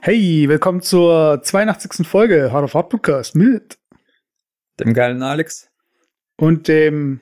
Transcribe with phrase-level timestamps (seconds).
[0.00, 2.04] Hey, willkommen zur 82.
[2.04, 3.78] Folge Hard of Hard Podcast mit
[4.80, 5.70] Dem geilen Alex.
[6.36, 7.20] und dem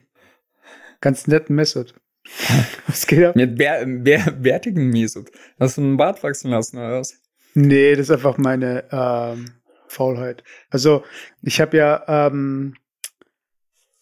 [1.02, 1.92] ganz netten Method.
[2.86, 3.36] Was geht ab?
[3.36, 5.30] Mit bär, bär, bärtigen Mesut.
[5.60, 7.20] Hast du einen Bart wachsen lassen oder was?
[7.52, 9.50] Nee, das ist einfach meine ähm,
[9.88, 10.42] Faulheit.
[10.70, 11.04] Also,
[11.42, 12.74] ich habe ja, ähm,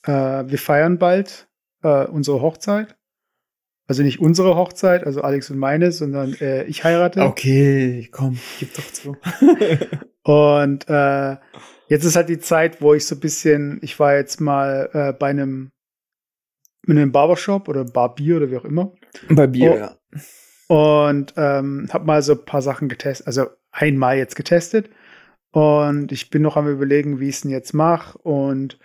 [0.02, 1.48] äh, wir feiern bald
[1.83, 2.97] äh, unsere Hochzeit.
[3.87, 7.20] Also nicht unsere Hochzeit, also Alex und meine, sondern äh, ich heirate.
[7.20, 9.16] Okay, komm, gib doch zu.
[10.24, 11.37] Und äh,
[11.88, 15.12] jetzt ist halt die Zeit, wo ich so ein bisschen, ich war jetzt mal äh,
[15.12, 15.71] bei einem,
[16.87, 18.93] in einem Barbershop oder Barbier oder wie auch immer.
[19.29, 19.77] Bei Bier, Oh.
[19.77, 19.96] ja.
[20.66, 24.88] Und ähm, habe mal so ein paar Sachen getestet, also einmal jetzt getestet.
[25.55, 28.19] Und ich bin noch am überlegen, wie ich es denn jetzt mache.
[28.19, 28.77] Und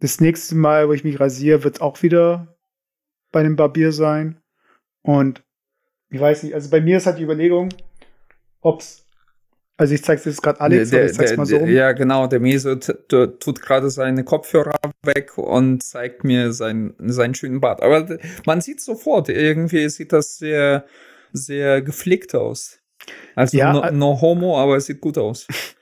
[0.00, 2.56] das nächste Mal, wo ich mich rasiere, wird auch wieder
[3.30, 4.40] bei einem Barbier sein.
[5.02, 5.44] Und
[6.08, 7.68] ich weiß nicht, also bei mir ist halt die Überlegung,
[8.60, 9.06] ob's,
[9.76, 11.70] also ich zeig's jetzt gerade Alex, aber ich zeig's mal so um.
[11.70, 17.60] Ja, genau, der tu- tut gerade seine Kopfhörer weg und zeigt mir sein, seinen schönen
[17.60, 17.82] Bart.
[17.84, 20.86] Aber man sieht sofort, irgendwie sieht das sehr,
[21.32, 22.80] sehr gepflegt aus.
[23.36, 25.46] Also Ja, no, no homo, aber es sieht gut aus.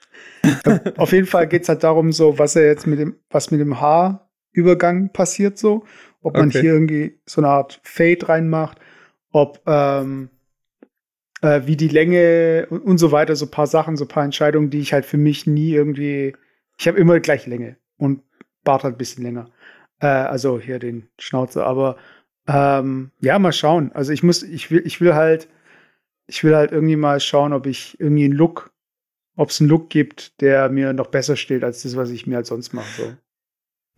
[0.96, 3.80] Auf jeden Fall geht's halt darum, so, was er jetzt mit dem, was mit dem
[3.80, 5.84] Haarübergang passiert, so.
[6.22, 6.60] Ob man Okay.
[6.60, 8.78] hier irgendwie so eine Art Fade reinmacht,
[9.30, 10.30] ob, ähm,
[11.42, 14.24] äh, wie die Länge und, und so weiter, so ein paar Sachen, so ein paar
[14.24, 16.34] Entscheidungen, die ich halt für mich nie irgendwie,
[16.78, 18.22] ich habe immer die gleiche Länge und
[18.64, 19.50] Bart halt ein bisschen länger.
[20.00, 21.96] Äh, also hier den Schnauzer, aber
[22.46, 23.92] ähm, ja, mal schauen.
[23.92, 25.48] Also ich muss, ich will, ich will halt,
[26.26, 28.72] ich will halt irgendwie mal schauen, ob ich irgendwie einen Look
[29.38, 32.36] ob es einen Look gibt, der mir noch besser steht als das, was ich mir
[32.36, 32.90] halt sonst mache.
[32.96, 33.12] So.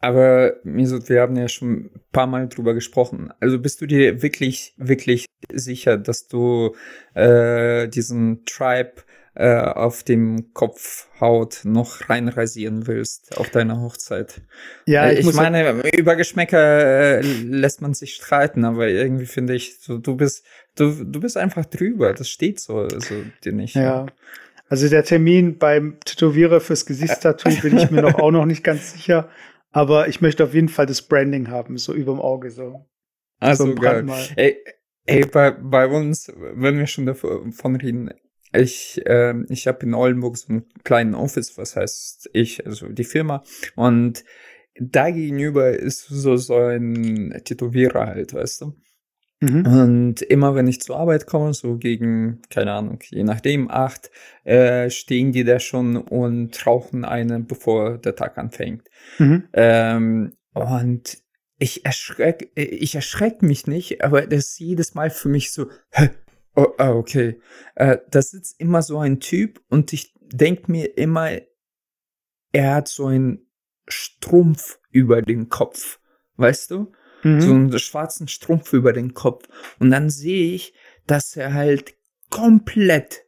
[0.00, 3.32] Aber Mesut, wir haben ja schon ein paar Mal drüber gesprochen.
[3.40, 6.74] Also bist du dir wirklich, wirklich sicher, dass du
[7.14, 9.02] äh, diesen Tribe
[9.34, 14.42] äh, auf dem Kopfhaut noch reinrasieren willst auf deiner Hochzeit?
[14.86, 19.26] Ja, Äh, ich, ich, halt, meine, über Geschmäcker äh, lässt man sich streiten, aber irgendwie
[19.26, 20.44] finde ich, so, du bist,
[20.76, 22.12] du, du bist einfach drüber.
[22.12, 23.74] Das steht so, also dir nicht.
[23.74, 24.06] ja.
[24.70, 28.92] Also der Termin beim Tätowierer fürs Gesichtstattoo bin ich mir noch auch noch nicht ganz
[28.92, 29.28] sicher.
[29.72, 32.86] Aber ich möchte auf jeden Fall das Branding haben, so überm Auge so.
[33.40, 34.06] Also so ein geil.
[34.36, 34.56] Ey,
[35.06, 38.10] ey bei, bei uns, wenn wir schon davon reden,
[38.52, 43.04] ich, ähm, ich habe in Oldenburg so einen kleinen Office, was heißt ich, also die
[43.04, 43.42] Firma,
[43.74, 44.24] und
[44.80, 48.74] da gegenüber ist so, so ein Tätowierer halt, weißt du?
[49.40, 49.66] Mhm.
[49.66, 54.10] Und immer wenn ich zur Arbeit komme, so gegen, keine Ahnung, je nachdem, acht,
[54.44, 58.88] äh, stehen die da schon und rauchen eine, bevor der Tag anfängt.
[59.18, 59.44] Mhm.
[59.54, 61.18] Ähm, und
[61.58, 66.10] ich erschreck, ich erschreck mich nicht, aber das ist jedes Mal für mich so, hä?
[66.56, 67.40] Oh, ah, okay.
[67.76, 71.30] Äh, da sitzt immer so ein Typ und ich denk mir immer,
[72.52, 73.46] er hat so einen
[73.88, 76.00] Strumpf über den Kopf.
[76.36, 76.92] Weißt du?
[77.22, 77.40] Mhm.
[77.40, 79.48] So einen schwarzen Strumpf über den Kopf.
[79.78, 80.74] Und dann sehe ich,
[81.06, 81.94] dass er halt
[82.30, 83.24] komplett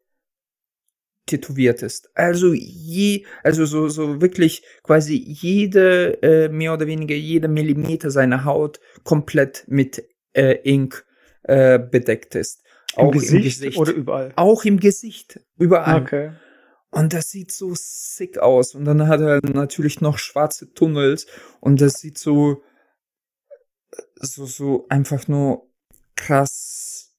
[1.26, 2.10] tätowiert ist.
[2.14, 8.44] Also je, also so, so wirklich quasi jede, äh, mehr oder weniger jede Millimeter seiner
[8.44, 11.04] Haut komplett mit äh, Ink
[11.44, 12.62] äh, bedeckt ist.
[12.96, 13.78] Im, Auch Gesicht im Gesicht.
[13.78, 14.32] oder überall?
[14.36, 15.40] auch im Gesicht.
[15.58, 16.02] Überall.
[16.02, 16.32] Okay.
[16.90, 18.74] Und das sieht so sick aus.
[18.74, 21.26] Und dann hat er natürlich noch schwarze Tunnels.
[21.60, 22.62] Und das sieht so,
[24.22, 25.68] so, so einfach nur
[26.16, 27.14] krass.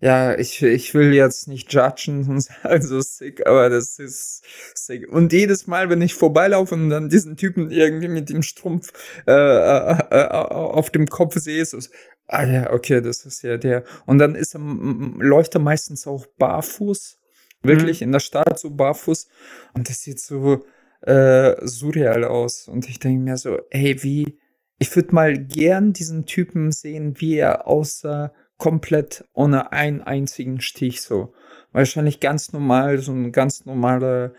[0.00, 5.08] Ja, ich, ich will jetzt nicht judgen und sagen so sick, aber das ist sick.
[5.08, 8.92] Und jedes Mal, wenn ich vorbeilaufe und dann diesen Typen irgendwie mit dem Strumpf
[9.26, 11.78] äh, äh, äh, auf dem Kopf sehe, so,
[12.26, 13.84] ah ja, okay, das ist ja der.
[14.04, 17.18] Und dann ist er, läuft er meistens auch barfuß
[17.64, 19.26] wirklich in der Stadt so barfuß
[19.74, 20.64] und das sieht so
[21.00, 24.38] äh, surreal aus und ich denke mir so, hey, wie,
[24.84, 31.00] ich würde mal gern diesen Typen sehen, wie er aussah, komplett ohne einen einzigen Stich
[31.00, 31.32] so.
[31.72, 34.34] Wahrscheinlich ganz normal, so ein ganz normaler,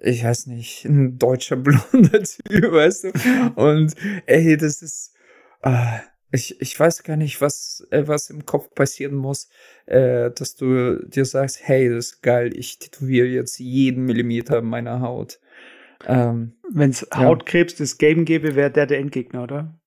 [0.00, 3.10] ich weiß nicht, ein deutscher blonder Typ, weißt du?
[3.54, 3.94] Und
[4.24, 5.12] ey, das ist,
[5.60, 6.00] ah,
[6.30, 9.50] ich, ich weiß gar nicht, was, äh, was im Kopf passieren muss,
[9.84, 15.02] äh, dass du dir sagst, hey, das ist geil, ich tätowiere jetzt jeden Millimeter meiner
[15.02, 15.38] Haut.
[16.06, 19.78] Ähm, Wenn es Hautkrebs das Game gäbe, wäre der der Endgegner, oder?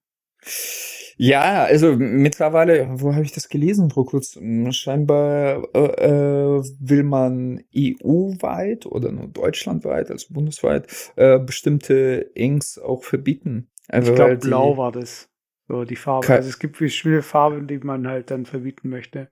[1.17, 4.71] Ja, also mittlerweile, wo habe ich das gelesen vor kurzem?
[4.73, 13.03] Scheinbar äh, äh, will man EU-weit oder nur deutschlandweit, also bundesweit, äh, bestimmte Inks auch
[13.03, 13.69] verbieten.
[13.87, 15.29] Also ich glaube, blau war das.
[15.67, 16.27] So die Farbe.
[16.29, 19.29] Also es gibt viele Farben, die man halt dann verbieten möchte.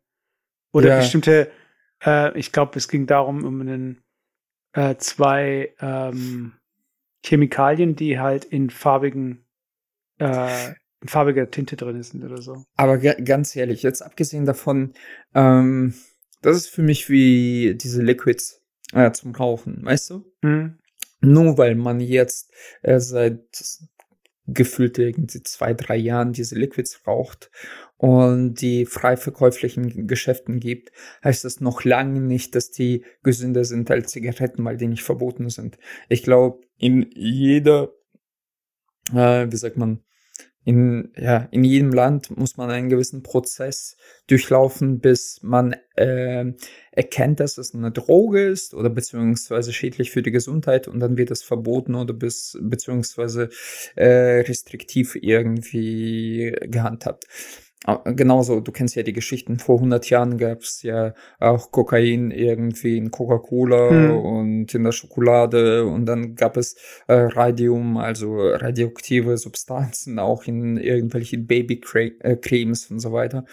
[0.72, 0.98] Oder ja.
[0.98, 1.52] bestimmte,
[2.04, 4.04] äh, ich glaube, es ging darum, um einen
[4.74, 6.54] äh, zwei ähm,
[7.24, 9.46] Chemikalien, die halt in farbigen
[10.18, 10.74] äh,
[11.04, 12.66] in farbiger Tinte drin sind oder so.
[12.76, 14.94] Aber ganz ehrlich, jetzt abgesehen davon,
[15.36, 15.94] ähm,
[16.42, 18.62] das ist für mich wie diese Liquids
[18.94, 20.26] äh, zum Rauchen, weißt du?
[20.42, 20.80] Mhm.
[21.22, 22.52] Nur weil man jetzt
[22.82, 23.40] äh, seit
[24.46, 27.50] gefühlt irgendwie zwei, drei Jahren diese Liquids raucht
[27.98, 30.92] und die frei verkäuflichen Geschäften gibt,
[31.24, 35.50] heißt das noch lange nicht, dass die gesünder sind als Zigaretten, weil die nicht verboten
[35.50, 35.78] sind.
[36.10, 37.94] Ich glaube, in jeder,
[39.14, 40.04] äh, wie sagt man,
[40.66, 46.54] in, ja, in jedem Land muss man einen gewissen Prozess durchlaufen, bis man äh,
[46.92, 51.32] erkennt, dass es eine Droge ist oder beziehungsweise schädlich für die Gesundheit und dann wird
[51.32, 53.50] es verboten oder bis beziehungsweise
[53.96, 57.26] äh, restriktiv irgendwie gehandhabt.
[57.86, 62.32] Ah, genauso, du kennst ja die Geschichten, vor 100 Jahren gab es ja auch Kokain
[62.32, 64.18] irgendwie in Coca-Cola hm.
[64.18, 66.76] und in der Schokolade und dann gab es
[67.08, 73.44] äh, Radium, also radioaktive Substanzen auch in irgendwelchen Babycremes und so weiter.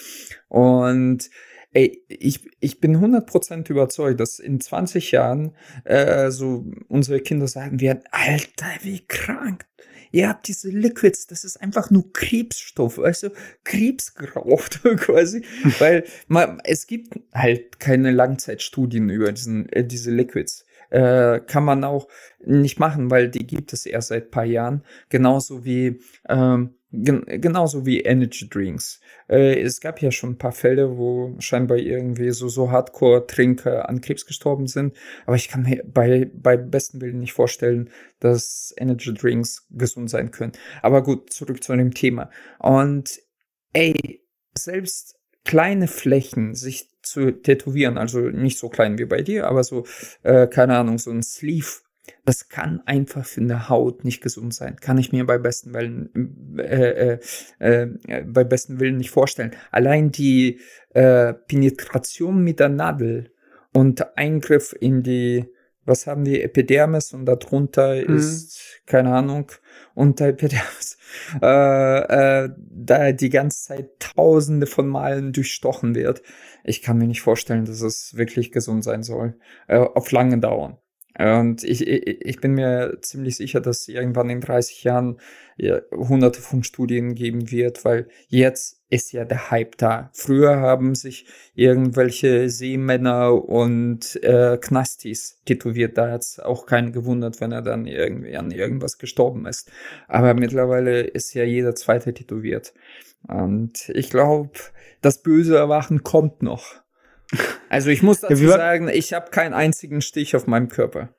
[0.48, 1.28] Und
[1.72, 7.80] ey, ich, ich bin 100% überzeugt, dass in 20 Jahren äh, so unsere Kinder sagen
[7.80, 9.66] werden, Alter, wie krank
[10.10, 13.30] ihr habt diese Liquids, das ist einfach nur Krebsstoff, weißt du,
[13.64, 15.44] Krebs geraucht quasi,
[15.78, 20.64] weil man, es gibt halt keine Langzeitstudien über diesen, äh, diese Liquids.
[20.90, 22.08] Äh, kann man auch
[22.44, 24.82] nicht machen, weil die gibt es erst seit paar Jahren.
[25.08, 29.00] Genauso wie ähm, Gen genauso wie Energy Drinks.
[29.28, 34.00] Äh, es gab ja schon ein paar Fälle, wo scheinbar irgendwie so, so Hardcore-Trinker an
[34.00, 34.96] Krebs gestorben sind.
[35.24, 40.32] Aber ich kann mir bei, bei besten Willen nicht vorstellen, dass Energy Drinks gesund sein
[40.32, 40.52] können.
[40.82, 42.30] Aber gut, zurück zu dem Thema.
[42.58, 43.20] Und
[43.72, 44.24] ey,
[44.58, 49.86] selbst kleine Flächen sich zu tätowieren, also nicht so klein wie bei dir, aber so,
[50.22, 51.80] äh, keine Ahnung, so ein Sleeve
[52.24, 54.76] das kann einfach für eine Haut nicht gesund sein.
[54.76, 57.18] Kann ich mir bei besten Willen, äh, äh,
[57.58, 59.52] äh, bei besten Willen nicht vorstellen.
[59.70, 60.60] Allein die
[60.90, 63.32] äh, Penetration mit der Nadel
[63.72, 65.46] und Eingriff in die,
[65.84, 68.16] was haben die, Epidermis und darunter mhm.
[68.16, 69.50] ist, keine Ahnung,
[69.94, 70.98] unter Epidermis,
[71.42, 76.22] äh, äh, da die ganze Zeit tausende von Malen durchstochen wird.
[76.64, 79.38] Ich kann mir nicht vorstellen, dass es wirklich gesund sein soll.
[79.68, 80.76] Auf lange dauern.
[81.18, 85.18] Und ich, ich, bin mir ziemlich sicher, dass irgendwann in 30 Jahren
[85.56, 90.10] ja, hunderte von Studien geben wird, weil jetzt ist ja der Hype da.
[90.12, 95.98] Früher haben sich irgendwelche Seemänner und äh, Knastis tätowiert.
[95.98, 99.70] Da hat es auch keinen gewundert, wenn er dann irgendwie an irgendwas gestorben ist.
[100.08, 102.72] Aber mittlerweile ist ja jeder zweite tätowiert.
[103.26, 104.50] Und ich glaube,
[105.02, 106.79] das böse Erwachen kommt noch.
[107.68, 111.10] Also ich muss dazu sagen, ich habe keinen einzigen Stich auf meinem Körper.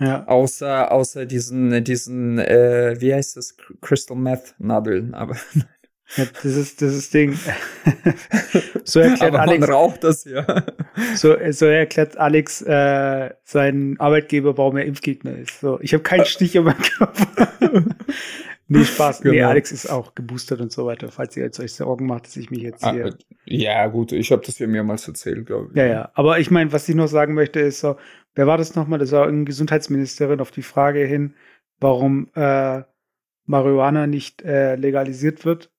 [0.00, 0.24] Ja.
[0.26, 5.36] Außer, außer diesen, diesen, äh, wie heißt das, Crystal Meth Nadeln, aber.
[6.16, 7.38] Ja, das ist, das ist Ding.
[8.84, 9.60] so erklärt aber Alex.
[9.60, 10.64] Man raucht das ja.
[11.14, 15.60] So, so erklärt Alex äh, seinen Arbeitgeber, warum er Impfgegner ist.
[15.60, 17.18] So, ich habe keinen Stich auf meinem Körper.
[18.70, 19.22] Nee, Spaß.
[19.22, 19.34] Genau.
[19.34, 22.36] Nee, Alex ist auch geboostert und so weiter, falls ihr jetzt euch Sorgen macht, dass
[22.36, 23.06] ich mich jetzt ah, hier.
[23.06, 25.76] Ah, ja, gut, ich habe das ja mehrmals erzählt, glaube ich.
[25.76, 26.10] Ja, ja.
[26.14, 27.96] Aber ich meine, was ich noch sagen möchte, ist so,
[28.34, 28.98] wer war das nochmal?
[28.98, 31.34] Das war eine Gesundheitsministerin auf die Frage hin,
[31.80, 32.82] warum äh,
[33.46, 35.72] Marihuana nicht äh, legalisiert wird.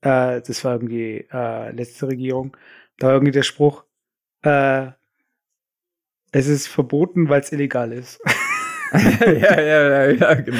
[0.00, 2.56] Äh, das war irgendwie äh, letzte Regierung.
[2.98, 3.84] Da war irgendwie der Spruch,
[4.42, 4.88] äh,
[6.32, 8.20] es ist verboten, weil es illegal ist.
[9.24, 10.58] ja, ja, ja, ja, genau.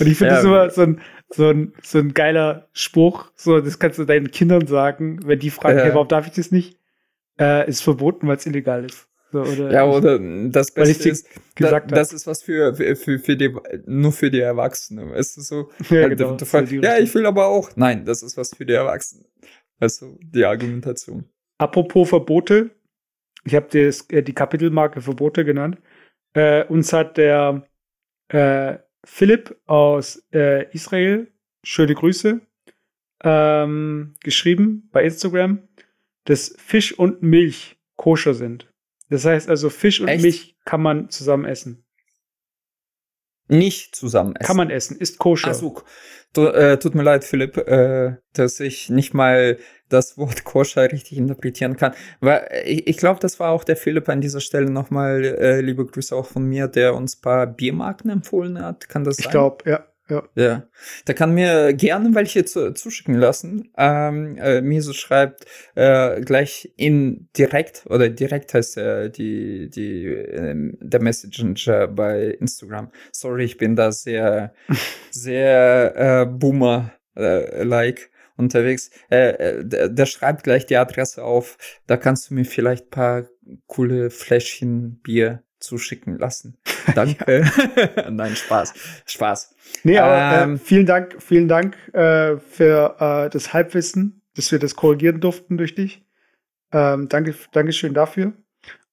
[0.00, 0.36] Und ich finde ja.
[0.36, 3.30] das immer so ein, so, ein, so ein geiler Spruch.
[3.34, 5.84] So, das kannst du deinen Kindern sagen, wenn die fragen, ja.
[5.84, 6.78] hey, warum darf ich das nicht?
[7.38, 9.08] Äh, ist verboten, weil es illegal ist.
[9.32, 10.18] So, oder ja, oder
[10.48, 13.54] das Beste ist, gesagt da, das ist was für, für, für die,
[13.86, 15.12] nur für die Erwachsenen.
[15.12, 15.70] Weißt du so?
[15.88, 17.70] Ja, genau, du, du ja, ich will aber auch.
[17.76, 19.26] Nein, das ist was für die Erwachsenen.
[19.78, 21.24] Also die Argumentation.
[21.58, 22.70] Apropos Verbote,
[23.44, 25.78] ich habe äh, die Kapitelmarke Verbote genannt.
[26.34, 27.66] Äh, uns hat der
[28.30, 31.32] äh, Philipp aus äh, Israel,
[31.62, 32.40] schöne Grüße,
[33.22, 35.62] ähm, geschrieben bei Instagram,
[36.24, 38.72] dass Fisch und Milch koscher sind.
[39.08, 40.22] Das heißt also, Fisch und Echt?
[40.22, 41.84] Milch kann man zusammen essen.
[43.50, 44.46] Nicht zusammen essen.
[44.46, 45.50] Kann man essen, ist koscher.
[45.50, 45.54] Ach
[46.32, 51.18] Du, äh, tut mir leid, Philipp, äh, dass ich nicht mal das Wort koscher richtig
[51.18, 51.92] interpretieren kann.
[52.20, 55.84] Weil ich, ich glaube, das war auch der Philipp an dieser Stelle nochmal, äh, liebe
[55.84, 58.88] Grüße auch von mir, der uns paar Biermarken empfohlen hat.
[58.88, 59.30] Kann das ich sein?
[59.30, 59.84] Ich glaube, ja.
[60.10, 60.28] Ja.
[60.34, 60.68] ja.
[61.06, 63.72] Der kann mir gerne welche zu, zuschicken lassen.
[63.76, 70.54] Ähm, äh, Miso schreibt äh, gleich in direkt oder direkt heißt äh, die, die, äh,
[70.80, 72.90] der Messenger bei Instagram.
[73.12, 74.52] Sorry, ich bin da sehr,
[75.10, 78.90] sehr äh, Boomer-like äh, unterwegs.
[79.10, 81.56] Äh, äh, der, der schreibt gleich die Adresse auf.
[81.86, 83.28] Da kannst du mir vielleicht paar
[83.66, 86.58] coole Fläschchen Bier zuschicken lassen.
[86.94, 87.44] Danke.
[88.10, 88.74] Nein, Spaß.
[89.06, 89.54] Spaß.
[89.84, 94.50] Nee, aber äh, ähm, äh, vielen Dank, vielen Dank äh, für äh, das Halbwissen, dass
[94.52, 96.04] wir das korrigieren durften durch dich.
[96.72, 98.32] Ähm, danke, Dankeschön dafür.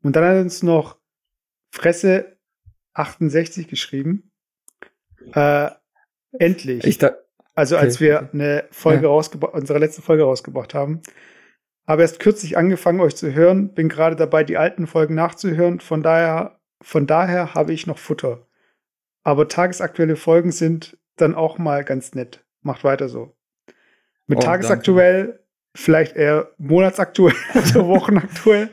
[0.04, 0.98] Und dann hat uns noch
[1.72, 2.38] Fresse
[2.94, 4.32] 68 geschrieben.
[5.34, 5.70] Äh,
[6.40, 6.84] endlich.
[6.86, 7.16] Ich da
[7.58, 7.86] also okay.
[7.86, 9.10] als wir eine Folge ja.
[9.10, 11.02] rausgebracht, unsere letzte Folge rausgebracht haben.
[11.88, 15.80] Habe erst kürzlich angefangen, euch zu hören, bin gerade dabei, die alten Folgen nachzuhören.
[15.80, 18.48] Von daher, von daher habe ich noch Futter.
[19.24, 22.46] Aber tagesaktuelle Folgen sind dann auch mal ganz nett.
[22.62, 23.36] Macht weiter so.
[24.28, 25.44] Mit oh, tagesaktuell, danke.
[25.76, 28.70] vielleicht eher monatsaktuell oder wochenaktuell.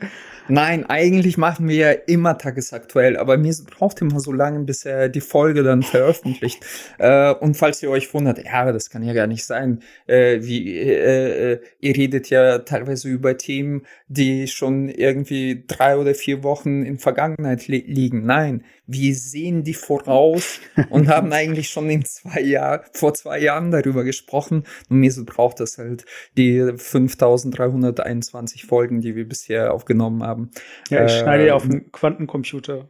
[0.47, 5.09] Nein, eigentlich machen wir ja immer tagesaktuell, aber mir braucht immer so lange, bis er
[5.09, 6.63] die Folge dann veröffentlicht.
[6.99, 10.77] Äh, und falls ihr euch wundert, ja, das kann ja gar nicht sein, äh, wie
[10.77, 16.83] äh, äh, ihr redet ja teilweise über Themen, die schon irgendwie drei oder vier Wochen
[16.83, 18.25] in Vergangenheit li liegen.
[18.25, 23.71] Nein, wir sehen die voraus und haben eigentlich schon in zwei Jahren, vor zwei Jahren
[23.71, 24.63] darüber gesprochen.
[24.89, 26.05] Und mir braucht das halt
[26.37, 30.51] die 5321 Folgen, die wir bisher aufgenommen haben.
[30.89, 32.89] Ja, ich äh, schneide ja auf dem Quantencomputer.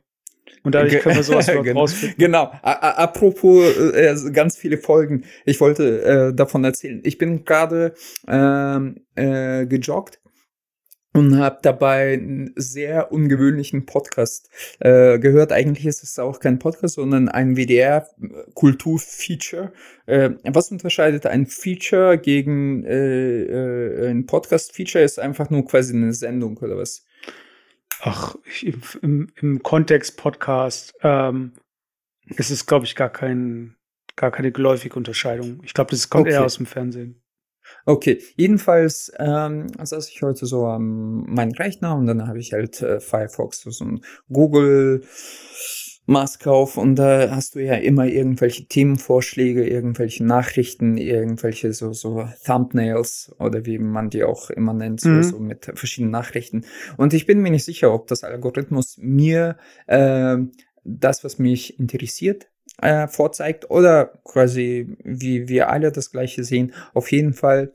[0.64, 1.82] Und dadurch können wir sowas genau.
[1.82, 2.18] rausfinden.
[2.18, 2.52] Genau.
[2.62, 5.26] A apropos äh, ganz viele Folgen.
[5.46, 7.02] Ich wollte äh, davon erzählen.
[7.04, 7.94] Ich bin gerade
[8.28, 10.20] ähm, äh, gejoggt
[11.16, 15.54] und habe dabei einen sehr ungewöhnlichen Podcast äh, gehört.
[15.54, 19.72] Eigentlich ist es auch kein Podcast, sondern ein WDR-Kultur-Feature.
[20.08, 25.06] Äh, was unterscheidet ein Feature gegen äh, äh, ein Podcast-Feature?
[25.06, 27.06] Ist einfach nur quasi eine Sendung oder was?
[28.02, 31.54] Ach, ich, im, im Kontext Podcast ähm,
[32.26, 33.78] ist es, glaube ich, gar kein,
[34.18, 35.62] gar keine geläufige Unterscheidung.
[35.64, 36.34] Ich glaube, das kommt okay.
[36.34, 37.22] eher aus dem Fernsehen.
[37.86, 42.82] Okay, jedenfalls ähm, saß ich heute so am meinem Rechner und dann habe ich halt
[42.82, 44.02] äh, Firefox, so ein
[44.32, 45.04] Google
[46.08, 52.28] Maske auf und da hast du ja immer irgendwelche Themenvorschläge, irgendwelche Nachrichten, irgendwelche so, so
[52.46, 55.24] Thumbnails oder wie man die auch immer nennt, so, mhm.
[55.24, 56.66] so mit verschiedenen Nachrichten.
[56.98, 60.38] Und ich bin mir nicht sicher, ob das Algorithmus mir äh,
[60.84, 62.48] das, was mich interessiert,
[62.82, 66.74] äh, vorzeigt oder quasi wie wir alle das gleiche sehen.
[66.94, 67.74] Auf jeden Fall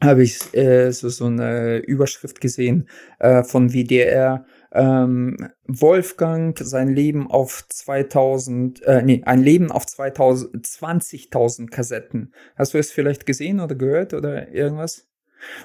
[0.00, 4.46] habe ich äh, so, so eine Überschrift gesehen äh, von WDR.
[4.70, 12.32] Ähm, Wolfgang sein Leben auf 2000, äh, nee, ein Leben auf 2000, 20.000 Kassetten.
[12.54, 15.08] Hast du es vielleicht gesehen oder gehört oder irgendwas?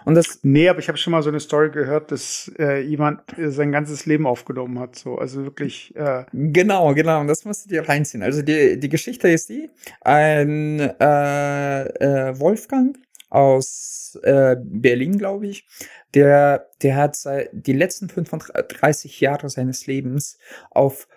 [0.05, 3.21] Und das nee, aber ich habe schon mal so eine Story gehört, dass äh, jemand
[3.37, 4.95] äh, sein ganzes Leben aufgenommen hat.
[4.95, 5.95] So, also wirklich.
[5.95, 7.21] Äh genau, genau.
[7.21, 8.23] Und das musst du dir reinziehen.
[8.23, 9.69] Also die, die Geschichte ist die:
[10.01, 12.97] Ein äh, äh, Wolfgang
[13.29, 15.65] aus Berlin, glaube ich,
[16.13, 20.37] der, der hat seit die letzten 35 Jahre seines Lebens
[20.69, 21.07] auf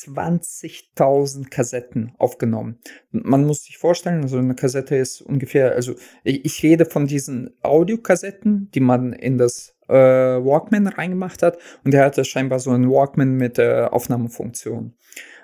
[0.00, 2.78] 20.000 Kassetten aufgenommen.
[3.10, 5.94] Man muss sich vorstellen, so eine Kassette ist ungefähr, also
[6.24, 11.92] ich, ich rede von diesen Audiokassetten, die man in das äh, Walkman reingemacht hat und
[11.92, 14.94] der hatte scheinbar so einen Walkman mit äh, Aufnahmefunktion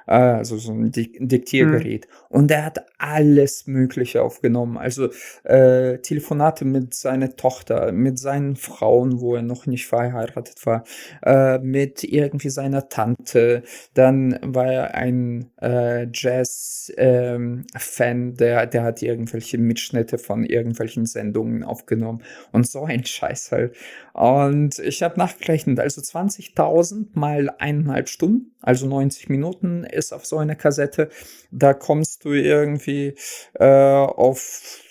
[0.08, 2.06] also so ein Diktiergerät.
[2.06, 2.36] Mhm.
[2.36, 4.76] Und er hat alles Mögliche aufgenommen.
[4.76, 5.08] Also
[5.44, 10.84] äh, Telefonate mit seiner Tochter, mit seinen Frauen, wo er noch nicht verheiratet war,
[11.22, 13.62] äh, mit irgendwie seiner Tante.
[13.94, 17.66] Dann war er ein äh, Jazz-Fan,
[18.08, 22.22] ähm, der, der hat irgendwelche Mitschnitte von irgendwelchen Sendungen aufgenommen.
[22.52, 23.76] Und so ein Scheiß halt.
[24.12, 30.38] Und ich habe nachgerechnet, also 20.000 mal eineinhalb Stunden, also 90 Minuten ist auf so
[30.38, 31.10] einer Kassette.
[31.50, 33.14] Da kommst du irgendwie
[33.54, 34.84] äh, auf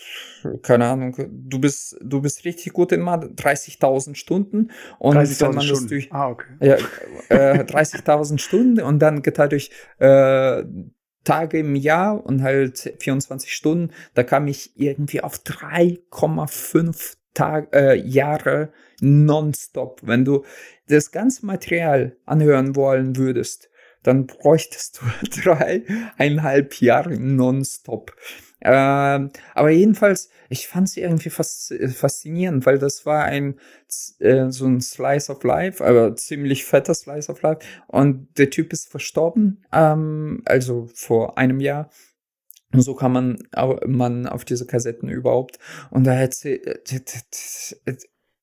[0.62, 4.72] keine Ahnung, du bist, du bist richtig gut in Mathe, 30.000 Stunden.
[5.00, 5.88] Und 30.000 Stunden.
[5.88, 6.48] Durch, ah, okay.
[6.62, 6.76] Ja,
[7.30, 10.64] äh, 30.000 Stunden und dann geteilt durch äh,
[11.24, 17.96] Tage im Jahr und halt 24 Stunden, da kam ich irgendwie auf 3,5 Tag, äh,
[17.96, 18.72] Jahre
[19.02, 20.00] nonstop.
[20.04, 20.46] Wenn du
[20.88, 23.70] das ganze Material anhören wollen würdest,
[24.08, 28.16] dann bräuchtest du dreieinhalb Jahre nonstop.
[28.62, 33.60] Ähm, aber jedenfalls, ich fand sie irgendwie fas faszinierend, weil das war ein
[34.20, 37.60] äh, so ein Slice of Life, aber ziemlich fetter Slice of Life.
[37.88, 41.90] Und der Typ ist verstorben, ähm, also vor einem Jahr.
[42.74, 43.38] Und so kann man,
[43.86, 45.60] man auf diese Kassetten überhaupt.
[45.90, 46.60] Und da hätte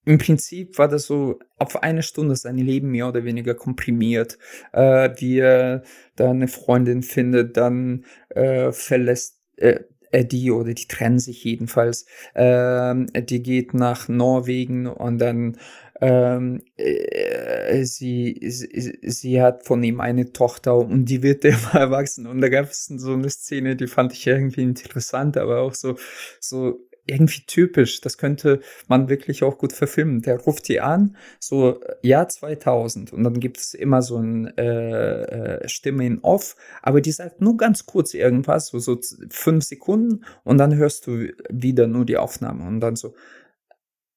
[0.04, 4.38] im Prinzip war das so auf eine Stunde sein Leben mehr oder weniger komprimiert,
[4.72, 5.82] äh, wie er
[6.16, 9.80] da eine Freundin findet, dann äh, verlässt äh,
[10.10, 12.06] er die oder die trennen sich jedenfalls.
[12.34, 15.56] Äh, die geht nach Norwegen und dann
[16.00, 22.26] ähm, äh, sie, sie, sie hat von ihm eine Tochter und die wird immer erwachsen.
[22.26, 25.96] Und da gab es so eine Szene, die fand ich irgendwie interessant, aber auch so,
[26.40, 28.00] so irgendwie typisch.
[28.00, 30.22] Das könnte man wirklich auch gut verfilmen.
[30.22, 35.62] Der ruft die an, so Jahr 2000 und dann gibt es immer so eine äh,
[35.64, 38.98] äh, Stimme in Off, aber die sagt nur ganz kurz irgendwas, so, so
[39.30, 43.14] fünf Sekunden und dann hörst du wieder nur die Aufnahme und dann so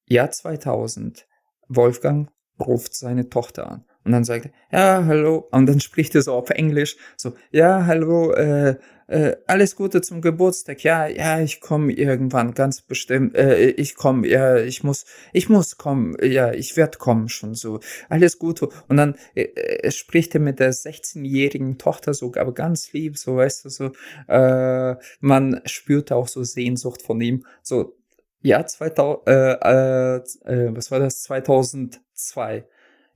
[0.06, 1.26] Jahr 2000.
[1.68, 3.84] Wolfgang ruft seine Tochter an.
[4.08, 5.48] Und dann sagt er, ja, hallo.
[5.50, 10.22] Und dann spricht er so auf Englisch, so, ja, hallo, äh, äh, alles Gute zum
[10.22, 10.82] Geburtstag.
[10.82, 13.36] Ja, ja, ich komme irgendwann, ganz bestimmt.
[13.36, 16.16] Äh, ich komme, ja, ich muss, ich muss kommen.
[16.22, 17.80] Ja, ich werde kommen schon so.
[18.08, 18.70] Alles Gute.
[18.88, 23.36] Und dann äh, äh spricht er mit der 16-jährigen Tochter so, aber ganz lieb, so,
[23.36, 23.92] weißt du, so.
[24.26, 27.44] Äh, man spürt auch so Sehnsucht von ihm.
[27.62, 27.94] So,
[28.40, 31.24] ja, 2000, äh, äh, äh, was war das?
[31.24, 32.64] 2002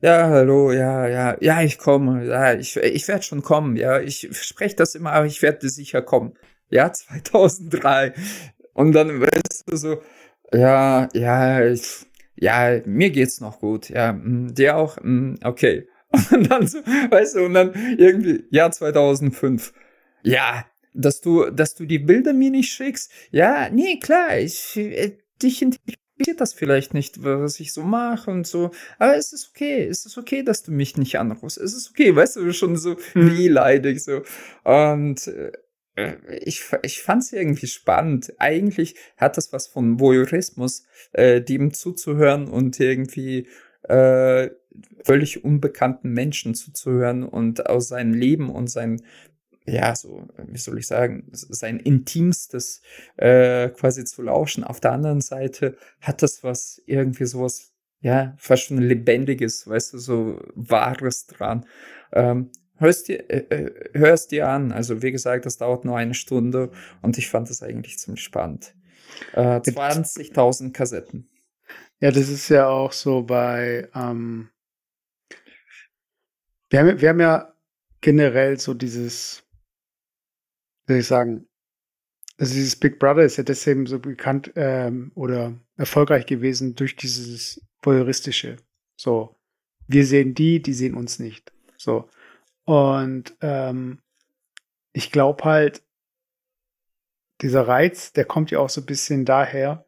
[0.02, 4.28] ja, hallo, ja, ja, ja, ich komme, ja, ich, ich werde schon kommen, ja, ich
[4.32, 6.34] spreche das immer, aber ich werde sicher kommen.
[6.70, 8.12] Ja, 2003.
[8.74, 10.02] Und dann weißt du so,
[10.52, 15.88] ja, ja, ich, ja, mir geht's noch gut, ja, mm, dir auch, mm, okay.
[16.32, 19.72] Und dann so, weißt du, und dann irgendwie, ja, 2005.
[20.22, 23.10] Ja, dass du, dass du die Bilder mir nicht schickst.
[23.30, 26.01] Ja, nee, klar, ich, äh, dich interessiert
[26.36, 28.70] das vielleicht nicht, was ich so mache und so.
[28.98, 29.84] Aber es ist okay.
[29.84, 31.58] Es ist okay, dass du mich nicht anrufst.
[31.58, 33.36] Es ist okay, weißt du, schon so hm.
[33.36, 34.22] wehleidig so.
[34.64, 35.52] Und äh,
[36.40, 38.32] ich, ich fand es irgendwie spannend.
[38.38, 43.48] Eigentlich hat das was von Voyeurismus, äh, dem zuzuhören und irgendwie
[43.82, 44.50] äh,
[45.04, 49.00] völlig unbekannten Menschen zuzuhören und aus seinem Leben und seinem
[49.64, 52.82] ja, so, wie soll ich sagen, sein Intimstes
[53.16, 54.64] äh, quasi zu lauschen.
[54.64, 59.98] Auf der anderen Seite hat das was irgendwie sowas, ja, fast schon Lebendiges, weißt du,
[59.98, 61.66] so Wahres dran.
[62.12, 64.72] Ähm, hörst dir, äh, äh hörst dir an.
[64.72, 66.70] Also wie gesagt, das dauert nur eine Stunde
[67.00, 68.74] und ich fand das eigentlich ziemlich spannend.
[69.34, 71.28] Äh, 20.000 Kassetten.
[72.00, 74.50] Ja, das ist ja auch so bei, ähm,
[76.68, 77.54] wir haben, wir haben ja
[78.00, 79.41] generell so dieses
[80.92, 81.48] soll ich sagen,
[82.38, 87.60] also dieses Big Brother ist ja deswegen so bekannt ähm, oder erfolgreich gewesen durch dieses
[87.82, 88.56] voyeuristische.
[88.96, 89.36] So,
[89.86, 91.52] wir sehen die, die sehen uns nicht.
[91.76, 92.08] So.
[92.64, 94.00] Und ähm,
[94.92, 95.82] ich glaube halt,
[97.40, 99.86] dieser Reiz, der kommt ja auch so ein bisschen daher,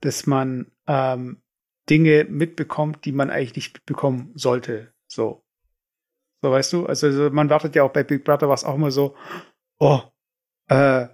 [0.00, 1.42] dass man ähm,
[1.90, 4.92] Dinge mitbekommt, die man eigentlich nicht mitbekommen sollte.
[5.06, 5.44] So.
[6.42, 6.86] So, weißt du?
[6.86, 9.16] Also, also man wartet ja auch bei Big Brother, was auch immer so,
[9.78, 10.00] oh,
[10.68, 11.08] äh,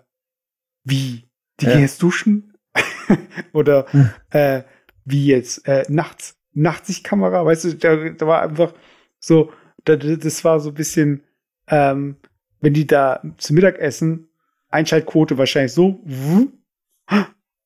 [0.84, 1.28] wie,
[1.60, 1.72] die ja.
[1.72, 2.52] gehen jetzt duschen?
[3.52, 4.10] Oder hm.
[4.30, 4.62] äh,
[5.04, 8.74] wie jetzt äh, nachts, Nachtsichtkamera, weißt du, da, da war einfach
[9.18, 9.52] so,
[9.84, 11.22] da, das war so ein bisschen,
[11.68, 12.16] ähm,
[12.60, 14.28] wenn die da zum Mittagessen,
[14.68, 16.02] Einschaltquote wahrscheinlich so,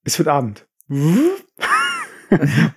[0.05, 0.67] es wird Abend.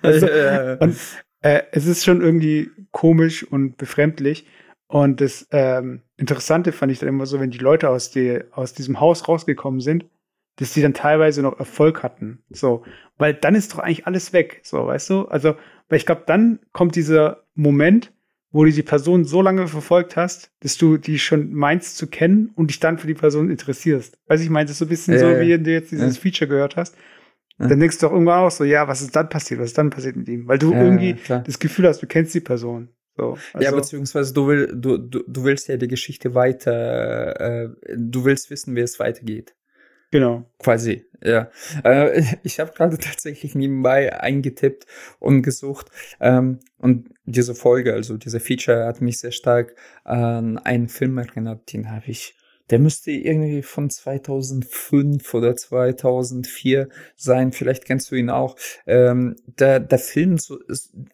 [0.02, 0.26] also,
[0.80, 0.96] und
[1.40, 4.46] äh, es ist schon irgendwie komisch und befremdlich.
[4.90, 8.72] Und das ähm, Interessante fand ich dann immer so, wenn die Leute aus, die, aus
[8.72, 10.04] diesem Haus rausgekommen sind,
[10.56, 12.42] dass die dann teilweise noch Erfolg hatten.
[12.50, 12.82] So,
[13.16, 14.62] weil dann ist doch eigentlich alles weg.
[14.64, 15.26] So, weißt du?
[15.26, 15.54] Also,
[15.88, 18.12] weil ich glaube, dann kommt dieser Moment,
[18.50, 22.50] wo du die Person so lange verfolgt hast, dass du die schon meinst zu kennen
[22.56, 24.18] und dich dann für die Person interessierst.
[24.26, 26.20] Weiß ich meine, das ist so ein bisschen äh, so, wie du jetzt dieses äh.
[26.20, 26.96] Feature gehört hast.
[27.58, 29.60] Dann denkst du doch irgendwann auch so, ja, was ist dann passiert?
[29.60, 30.48] Was ist dann passiert mit ihm?
[30.48, 31.44] Weil du irgendwie klar.
[31.46, 32.88] das Gefühl hast, du kennst die Person.
[33.16, 37.68] So, also ja, beziehungsweise du, will, du, du, du willst ja die Geschichte weiter, äh,
[37.96, 39.54] du willst wissen, wie es weitergeht.
[40.10, 40.44] Genau.
[40.58, 41.50] Quasi, ja.
[41.84, 44.86] Äh, ich habe gerade tatsächlich nebenbei eingetippt
[45.18, 45.90] und gesucht.
[46.20, 51.72] Ähm, und diese Folge, also diese Feature, hat mich sehr stark an einen Film erinnert,
[51.72, 52.34] den habe ich
[52.70, 57.52] der müsste irgendwie von 2005 oder 2004 sein.
[57.52, 58.56] Vielleicht kennst du ihn auch.
[58.86, 60.58] Ähm, da, da filmt so,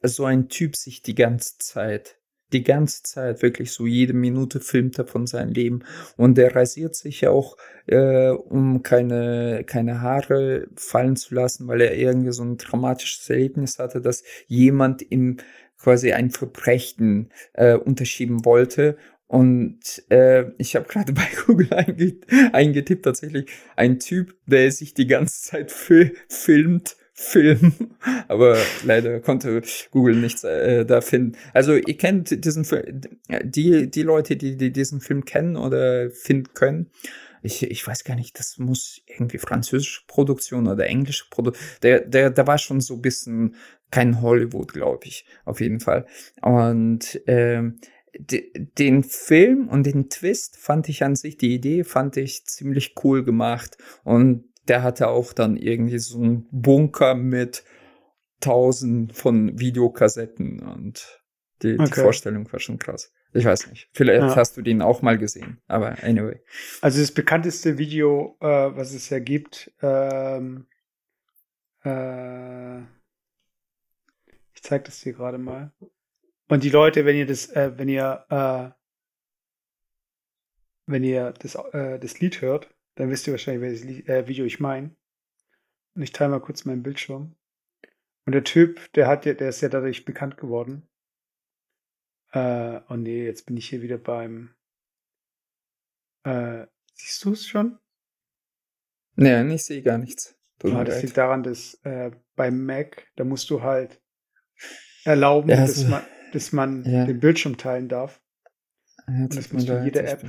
[0.03, 2.19] so ein Typ sich die ganze Zeit.
[2.53, 5.81] die ganze Zeit, wirklich so jede Minute filmt er von seinem Leben.
[6.17, 11.97] Und er rasiert sich auch, äh, um keine, keine Haare fallen zu lassen, weil er
[11.97, 15.39] irgendwie so ein traumatisches Erlebnis hatte, dass jemand ihm
[15.79, 18.97] quasi ein Verbrechen äh, unterschieben wollte.
[19.29, 22.17] Und äh, ich habe gerade bei Google einge
[22.53, 27.73] eingetippt, tatsächlich ein Typ, der sich die ganze Zeit fil filmt Film,
[28.29, 31.39] aber leider konnte Google nichts äh, da finden.
[31.55, 33.01] Also ihr kennt diesen Film,
[33.43, 36.91] die, die Leute, die, die diesen Film kennen oder finden können,
[37.47, 42.31] ich, ich weiß gar nicht, das muss irgendwie französische Produktion oder englische Produktion, der, der,
[42.31, 43.55] der war schon so ein bisschen
[43.91, 46.07] kein Hollywood, glaube ich, auf jeden Fall.
[46.43, 47.79] Und ähm,
[48.19, 53.25] den Film und den Twist fand ich an sich, die Idee fand ich ziemlich cool
[53.25, 57.65] gemacht und der hatte auch dann irgendwie so einen Bunker mit
[58.41, 61.23] tausend von Videokassetten und
[61.63, 61.85] die, okay.
[61.87, 63.13] die Vorstellung war schon krass.
[63.33, 63.91] Ich weiß nicht.
[63.93, 64.37] Vielleicht ja.
[64.37, 66.41] hast du den auch mal gesehen, aber anyway.
[66.81, 70.67] Also das bekannteste Video, äh, was es ja gibt, ähm,
[71.85, 72.81] äh,
[74.55, 75.73] ich zeige das dir gerade mal.
[76.49, 78.71] Und die Leute, wenn ihr das, äh, wenn ihr, äh,
[80.87, 84.61] wenn ihr das, äh, das Lied hört, dann wisst ihr wahrscheinlich, welches äh, Video ich
[84.61, 84.95] meine.
[85.95, 87.35] Und ich teile mal kurz meinen Bildschirm.
[88.27, 90.89] Und der Typ, der hat ja, der ist ja dadurch bekannt geworden.
[92.33, 94.55] Äh, oh nee, jetzt bin ich hier wieder beim.
[96.25, 97.79] Äh, siehst du es schon?
[99.15, 100.37] Nee, ich sehe gar nichts.
[100.65, 104.03] Ah, das liegt daran, dass äh, beim Mac, da musst du halt
[105.05, 107.05] erlauben, ja, dass man, dass man ja.
[107.05, 108.21] den Bildschirm teilen darf.
[109.07, 110.25] Ja, Und das musst du jede App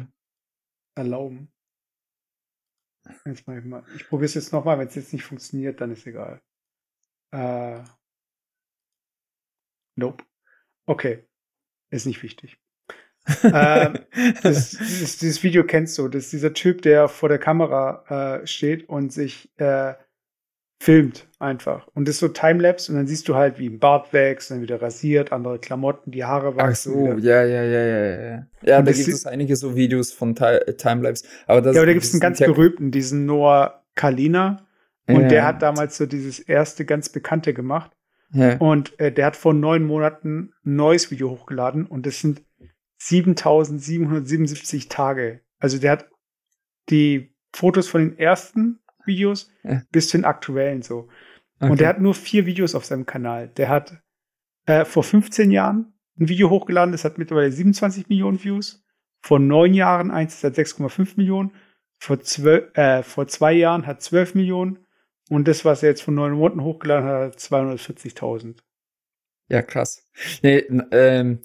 [0.96, 1.52] erlauben.
[3.26, 3.84] Jetzt mach ich mal.
[3.96, 4.80] Ich probiere es jetzt nochmal.
[4.80, 6.42] Wenn es jetzt nicht funktioniert, dann ist egal.
[7.32, 7.84] Äh,
[9.96, 10.24] nope.
[10.86, 11.26] Okay.
[11.90, 12.60] Ist nicht wichtig.
[13.44, 14.00] ähm,
[14.44, 16.08] das, das, dieses Video kennst du.
[16.08, 19.94] Das ist dieser Typ, der vor der Kamera äh, steht und sich äh,
[20.80, 21.88] filmt einfach.
[21.94, 24.62] Und das ist so Timelapse und dann siehst du halt, wie ein Bart wächst, dann
[24.62, 26.94] wieder rasiert, andere Klamotten, die Haare wachsen.
[26.96, 28.48] Ach so, ja, ja, ja, ja, ja.
[28.62, 31.26] Ja, und da gibt es einige so Videos von Timelapse.
[31.48, 34.58] Aber das, ja, aber da gibt es einen ganz berühmten, diesen Noah Kalina.
[35.08, 35.28] Und ja.
[35.28, 37.92] der hat damals so dieses erste ganz bekannte gemacht.
[38.34, 38.58] Ja.
[38.58, 42.44] Und äh, der hat vor neun Monaten ein neues Video hochgeladen und das sind
[42.98, 45.42] 7777 Tage.
[45.60, 46.10] Also der hat
[46.90, 49.82] die Fotos von den ersten Videos ja.
[49.91, 51.08] bis zu den aktuellen so.
[51.60, 51.72] Okay.
[51.72, 53.48] Und der hat nur vier Videos auf seinem Kanal.
[53.48, 54.02] Der hat
[54.65, 58.84] äh, vor 15 Jahren ein Video hochgeladen, das hat mittlerweile 27 Millionen Views.
[59.22, 61.52] Vor neun Jahren eins, das hat 6,5 Millionen.
[62.00, 64.86] Vor, zwölf, äh, vor zwei Jahren hat 12 Millionen.
[65.30, 68.60] Und das, was er jetzt vor neun Monaten hochgeladen hat, hat 240.000.
[69.50, 70.08] Ja, krass.
[70.41, 70.60] Nee,
[70.91, 71.41] ähm,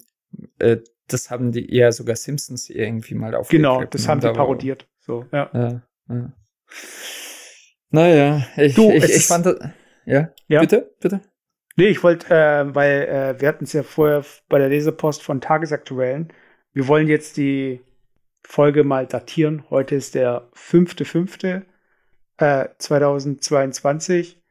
[0.59, 3.77] äh, das haben die eher sogar Simpsons irgendwie mal aufgegriffen.
[3.77, 4.87] Genau, das haben die parodiert.
[4.99, 5.49] So, ja.
[5.53, 6.33] ja, ja.
[7.93, 9.45] Naja, ich, du, ich, ich fand,
[10.05, 11.21] ja, ja, bitte, bitte.
[11.75, 15.41] Nee, ich wollte, äh, weil äh, wir hatten es ja vorher bei der Lesepost von
[15.41, 16.33] Tagesaktuellen.
[16.73, 17.81] Wir wollen jetzt die
[18.43, 19.69] Folge mal datieren.
[19.69, 21.61] Heute ist der 5.5.
[22.37, 24.41] Äh, 2022.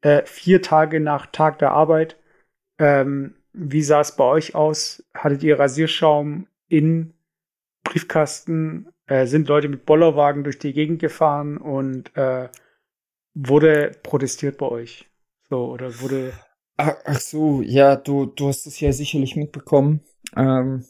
[0.00, 2.16] Äh, vier Tage nach Tag der Arbeit.
[2.78, 5.04] Ähm, wie sah es bei euch aus?
[5.12, 7.12] Hattet ihr Rasierschaum in
[7.84, 8.88] Briefkasten?
[9.06, 12.48] Äh, sind Leute mit Bollerwagen durch die Gegend gefahren und äh,
[13.36, 15.08] wurde protestiert bei euch?
[15.48, 16.32] So, oder wurde.
[16.76, 20.00] Ach, ach so, ja, du, du hast es ja sicherlich mitbekommen.
[20.36, 20.84] Ähm,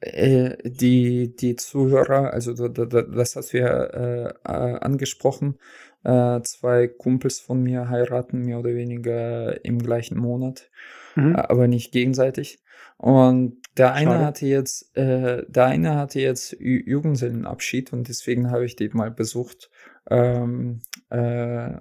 [0.00, 5.58] äh, die, die Zuhörer, also das hast du ja äh, angesprochen,
[6.04, 10.70] äh, zwei Kumpels von mir heiraten mehr oder weniger im gleichen Monat,
[11.16, 11.34] mhm.
[11.34, 12.60] Äh, aber nicht gegenseitig.
[12.96, 14.24] Und der eine Schade.
[14.24, 19.70] hatte jetzt, äh, der eine hatte jetzt Jugendsellenabschied und deswegen habe ich den mal besucht
[20.10, 21.16] ähm, äh,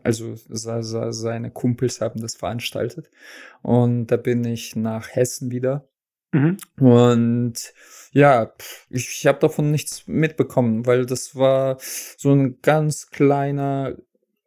[0.04, 3.10] also seine Kumpels haben das veranstaltet.
[3.62, 5.88] Und da bin ich nach Hessen wieder.
[6.32, 6.58] Mhm.
[6.80, 7.74] Und
[8.12, 8.54] ja,
[8.90, 13.96] ich, ich habe davon nichts mitbekommen, weil das war so ein ganz kleiner,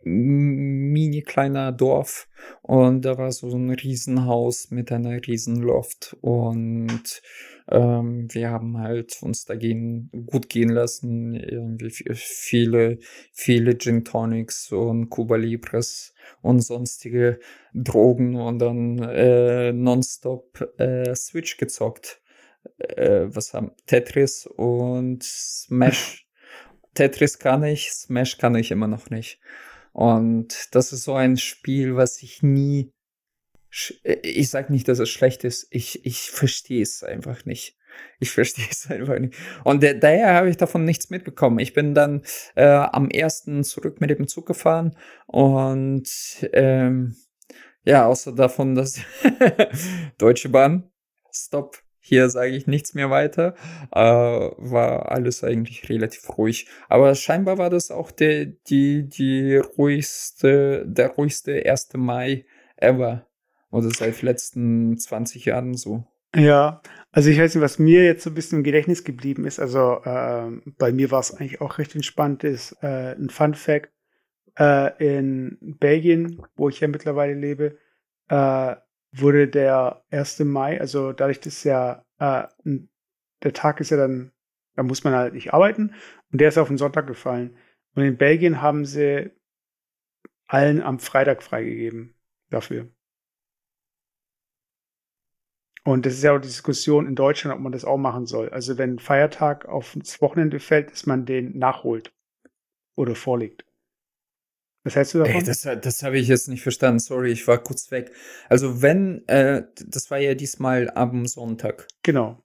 [0.03, 2.29] mini kleiner Dorf
[2.63, 7.23] und da war so ein Riesenhaus mit einer Riesenloft und
[7.71, 11.35] ähm, wir haben halt uns dagegen gut gehen lassen.
[11.35, 12.99] Irgendwie viele,
[13.33, 17.39] viele Gin Tonics und Cuba Libres und sonstige
[17.73, 22.21] Drogen und dann äh, nonstop äh, Switch gezockt.
[22.79, 26.27] Äh, was haben Tetris und Smash.
[26.95, 29.41] Tetris kann ich, Smash kann ich immer noch nicht.
[29.93, 32.93] Und das ist so ein Spiel, was ich nie
[34.23, 37.77] ich sage nicht, dass es schlecht ist, ich, ich verstehe es einfach nicht.
[38.19, 39.35] Ich verstehe es einfach nicht.
[39.65, 41.59] Und daher habe ich davon nichts mitbekommen.
[41.59, 42.23] Ich bin dann
[42.55, 46.09] äh, am ersten zurück mit dem Zug gefahren und
[46.53, 47.17] ähm,
[47.85, 49.01] ja, außer davon, dass
[50.19, 50.91] Deutsche Bahn,
[51.33, 53.55] Stop, hier sage ich nichts mehr weiter,
[53.93, 56.67] äh, war alles eigentlich relativ ruhig.
[56.89, 61.91] Aber scheinbar war das auch der, die, die ruhigste, der ruhigste 1.
[61.95, 62.45] Mai
[62.77, 63.30] ever.
[63.71, 66.05] Oder seit letzten 20 Jahren so.
[66.35, 66.81] Ja,
[67.11, 69.59] also ich weiß nicht, was mir jetzt so ein bisschen im Gedächtnis geblieben ist.
[69.59, 72.45] Also äh, bei mir war es eigentlich auch recht entspannt.
[72.45, 73.91] Ist äh, ein Fun Fact
[74.59, 77.79] äh, in Belgien, wo ich ja mittlerweile lebe,
[78.29, 78.77] äh,
[79.13, 80.41] wurde der 1.
[80.41, 82.45] Mai, also dadurch, dass ja äh,
[83.43, 84.33] der Tag ist ja dann,
[84.77, 85.95] da muss man halt nicht arbeiten
[86.33, 87.57] und der ist auf den Sonntag gefallen.
[87.95, 89.31] Und in Belgien haben sie
[90.47, 92.15] allen am Freitag freigegeben
[92.51, 92.89] dafür.
[95.85, 98.51] Und das ist ja auch die Diskussion in Deutschland, ob man das auch machen soll.
[98.51, 102.13] Also wenn ein Feiertag auf das Wochenende fällt, dass man den nachholt
[102.97, 103.65] oder vorlegt.
[104.85, 105.35] Was hältst du davon?
[105.35, 107.01] Ey, das, das habe ich jetzt nicht verstanden.
[107.01, 108.13] Sorry, ich war kurz weg.
[108.49, 111.87] Also wenn, äh, das war ja diesmal am Sonntag.
[112.03, 112.43] Genau.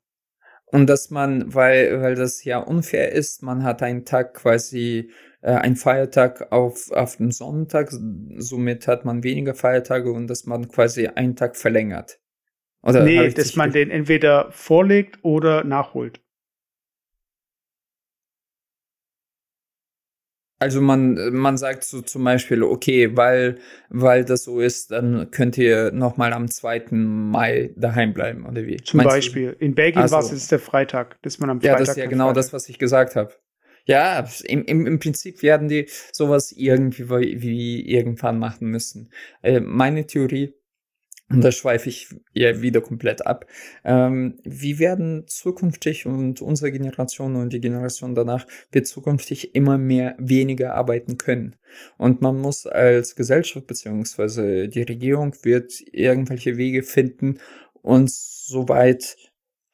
[0.65, 5.51] Und dass man, weil, weil das ja unfair ist, man hat einen Tag quasi, äh,
[5.51, 7.91] einen Feiertag auf, auf den Sonntag,
[8.37, 12.19] somit hat man weniger Feiertage und dass man quasi einen Tag verlängert.
[12.85, 16.21] Oder nee, dass man den entweder vorlegt oder nachholt.
[20.57, 25.57] Also man, man sagt so zum Beispiel, okay, weil, weil das so ist, dann könnt
[25.57, 26.85] ihr nochmal am 2.
[26.91, 28.77] Mai daheim bleiben, oder wie?
[28.77, 29.51] Zum Meinst Beispiel.
[29.51, 29.65] Du?
[29.65, 31.73] In Belgien war es der Freitag, dass man am Freitag.
[31.73, 32.35] Ja, das ist ja genau Freitag.
[32.35, 33.33] das, was ich gesagt habe.
[33.85, 39.11] Ja, im, im, im Prinzip werden die sowas irgendwie wie irgendwann machen müssen.
[39.41, 40.55] Äh, meine Theorie
[41.29, 43.47] und da schweife ich ja wieder komplett ab.
[43.83, 50.15] Ähm, wie werden zukünftig und unsere Generation und die Generation danach wird zukünftig immer mehr
[50.19, 51.55] weniger arbeiten können.
[51.97, 57.39] Und man muss als Gesellschaft beziehungsweise die Regierung wird irgendwelche Wege finden,
[57.81, 59.17] uns soweit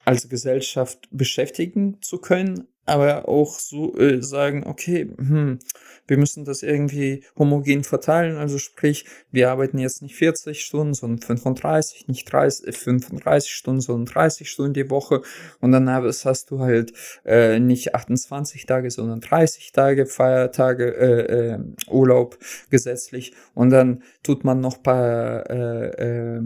[0.06, 5.60] als Gesellschaft beschäftigen zu können, aber auch so äh, sagen, okay, hm,
[6.08, 11.20] wir müssen das irgendwie homogen verteilen, also sprich, wir arbeiten jetzt nicht 40 Stunden, sondern
[11.20, 15.22] 35, nicht 30, 35 äh, Stunden, sondern 30 Stunden die Woche.
[15.60, 21.60] Und dann hast du halt äh, nicht 28 Tage, sondern 30 Tage Feiertage, äh, äh,
[21.88, 22.38] Urlaub
[22.70, 23.34] gesetzlich.
[23.54, 26.42] Und dann tut man noch paar äh, äh,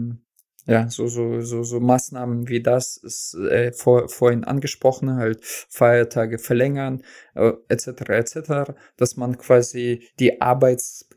[0.66, 6.38] ja, so, so, so, so Maßnahmen wie das ist äh, vor, vorhin angesprochen, halt Feiertage
[6.38, 7.86] verlängern, äh, etc.
[8.08, 11.08] etc., dass man quasi die Arbeits,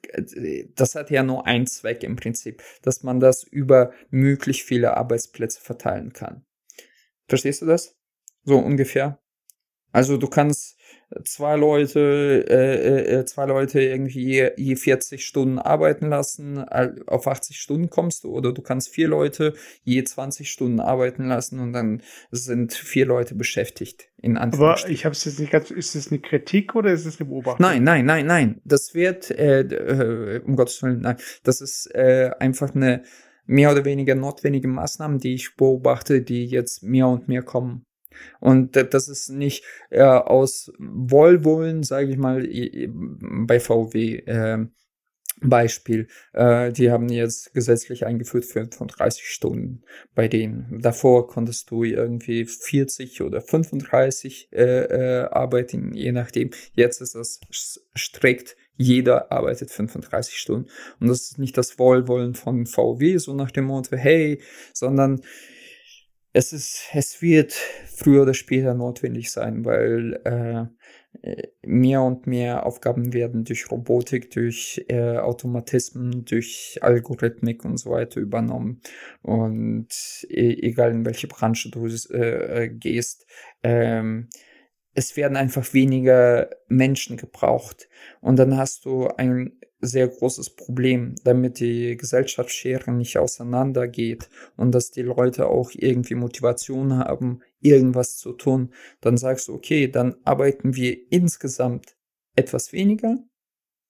[0.76, 5.62] das hat ja nur einen Zweck im Prinzip, dass man das über möglich viele Arbeitsplätze
[5.62, 6.46] verteilen kann.
[7.28, 7.96] Verstehst du das?
[8.44, 9.20] So ungefähr.
[9.92, 10.79] Also du kannst
[11.24, 17.90] zwei Leute, äh, äh, zwei Leute irgendwie je 40 Stunden arbeiten lassen, auf 80 Stunden
[17.90, 22.74] kommst du, oder du kannst vier Leute je 20 Stunden arbeiten lassen und dann sind
[22.74, 24.10] vier Leute beschäftigt.
[24.22, 27.20] In Aber ich habe es jetzt nicht ganz, ist es eine Kritik oder ist es
[27.20, 27.66] eine Beobachtung?
[27.66, 28.62] Nein, nein, nein, nein.
[28.66, 31.18] Das wird, äh, äh, um Gottes Willen, nein.
[31.44, 33.04] Das ist äh, einfach eine
[33.46, 37.86] mehr oder weniger notwendige Maßnahme, die ich beobachte, die jetzt mehr und mehr kommen.
[38.40, 42.48] Und das ist nicht äh, aus Wohlwollen, sage ich mal,
[43.48, 44.16] bei VW.
[44.18, 44.68] Äh,
[45.42, 50.80] Beispiel, äh, die haben jetzt gesetzlich eingeführt 35 Stunden bei denen.
[50.82, 56.52] Davor konntest du irgendwie 40 oder 35 äh, äh, arbeiten, je nachdem.
[56.74, 57.40] Jetzt ist das
[57.96, 60.70] strikt, jeder arbeitet 35 Stunden.
[61.00, 64.42] Und das ist nicht das Wohlwollen von VW, so nach dem Motto, hey,
[64.74, 65.22] sondern
[66.34, 73.14] es ist, es wird früher oder später notwendig sein, weil äh, mehr und mehr Aufgaben
[73.14, 78.82] werden durch Robotik, durch äh, Automatismen, durch Algorithmik und so weiter übernommen.
[79.22, 79.88] Und
[80.30, 83.26] e egal in welche Branche du äh, gehst,
[83.64, 84.30] ähm,
[84.94, 87.90] es werden einfach weniger Menschen gebraucht.
[88.22, 94.92] Und dann hast du ein sehr großes Problem, damit die Gesellschaftsschere nicht auseinandergeht und dass
[94.92, 100.76] die Leute auch irgendwie Motivation haben, irgendwas zu tun, dann sagst du, okay, dann arbeiten
[100.76, 101.96] wir insgesamt
[102.36, 103.18] etwas weniger,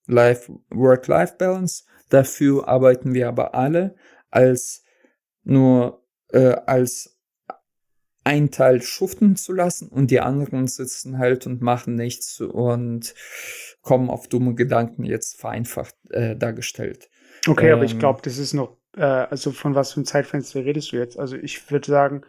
[0.06, 3.96] Life, Work-Life-Balance, dafür arbeiten wir aber alle
[4.30, 4.84] als
[5.44, 7.19] nur äh, als
[8.30, 13.16] ein Teil schuften zu lassen und die anderen sitzen halt und machen nichts und
[13.82, 17.10] kommen auf dumme Gedanken, jetzt vereinfacht äh, dargestellt.
[17.48, 20.06] Okay, ähm, aber ich ähm, glaube, das ist noch äh, also von was für einem
[20.06, 21.18] Zeitfenster redest du jetzt?
[21.18, 22.22] Also ich würde sagen,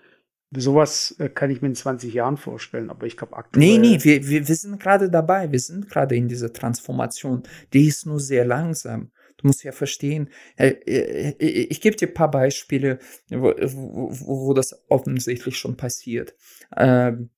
[0.51, 3.65] sowas äh, kann ich mir in 20 Jahren vorstellen, aber ich glaube aktuell.
[3.65, 7.43] Nee, nee, wir, wir, wir sind gerade dabei, wir sind gerade in dieser Transformation.
[7.73, 9.11] Die ist nur sehr langsam.
[9.41, 12.99] Du musst ja verstehen, äh, äh, ich gebe dir ein paar Beispiele,
[13.31, 16.35] wo, wo, wo das offensichtlich schon passiert.
[16.77, 17.31] Ähm,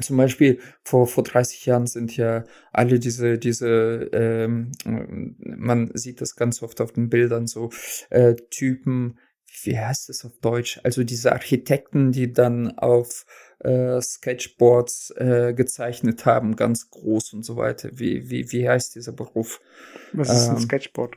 [0.00, 6.36] zum Beispiel vor, vor 30 Jahren sind ja alle diese, diese, ähm, man sieht das
[6.36, 7.70] ganz oft auf den Bildern, so
[8.10, 9.18] äh, Typen,
[9.62, 10.80] wie heißt das auf Deutsch?
[10.84, 13.24] Also diese Architekten, die dann auf
[13.60, 17.90] äh, Sketchboards äh, gezeichnet haben, ganz groß und so weiter.
[17.92, 19.60] Wie, wie, wie heißt dieser Beruf?
[20.12, 21.16] Was ist ähm, ein Sketchboard?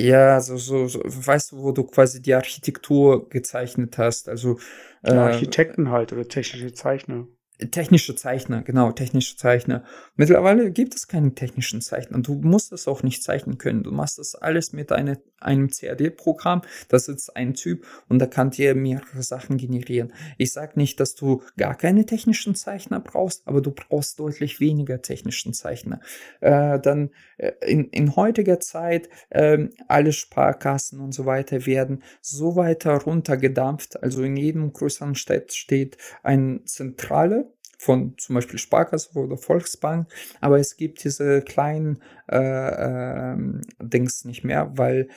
[0.00, 4.28] Ja, so, so, so, weißt du, wo du quasi die Architektur gezeichnet hast.
[4.28, 4.58] Also
[5.02, 7.26] äh, Architekten halt oder technische Zeichner.
[7.72, 9.82] Technische Zeichner, genau, technische Zeichner.
[10.14, 12.20] Mittlerweile gibt es keine technischen Zeichner.
[12.20, 13.82] Du musst das auch nicht zeichnen können.
[13.82, 16.62] Du machst das alles mit eine, einem CAD-Programm.
[16.88, 20.12] Das ist ein Typ und da kann dir mehrere Sachen generieren.
[20.36, 25.02] Ich sage nicht, dass du gar keine technischen Zeichner brauchst, aber du brauchst deutlich weniger
[25.02, 26.00] technischen Zeichner.
[26.40, 32.54] Äh, dann äh, in, in heutiger Zeit äh, alle Sparkassen und so weiter werden so
[32.54, 34.00] weiter runtergedampft.
[34.00, 37.47] Also in jedem größeren Stadt steht ein zentrale
[37.78, 40.08] von zum Beispiel Sparkasse oder Volksbank,
[40.40, 43.36] aber es gibt diese kleinen äh, äh,
[43.80, 45.08] Dings nicht mehr, weil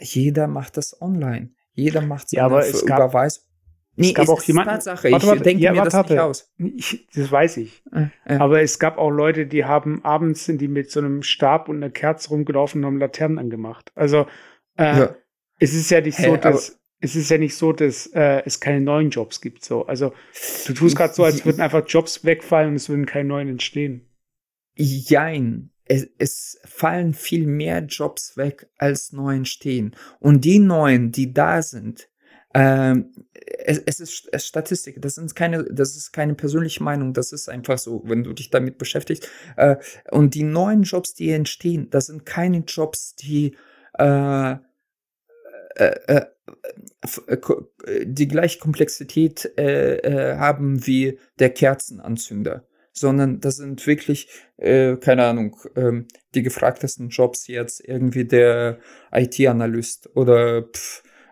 [0.00, 1.50] jeder macht das online.
[1.72, 3.44] Jeder macht seine ja, aber es gab, Überweisung.
[3.96, 4.70] Nee, es gab auch jemanden.
[4.70, 5.10] Tatsache.
[5.10, 6.52] Warte, warte, ich denke ja, mir das nicht aus.
[6.58, 7.82] Ich, das weiß ich.
[7.92, 8.36] Äh, äh.
[8.36, 11.76] Aber es gab auch Leute, die haben abends sind die mit so einem Stab und
[11.76, 13.92] einer Kerze rumgelaufen und haben Laternen angemacht.
[13.94, 14.26] Also
[14.76, 15.16] äh, ja.
[15.58, 18.60] es ist ja nicht hey, so, dass es ist ja nicht so, dass äh, es
[18.60, 19.64] keine neuen Jobs gibt.
[19.64, 19.84] So.
[19.86, 20.14] Also
[20.66, 24.08] du tust gerade so, als würden einfach Jobs wegfallen und es würden keine neuen entstehen.
[24.76, 25.70] Jein.
[25.84, 29.96] Es, es fallen viel mehr Jobs weg, als neu entstehen.
[30.20, 32.08] Und die neuen, die da sind,
[32.54, 33.10] ähm,
[33.64, 37.78] es, es ist Statistik, das ist keine, das ist keine persönliche Meinung, das ist einfach
[37.78, 39.28] so, wenn du dich damit beschäftigst.
[39.56, 39.76] Äh,
[40.10, 43.56] und die neuen Jobs, die entstehen, das sind keine Jobs, die
[43.94, 44.56] äh,
[45.76, 46.26] äh, äh,
[47.26, 55.24] äh, die gleiche Komplexität äh, haben wie der Kerzenanzünder, sondern das sind wirklich, äh, keine
[55.24, 58.78] Ahnung, ähm, die gefragtesten Jobs jetzt irgendwie der
[59.12, 60.68] IT-Analyst oder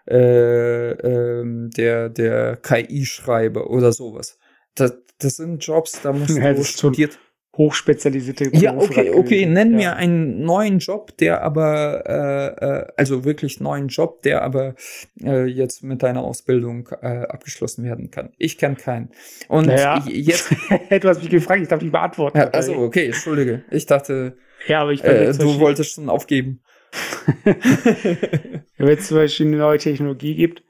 [0.07, 4.38] äh, ähm, der, der KI-Schreiber oder sowas.
[4.74, 7.18] Das, das sind Jobs, da musst ja, du studiert
[7.57, 9.77] hochspezialisierte Berufe Ja, okay, okay, nenn ja.
[9.77, 14.75] mir einen neuen Job, der aber, äh, äh, also wirklich neuen Job, der aber
[15.23, 18.33] äh, jetzt mit deiner Ausbildung äh, abgeschlossen werden kann.
[18.39, 19.11] Ich kenne keinen.
[19.49, 20.03] Und naja.
[20.07, 20.51] jetzt.
[20.91, 22.39] du hast mich gefragt, ich darf nicht beantworten.
[22.39, 23.65] Ja, also, okay, entschuldige.
[23.71, 24.37] Ich dachte,
[24.67, 26.63] ja, aber ich äh, du wolltest schon aufgeben.
[27.45, 30.63] Wenn es zum Beispiel eine neue Technologie gibt,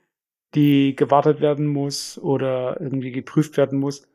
[0.54, 4.06] die gewartet werden muss oder irgendwie geprüft werden muss,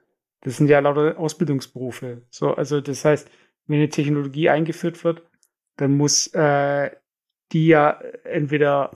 [0.46, 2.22] das sind ja lauter Ausbildungsberufe.
[2.30, 3.32] So, also das heißt,
[3.66, 5.28] wenn eine Technologie eingeführt wird,
[5.76, 6.92] dann muss äh,
[7.52, 8.92] die ja entweder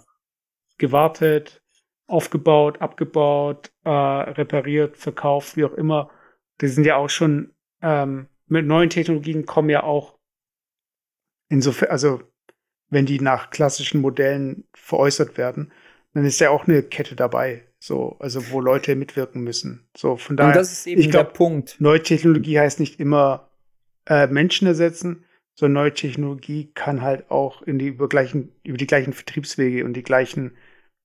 [0.77, 1.63] gewartet,
[2.05, 6.11] aufgebaut, abgebaut, äh, repariert, verkauft, wie auch immer.
[6.59, 10.19] Das sind ja auch schon ähm, mit neuen Technologien kommen ja auch
[11.49, 12.21] insofern, also
[12.89, 15.73] wenn die nach klassischen Modellen veräußert werden,
[16.13, 17.68] dann ist ja auch eine Kette dabei.
[17.79, 19.87] So, also wo Leute mitwirken müssen.
[19.95, 20.49] So, von daher.
[20.49, 21.77] Und das ist eben ich glaub, der Punkt.
[21.79, 23.49] Neue Technologie heißt nicht immer
[24.05, 25.23] äh, Menschen ersetzen,
[25.55, 29.93] sondern neue Technologie kann halt auch in die über, gleichen, über die gleichen Vertriebswege und
[29.93, 30.57] die gleichen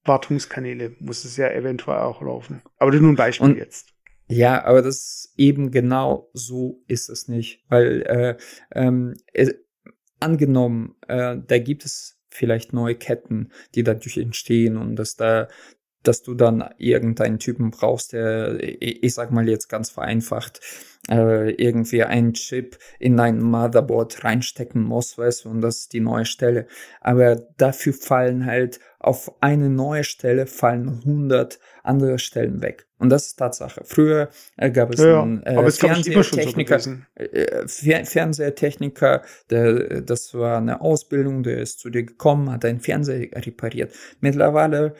[0.04, 2.62] Wartungskanäle muss es ja eventuell auch laufen.
[2.78, 3.94] Aber nur ein Beispiel und, jetzt.
[4.28, 8.36] Ja, aber das eben genau so ist es nicht, weil äh,
[8.74, 9.52] ähm, äh,
[10.20, 15.48] angenommen, äh, da gibt es vielleicht neue Ketten, die dadurch entstehen und dass da
[16.04, 20.60] dass du dann irgendeinen Typen brauchst, der, ich sag mal jetzt ganz vereinfacht,
[21.10, 26.00] äh, irgendwie einen Chip in ein Motherboard reinstecken muss, weißt du, und das ist die
[26.00, 26.66] neue Stelle.
[27.00, 32.86] Aber dafür fallen halt auf eine neue Stelle fallen 100 andere Stellen weg.
[32.98, 33.82] Und das ist Tatsache.
[33.84, 40.80] Früher äh, gab es ja, einen äh, Fernsehtechniker, so äh, Fernsehtechniker, der, das war eine
[40.80, 43.92] Ausbildung, der ist zu dir gekommen, hat einen Fernseher repariert.
[44.20, 44.94] Mittlerweile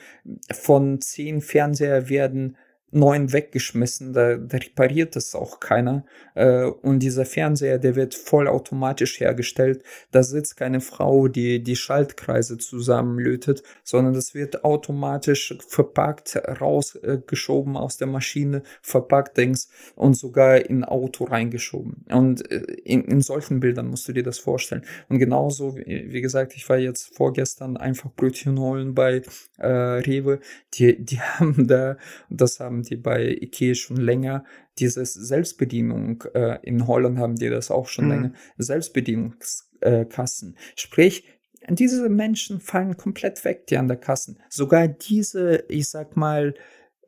[0.53, 2.57] von zehn Fernseher werden
[2.95, 6.05] neuen weggeschmissen, da, da repariert es auch keiner.
[6.33, 9.83] Äh, und dieser Fernseher, der wird vollautomatisch hergestellt.
[10.11, 17.97] Da sitzt keine Frau, die die Schaltkreise zusammenlötet, sondern das wird automatisch verpackt, rausgeschoben aus
[17.97, 22.05] der Maschine, verpackt Dings und sogar in Auto reingeschoben.
[22.09, 24.85] Und äh, in, in solchen Bildern musst du dir das vorstellen.
[25.09, 29.21] Und genauso, wie, wie gesagt, ich war jetzt vorgestern einfach Brötchen holen bei
[29.57, 30.39] äh, Rewe.
[30.75, 31.97] Die, die haben da,
[32.29, 34.45] das haben die bei Ikea schon länger,
[34.79, 38.11] dieses Selbstbedienung, äh, in Holland haben die das auch schon mhm.
[38.11, 40.57] länger, Selbstbedienungskassen.
[40.75, 41.25] Sprich,
[41.69, 44.39] diese Menschen fallen komplett weg, die an der Kassen.
[44.49, 46.53] Sogar diese, ich sag mal,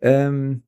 [0.01, 0.63] ähm,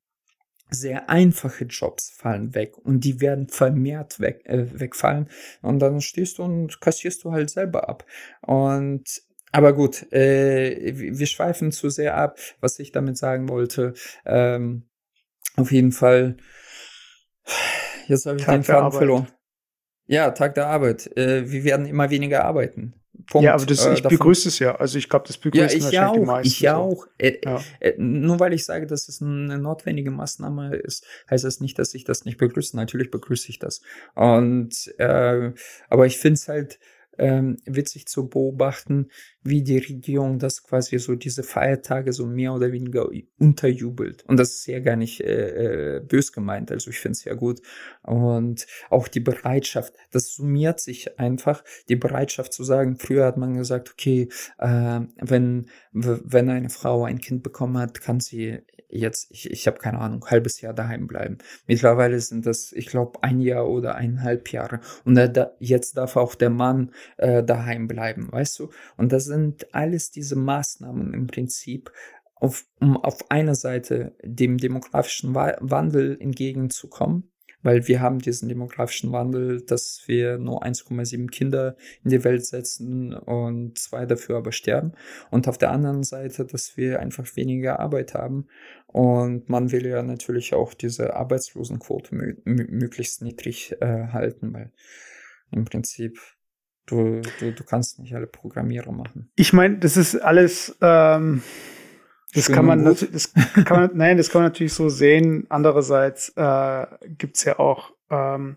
[0.70, 5.28] sehr einfache Jobs fallen weg und die werden vermehrt weg, äh, wegfallen
[5.62, 8.06] und dann stehst du und kassierst du halt selber ab.
[8.42, 13.94] Und aber gut, äh, wir schweifen zu sehr ab, was ich damit sagen wollte.
[14.24, 14.84] Ähm,
[15.56, 16.36] auf jeden Fall,
[18.06, 19.28] jetzt habe ich Tag den Faden verloren.
[20.06, 21.16] Ja, Tag der Arbeit.
[21.16, 23.00] Äh, wir werden immer weniger arbeiten.
[23.26, 23.44] Punkt.
[23.44, 24.74] Ja, aber das, äh, ich begrüße es ja.
[24.74, 26.48] Also ich glaube, das begrüßen ja, ich ja auch, die meisten.
[26.48, 27.06] Ich ja auch.
[27.18, 27.62] Äh, ja.
[27.78, 31.94] Äh, nur weil ich sage, dass es eine notwendige Maßnahme ist, heißt das nicht, dass
[31.94, 32.76] ich das nicht begrüße.
[32.76, 33.82] Natürlich begrüße ich das.
[34.14, 35.52] Und äh,
[35.88, 36.78] aber ich finde es halt
[37.18, 39.08] ähm, witzig zu beobachten,
[39.42, 43.08] wie die Regierung das quasi so diese Feiertage so mehr oder weniger
[43.38, 44.24] unterjubelt.
[44.26, 47.34] Und das ist ja gar nicht äh, äh bös gemeint, also ich finde es ja
[47.34, 47.60] gut.
[48.02, 53.54] Und auch die Bereitschaft, das summiert sich einfach, die Bereitschaft zu sagen, früher hat man
[53.54, 59.50] gesagt, okay, äh, wenn, wenn eine Frau ein Kind bekommen hat, kann sie jetzt, ich,
[59.50, 61.38] ich habe keine Ahnung, halbes Jahr daheim bleiben.
[61.66, 64.80] Mittlerweile sind das, ich glaube, ein Jahr oder eineinhalb Jahre.
[65.04, 68.70] Und da, jetzt darf auch der Mann äh, daheim bleiben, weißt du?
[68.96, 71.92] Und das sind alles diese Maßnahmen im Prinzip,
[72.34, 77.29] auf, um auf einer Seite dem demografischen Wandel entgegenzukommen
[77.62, 83.12] weil wir haben diesen demografischen Wandel, dass wir nur 1,7 Kinder in die Welt setzen
[83.12, 84.92] und zwei dafür aber sterben.
[85.30, 88.46] Und auf der anderen Seite, dass wir einfach weniger Arbeit haben.
[88.86, 94.72] Und man will ja natürlich auch diese Arbeitslosenquote möglichst niedrig äh, halten, weil
[95.52, 96.18] im Prinzip
[96.86, 99.30] du, du, du kannst nicht alle Programmierer machen.
[99.36, 100.76] Ich meine, das ist alles.
[100.80, 101.42] Ähm
[102.34, 103.32] das kann man das
[103.64, 105.46] kann man, nein, das kann man natürlich so sehen.
[105.48, 106.86] Andererseits äh,
[107.18, 108.56] gibt es ja auch ähm,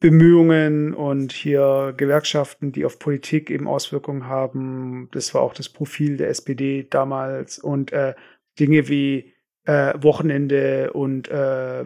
[0.00, 5.08] Bemühungen und hier Gewerkschaften, die auf Politik eben Auswirkungen haben.
[5.12, 8.14] Das war auch das Profil der SPD damals und äh,
[8.60, 9.32] Dinge wie
[9.64, 11.82] äh, Wochenende und äh,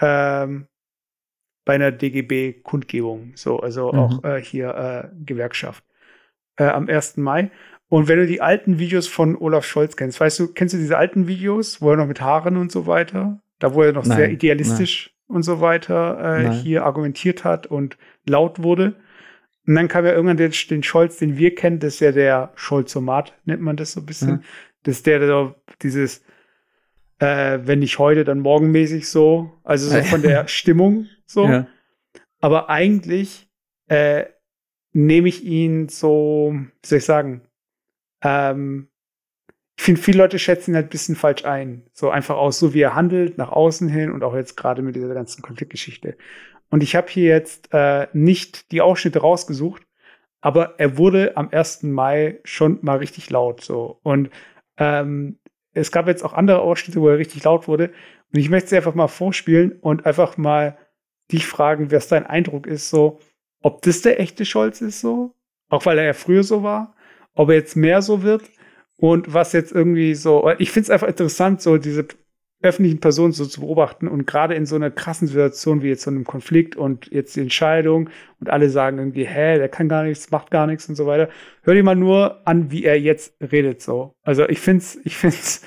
[0.01, 0.67] ähm,
[1.65, 3.99] bei einer DGB-Kundgebung, so, also mhm.
[3.99, 5.83] auch äh, hier äh, Gewerkschaft,
[6.57, 7.17] äh, am 1.
[7.17, 7.51] Mai.
[7.89, 10.99] Und wenn du die alten Videos von Olaf Scholz kennst, weißt du, kennst du diese
[10.99, 14.19] alten Videos, wo er noch mit Haaren und so weiter, da wo er noch nein,
[14.19, 15.37] sehr idealistisch nein.
[15.37, 17.97] und so weiter äh, hier argumentiert hat und
[18.27, 18.97] laut wurde.
[19.67, 22.53] Und dann kam ja irgendwann den, den Scholz, den wir kennen, das ist ja der
[22.55, 24.31] Scholzomat, nennt man das so ein bisschen.
[24.31, 24.43] Mhm.
[24.85, 26.23] Das ist der, der dieses,
[27.19, 29.53] äh, wenn nicht heute, dann morgenmäßig so.
[29.65, 31.47] Also so von der Stimmung so.
[31.47, 31.67] Ja.
[32.41, 33.49] Aber eigentlich
[33.89, 34.27] äh,
[34.93, 37.43] nehme ich ihn so, wie soll ich sagen,
[38.23, 38.89] ähm,
[39.77, 41.87] ich finde, viele Leute schätzen ihn halt ein bisschen falsch ein.
[41.93, 44.95] So einfach aus, so wie er handelt, nach außen hin und auch jetzt gerade mit
[44.95, 46.17] dieser ganzen Konfliktgeschichte.
[46.71, 49.83] Und ich habe hier jetzt äh, nicht die Ausschnitte rausgesucht,
[50.41, 51.85] aber er wurde am 1.
[51.85, 53.99] Mai schon mal richtig laut so.
[54.03, 54.31] Und
[54.79, 55.39] ähm,
[55.73, 57.93] es gab jetzt auch andere Ausschnitte, wo er richtig laut wurde.
[58.33, 60.79] Und ich möchte sie einfach mal vorspielen und einfach mal
[61.33, 63.19] dich fragen, was dein Eindruck ist, so,
[63.63, 65.35] ob das der echte Scholz ist so,
[65.69, 66.95] auch weil er ja früher so war,
[67.35, 68.43] ob er jetzt mehr so wird
[68.99, 72.07] und was jetzt irgendwie so, ich finde es einfach interessant, so diese
[72.65, 76.11] öffentlichen Personen so zu beobachten und gerade in so einer krassen Situation wie jetzt so
[76.11, 78.09] einem Konflikt und jetzt die Entscheidung
[78.41, 81.29] und alle sagen irgendwie, hä, der kann gar nichts, macht gar nichts und so weiter.
[81.63, 84.15] Hör dir mal nur an, wie er jetzt redet so.
[84.23, 85.63] Also ich find's, ich find's.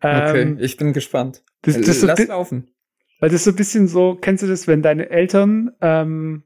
[0.00, 1.42] Ähm, okay, ich bin gespannt.
[1.62, 2.70] Das, das Lass so, laufen.
[3.18, 6.44] Weil das ist so ein bisschen so, kennst du das, wenn deine Eltern ähm,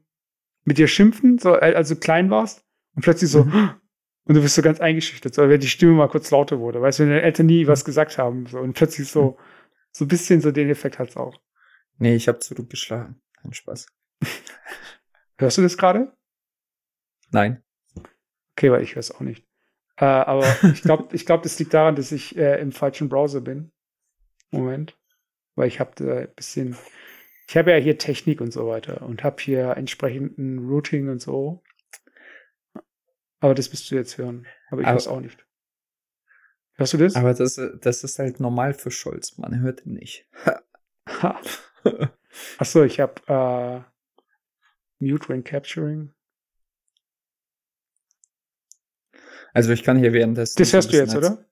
[0.63, 2.65] mit dir schimpfen, so, äh, also klein warst
[2.95, 3.69] und plötzlich so, mhm.
[4.25, 6.97] und du bist so ganz eingeschüchtert, so, wenn die Stimme mal kurz lauter wurde, weißt
[6.97, 9.52] du, wenn deine Eltern nie was gesagt haben, so, und plötzlich so, mhm
[9.93, 11.39] so ein bisschen so den Effekt hat's auch.
[11.99, 13.21] Nee, ich habe zurückgeschlagen.
[13.41, 13.87] Kein Spaß.
[15.37, 16.11] Hörst du das gerade?
[17.29, 17.63] Nein.
[18.55, 19.45] Okay, weil ich höre es auch nicht.
[19.97, 23.41] Äh, aber ich glaube, ich glaub, das liegt daran, dass ich äh, im falschen Browser
[23.41, 23.71] bin.
[24.51, 24.97] Moment.
[25.55, 26.75] Weil ich habe äh, ein bisschen,
[27.47, 31.63] ich habe ja hier Technik und so weiter und habe hier entsprechenden Routing und so.
[33.39, 34.47] Aber das bist du jetzt hören.
[34.69, 35.45] Aber ich höre auch nicht.
[36.75, 37.15] Hörst du das?
[37.15, 39.37] Aber das, das ist halt normal für Scholz.
[39.37, 40.27] Man hört ihn nicht.
[42.57, 43.81] Achso, ich habe äh,
[44.99, 46.13] Mute when Capturing.
[49.53, 50.57] Also ich kann hier währenddessen.
[50.57, 51.45] Das hörst du jetzt, oder?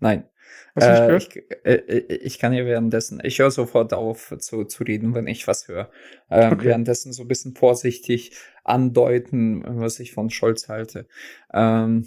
[0.00, 0.28] Nein.
[0.74, 5.14] Äh, ich, äh, äh, ich, kann hier währenddessen, ich höre sofort auf zu, zu reden,
[5.14, 5.90] wenn ich was höre.
[6.30, 6.64] Ähm, okay.
[6.64, 11.08] Währenddessen so ein bisschen vorsichtig andeuten, was ich von Scholz halte.
[11.52, 12.06] Ähm,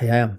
[0.00, 0.38] ja, ja.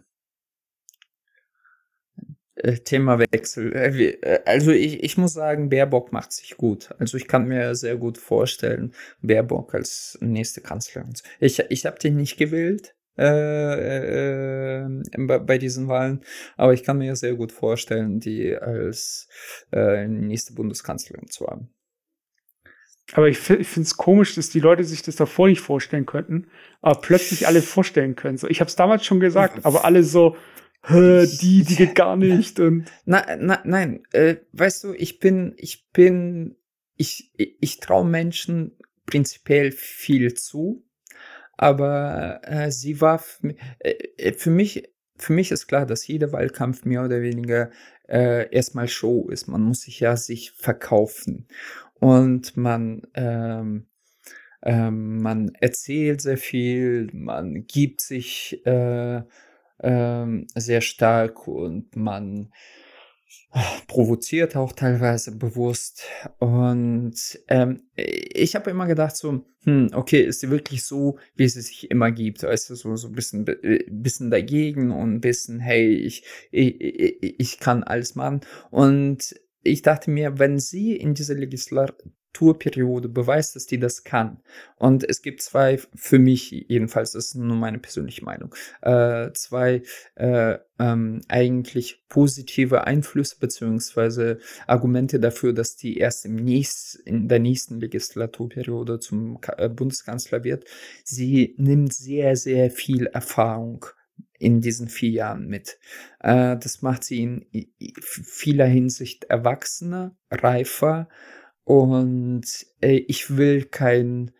[2.65, 3.75] Äh, Themawechsel.
[3.75, 6.89] Äh, äh, also ich, ich muss sagen, Baerbock macht sich gut.
[6.97, 11.13] Also ich kann mir sehr gut vorstellen, Baerbock als nächste Kanzlerin.
[11.39, 14.87] Ich, ich habe den nicht gewählt äh, äh,
[15.17, 16.21] bei diesen Wahlen,
[16.57, 19.29] aber ich kann mir sehr gut vorstellen, die als
[19.71, 21.69] nächste Bundeskanzlerin zu haben.
[23.13, 26.47] Aber ich, ich finde es komisch, dass die Leute sich das davor nicht vorstellen könnten,
[26.81, 28.37] aber plötzlich alle vorstellen können.
[28.37, 30.35] So, ich habe es damals schon gesagt, aber alle so,
[30.89, 32.85] die, die geht gar nicht und.
[33.05, 36.55] Na, na, nein, äh, weißt du, ich bin, ich bin,
[36.95, 40.85] ich, ich traue Menschen prinzipiell viel zu,
[41.57, 43.23] aber äh, sie war
[43.79, 47.71] äh, äh, für mich, für mich ist klar, dass jeder Wahlkampf mehr oder weniger
[48.07, 49.47] äh, erstmal Show ist.
[49.47, 51.47] Man muss sich ja sich verkaufen
[51.99, 53.87] und man ähm,
[54.65, 59.21] ähm, man erzählt sehr viel, man gibt sich äh,
[59.81, 62.51] ähm, sehr stark und man
[63.51, 66.03] äh, provoziert auch teilweise bewusst.
[66.39, 67.15] Und
[67.47, 71.89] ähm, ich habe immer gedacht so, hm, okay, ist sie wirklich so, wie sie sich
[71.89, 72.43] immer gibt?
[72.43, 77.39] Weißt du, so, so ein bisschen, äh, bisschen dagegen und ein bisschen, hey, ich, ich,
[77.39, 78.41] ich kann alles machen.
[78.71, 84.41] Und ich dachte mir, wenn sie in dieser Legislatur Tourperiode beweist, dass die das kann.
[84.75, 89.83] Und es gibt zwei, für mich jedenfalls, das ist nur meine persönliche Meinung, äh, zwei
[90.15, 97.39] äh, ähm, eigentlich positive Einflüsse beziehungsweise Argumente dafür, dass die erst im nächsten, in der
[97.39, 100.65] nächsten Legislaturperiode zum äh, Bundeskanzler wird.
[101.05, 103.85] Sie nimmt sehr, sehr viel Erfahrung
[104.37, 105.79] in diesen vier Jahren mit.
[106.19, 107.45] Äh, das macht sie in
[108.01, 111.07] vieler Hinsicht erwachsener, reifer,
[111.65, 112.43] und
[112.81, 114.31] äh, ich will kein,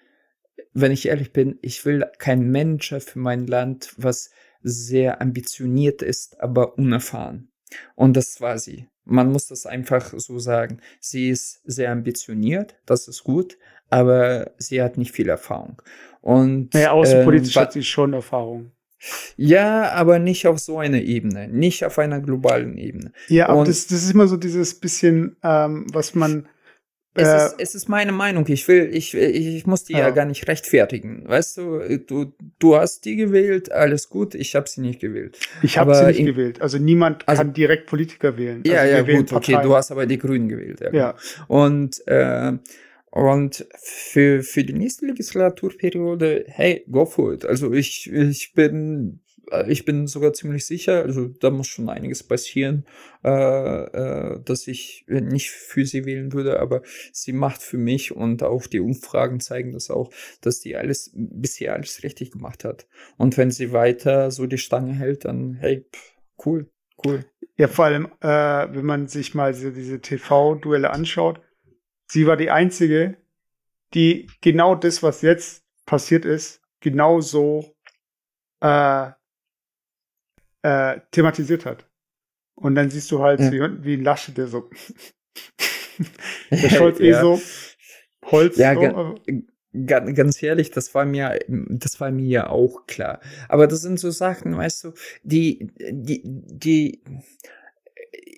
[0.74, 4.30] wenn ich ehrlich bin, ich will kein Manager für mein Land, was
[4.62, 7.50] sehr ambitioniert ist, aber unerfahren.
[7.96, 8.88] Und das war sie.
[9.04, 10.80] Man muss das einfach so sagen.
[11.00, 13.58] Sie ist sehr ambitioniert, das ist gut,
[13.90, 15.82] aber sie hat nicht viel Erfahrung.
[16.22, 18.72] Und naja, außenpolitisch ähm, hat sie schon Erfahrung.
[19.36, 23.12] Ja, aber nicht auf so einer Ebene, nicht auf einer globalen Ebene.
[23.28, 26.48] Ja, aber das, das ist immer so dieses bisschen, ähm, was man
[27.16, 28.46] es, äh, ist, es ist meine Meinung.
[28.48, 30.00] Ich will, ich, ich muss die ja.
[30.00, 30.10] ja.
[30.10, 31.24] gar nicht rechtfertigen.
[31.28, 34.36] Weißt du, du, du hast die gewählt, alles gut.
[34.36, 35.40] Ich habe sie nicht gewählt.
[35.62, 36.62] Ich habe sie nicht in, gewählt.
[36.62, 38.64] Also niemand also, kann direkt Politiker wählen.
[38.66, 39.60] Ja, also ja, gut, okay.
[39.64, 40.82] Du hast aber die Grünen gewählt.
[40.82, 40.94] Ja.
[40.94, 41.16] ja.
[41.48, 42.54] Und äh,
[43.16, 47.46] und für, für die nächste Legislaturperiode, hey, go for it.
[47.46, 49.25] Also ich, ich bin äh,
[49.68, 52.86] ich bin sogar ziemlich sicher, also da muss schon einiges passieren,
[53.24, 56.82] äh, äh, dass ich nicht für sie wählen würde, aber
[57.12, 61.74] sie macht für mich und auch die Umfragen zeigen das auch, dass die alles bisher
[61.74, 62.88] alles richtig gemacht hat.
[63.18, 66.16] Und wenn sie weiter so die Stange hält, dann hey, pff,
[66.46, 66.70] cool,
[67.06, 67.26] cool.
[67.58, 71.42] Ja, vor allem, äh, wenn man sich mal diese, diese TV-Duelle anschaut,
[72.08, 73.18] sie war die einzige,
[73.94, 77.76] die genau das, was jetzt passiert ist, genau so
[78.60, 79.12] äh,
[80.66, 81.86] äh, thematisiert hat.
[82.56, 83.52] Und dann siehst du halt, ja.
[83.52, 84.70] wie, wie Lasche, der so.
[86.50, 87.22] der Scholz eh ja.
[87.22, 87.40] so.
[88.26, 88.58] Holz.
[88.58, 89.16] Ja, so,
[89.86, 93.20] ganz, ganz ehrlich, das war mir, das war mir ja auch klar.
[93.48, 97.04] Aber das sind so Sachen, weißt du, die, die, die,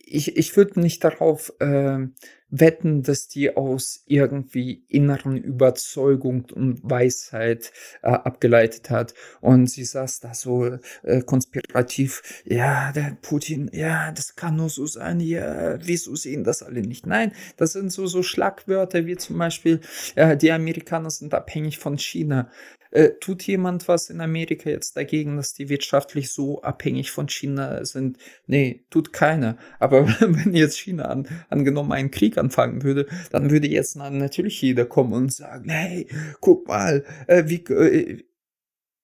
[0.06, 2.08] ich, ich würde nicht darauf äh,
[2.50, 7.72] wetten, dass die aus irgendwie inneren Überzeugung und Weisheit
[8.02, 9.14] äh, abgeleitet hat.
[9.42, 14.86] Und sie saß da so äh, konspirativ, ja, der Putin, ja, das kann nur so
[14.86, 17.06] sein, ja, wieso sehen das alle nicht?
[17.06, 19.82] Nein, das sind so, so Schlagwörter wie zum Beispiel,
[20.16, 22.50] äh, die Amerikaner sind abhängig von China.
[22.98, 27.86] Äh, tut jemand was in Amerika jetzt dagegen, dass die wirtschaftlich so abhängig von China
[27.86, 28.18] sind?
[28.48, 29.60] Nee, tut keiner.
[29.78, 34.86] Aber wenn jetzt China an, angenommen einen Krieg anfangen würde, dann würde jetzt natürlich jeder
[34.86, 36.08] kommen und sagen, hey,
[36.42, 38.24] guck mal, äh, wie, äh,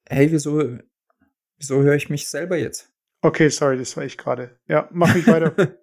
[0.09, 0.79] hey, wieso,
[1.59, 2.91] wieso höre ich mich selber jetzt?
[3.21, 4.57] Okay, sorry, das war ich gerade.
[4.67, 5.53] Ja, mach mich weiter.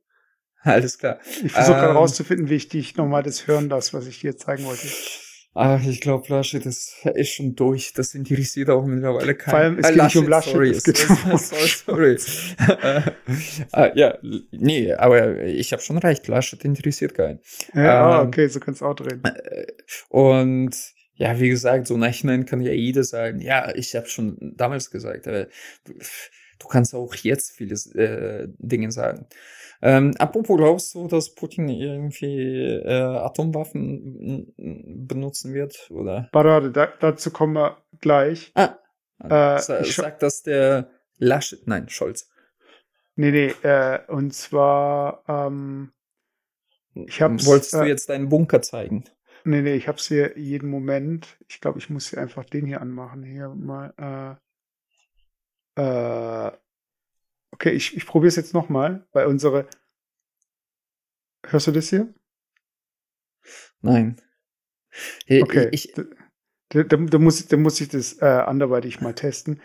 [0.62, 1.20] Alles klar.
[1.44, 4.36] Ich versuche ähm, gerade rauszufinden, wie ich dich nochmal das hören lasse, was ich dir
[4.36, 4.88] zeigen wollte.
[5.53, 7.92] Ach, ich glaube, Laschet ist, ist schon durch.
[7.92, 9.51] Das interessiert auch mittlerweile keinen.
[9.51, 12.18] Vor allem, es äh, geht nicht um Laschet, sorry, es geht um sorry, sorry.
[13.72, 14.18] äh, ja,
[14.53, 16.28] nee, aber ich habe schon recht.
[16.28, 17.40] Laschet interessiert keinen.
[17.74, 19.22] Ja, ähm, okay, so kannst du auch drehen.
[19.24, 19.66] Äh,
[20.09, 20.76] und
[21.14, 25.26] ja, wie gesagt, so Nachhinein kann ja jeder sagen, ja, ich habe schon damals gesagt,
[25.26, 25.48] äh,
[25.84, 29.26] du kannst auch jetzt viele äh, Dinge sagen.
[29.83, 34.53] Ähm, apropos, glaubst du, dass Putin irgendwie äh, Atomwaffen
[35.07, 35.91] benutzen wird?
[35.91, 36.28] Oder?
[36.33, 38.53] Warte, da, dazu kommen wir gleich.
[38.55, 38.76] Ah,
[39.22, 42.31] äh, Sa ich sagt das der Laschet, nein, Scholz.
[43.16, 45.93] Nee, nee, äh, und zwar, ähm,
[46.95, 49.05] ich hab's, Wolltest du äh, jetzt deinen Bunker zeigen?
[49.45, 51.39] Nee, nee, ich hab's hier jeden Moment.
[51.49, 53.22] Ich glaube, ich muss hier einfach den hier anmachen.
[53.22, 54.39] Hier mal,
[55.76, 56.53] äh, äh,
[57.53, 59.66] Okay, ich, ich probiere es jetzt nochmal, weil unsere.
[61.46, 62.12] Hörst du das hier?
[63.80, 64.20] Nein.
[65.28, 65.68] Okay.
[65.72, 69.61] Ich, da, da, da, muss, da muss ich das äh, anderweitig mal testen.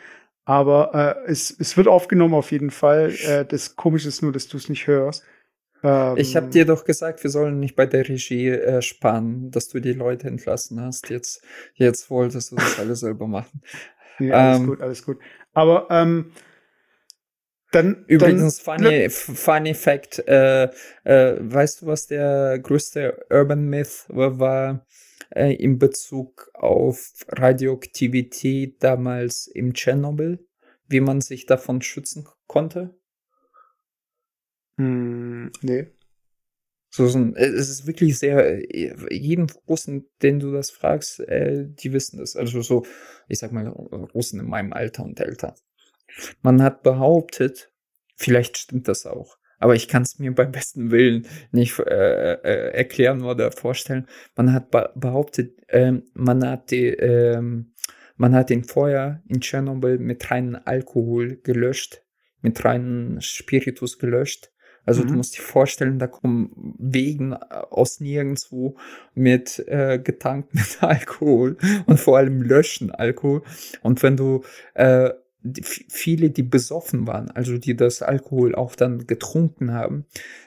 [0.45, 3.13] Aber äh, es, es wird aufgenommen auf jeden Fall.
[3.25, 5.23] Äh, das Komische ist nur, dass du es nicht hörst.
[5.83, 9.69] Ähm, ich habe dir doch gesagt, wir sollen nicht bei der Regie äh, sparen, dass
[9.69, 11.09] du die Leute entlassen hast.
[11.09, 13.61] Jetzt, jetzt wolltest du das alles selber machen.
[14.17, 15.19] Nee, alles ähm, gut, alles gut.
[15.51, 16.31] Aber ähm,
[17.75, 20.69] dann, Übrigens, dann, funny, funny Fact, äh,
[21.03, 24.85] äh, weißt du, was der größte Urban Myth war
[25.29, 30.39] äh, in Bezug auf Radioaktivität damals im Tschernobyl?
[30.87, 32.95] Wie man sich davon schützen konnte?
[34.77, 35.87] Hm, nee.
[36.91, 38.61] So, so ein, es ist wirklich sehr,
[39.11, 42.37] jeden Russen, den du das fragst, äh, die wissen das.
[42.37, 42.85] Also so,
[43.27, 45.55] ich sag mal, Russen in meinem Alter und älter.
[46.41, 47.71] Man hat behauptet,
[48.15, 52.71] vielleicht stimmt das auch, aber ich kann es mir beim besten Willen nicht äh, äh,
[52.73, 54.07] erklären oder vorstellen.
[54.35, 57.41] Man hat behauptet, äh, man hat die, äh,
[58.17, 62.03] man hat den Feuer in Tschernobyl mit reinem Alkohol gelöscht,
[62.41, 64.51] mit reinem Spiritus gelöscht.
[64.85, 65.07] Also mhm.
[65.07, 68.77] du musst dir vorstellen, da kommen Wegen aus nirgendwo
[69.13, 73.41] mit äh, getankt mit Alkohol und vor allem löschen Alkohol.
[73.81, 74.43] Und wenn du
[74.75, 75.09] äh,
[75.89, 80.05] viele, die besoffen waren, also die das Alkohol auch dann getrunken haben,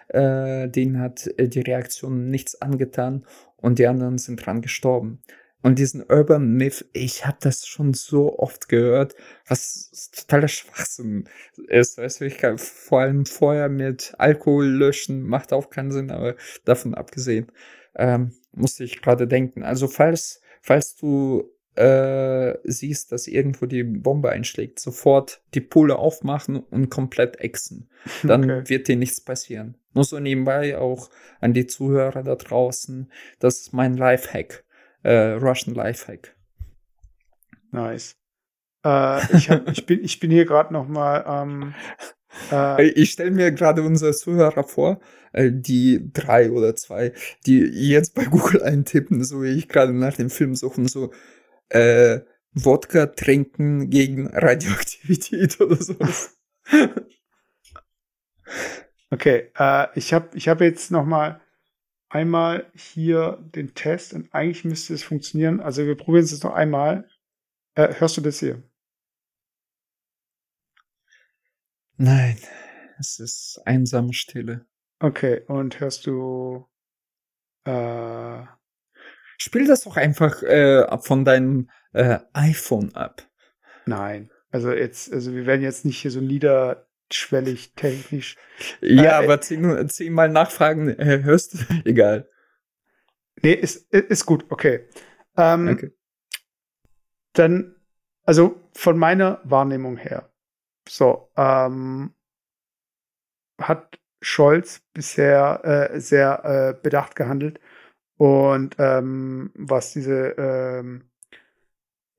[0.09, 3.25] äh, denen hat äh, die Reaktion nichts angetan
[3.57, 5.21] und die anderen sind dran gestorben.
[5.61, 11.29] Und diesen Urban Myth, ich habe das schon so oft gehört, was totaler Schwachsinn
[11.67, 11.99] ist.
[11.99, 16.37] Weißt du, ich kann vor allem vorher mit Alkohol löschen, macht auch keinen Sinn, aber
[16.65, 17.51] davon abgesehen,
[17.97, 19.65] ähm, musste ich gerade denken.
[19.65, 26.57] Also falls, falls du äh, siehst, dass irgendwo die Bombe einschlägt, sofort die Pulle aufmachen
[26.57, 27.89] und komplett exen.
[28.23, 28.69] Dann okay.
[28.69, 29.77] wird dir nichts passieren.
[29.95, 31.11] Nur so nebenbei auch
[31.41, 33.11] an die Zuhörer da draußen.
[33.39, 34.65] Das ist mein Lifehack.
[35.03, 36.35] Äh, Russian Lifehack.
[37.71, 38.17] Nice.
[38.85, 41.75] Äh, ich, hab, ich, bin, ich bin hier gerade noch mal ähm,
[42.51, 45.01] äh, ich stelle mir gerade unsere Zuhörer vor,
[45.33, 47.13] äh, die drei oder zwei,
[47.47, 51.13] die jetzt bei Google eintippen, so wie ich gerade nach dem Film suchen, so
[51.71, 52.21] äh,
[52.53, 56.39] Wodka trinken gegen Radioaktivität oder sowas.
[59.11, 61.41] okay, äh, ich habe ich hab jetzt noch mal
[62.09, 65.61] einmal hier den Test und eigentlich müsste es funktionieren.
[65.61, 67.09] Also wir probieren es jetzt noch einmal.
[67.75, 68.63] Äh, hörst du das hier?
[71.97, 72.39] Nein,
[72.99, 74.67] es ist einsame Stille.
[75.01, 76.69] Okay, und hörst du
[77.65, 78.45] äh,
[79.39, 83.23] Spiel das doch einfach äh, von deinem äh, iPhone ab.
[83.87, 84.31] Nein.
[84.51, 88.37] Also jetzt, also wir werden jetzt nicht hier so niederschwellig technisch.
[88.81, 91.59] Ja, äh, aber zehn, zehnmal nachfragen, hörst du?
[91.85, 92.29] Egal.
[93.43, 94.89] Nee, ist, ist gut, okay.
[95.37, 95.93] Ähm, okay.
[97.35, 97.77] dann,
[98.25, 100.33] also von meiner Wahrnehmung her,
[100.89, 102.15] so, ähm,
[103.61, 107.61] hat Scholz bisher äh, sehr äh, bedacht gehandelt.
[108.19, 111.05] Und ähm, was diese ähm,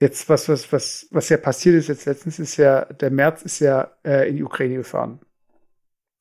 [0.01, 3.59] jetzt was was was was ja passiert ist jetzt letztens ist ja der März ist
[3.59, 5.19] ja äh, in die Ukraine gefahren.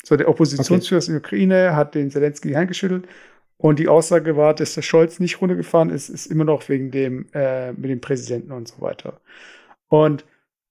[0.05, 1.13] So der Oppositionsführer okay.
[1.13, 3.07] in der Ukraine hat den Zelensky eingeschüttelt
[3.57, 7.27] und die Aussage war, dass der Scholz nicht runtergefahren ist, ist immer noch wegen dem
[7.33, 9.21] äh, mit dem Präsidenten und so weiter.
[9.89, 10.25] Und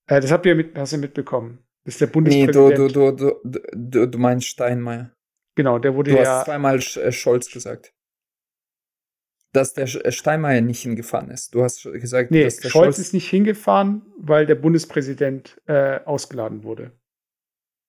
[0.06, 1.58] äh, das habt ihr mit, hast du mitbekommen.
[1.84, 2.78] Das ist der Bundespräsident.
[2.78, 5.12] Nee, du, du, du, du, du meinst Steinmeier.
[5.54, 6.22] Genau, der wurde du ja.
[6.22, 7.94] Du hast zweimal äh, Scholz gesagt.
[9.52, 11.54] Dass der äh, Steinmeier nicht hingefahren ist.
[11.54, 16.00] Du hast gesagt, nee, dass der Scholz, Scholz ist nicht hingefahren, weil der Bundespräsident äh,
[16.04, 16.92] ausgeladen wurde.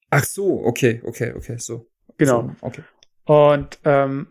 [0.10, 1.88] Ach so, okay, okay, okay, so.
[2.18, 2.44] Genau.
[2.60, 2.84] So, okay.
[3.26, 4.28] Und ähm,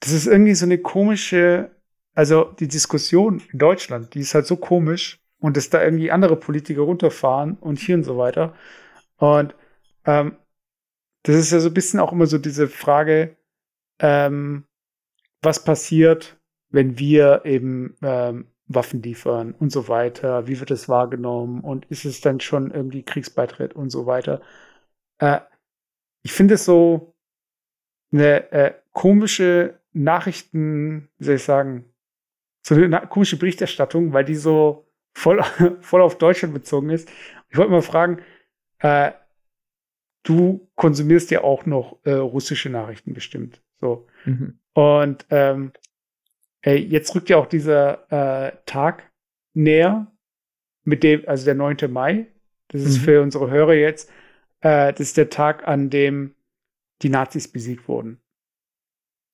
[0.00, 1.70] das ist irgendwie so eine komische,
[2.14, 6.36] also die Diskussion in Deutschland, die ist halt so komisch und dass da irgendwie andere
[6.36, 8.54] Politiker runterfahren und hier und so weiter.
[9.16, 9.54] Und
[10.06, 10.36] ähm,
[11.22, 13.36] das ist ja so ein bisschen auch immer so diese Frage,
[13.98, 14.64] ähm,
[15.44, 16.38] was passiert,
[16.70, 22.04] wenn wir eben ähm, Waffen liefern und so weiter, wie wird es wahrgenommen und ist
[22.04, 24.40] es dann schon irgendwie Kriegsbeitritt und so weiter.
[25.18, 25.40] Äh,
[26.22, 27.14] ich finde es so
[28.12, 31.84] eine äh, komische Nachrichten, wie soll ich sagen,
[32.66, 35.42] so eine komische Berichterstattung, weil die so voll,
[35.80, 37.10] voll auf Deutschland bezogen ist.
[37.50, 38.22] Ich wollte mal fragen,
[38.78, 39.12] äh,
[40.22, 43.62] du konsumierst ja auch noch äh, russische Nachrichten bestimmt.
[43.80, 44.06] So.
[44.24, 44.58] Mhm.
[44.74, 45.72] Und ähm,
[46.62, 48.10] ey, jetzt rückt ja auch dieser
[48.46, 49.10] äh, Tag
[49.54, 50.10] näher,
[50.84, 51.76] mit dem, also der 9.
[51.90, 52.26] Mai.
[52.68, 53.04] Das ist mhm.
[53.04, 54.10] für unsere Hörer jetzt,
[54.60, 56.34] äh, das ist der Tag, an dem
[57.02, 58.20] die Nazis besiegt wurden.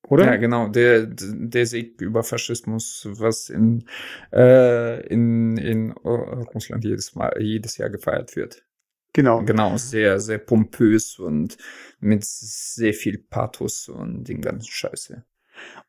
[0.09, 0.26] Oder?
[0.26, 3.84] Ja, genau, der, der Sieg über Faschismus, was in,
[4.32, 8.64] äh, in, in Russland jedes, Mal, jedes Jahr gefeiert wird.
[9.12, 9.45] Genau.
[9.45, 11.59] Genau, sehr, sehr pompös und
[12.01, 15.24] mit sehr viel Pathos und den ganzen Scheiße.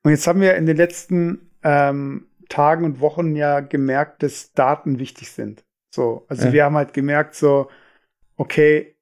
[0.04, 5.00] Und jetzt haben wir in den letzten ähm, Tagen und Wochen ja gemerkt, dass Daten
[5.00, 5.64] wichtig sind.
[5.90, 6.54] So, also ja.
[6.54, 7.70] wir haben halt gemerkt, so,
[8.36, 8.96] okay,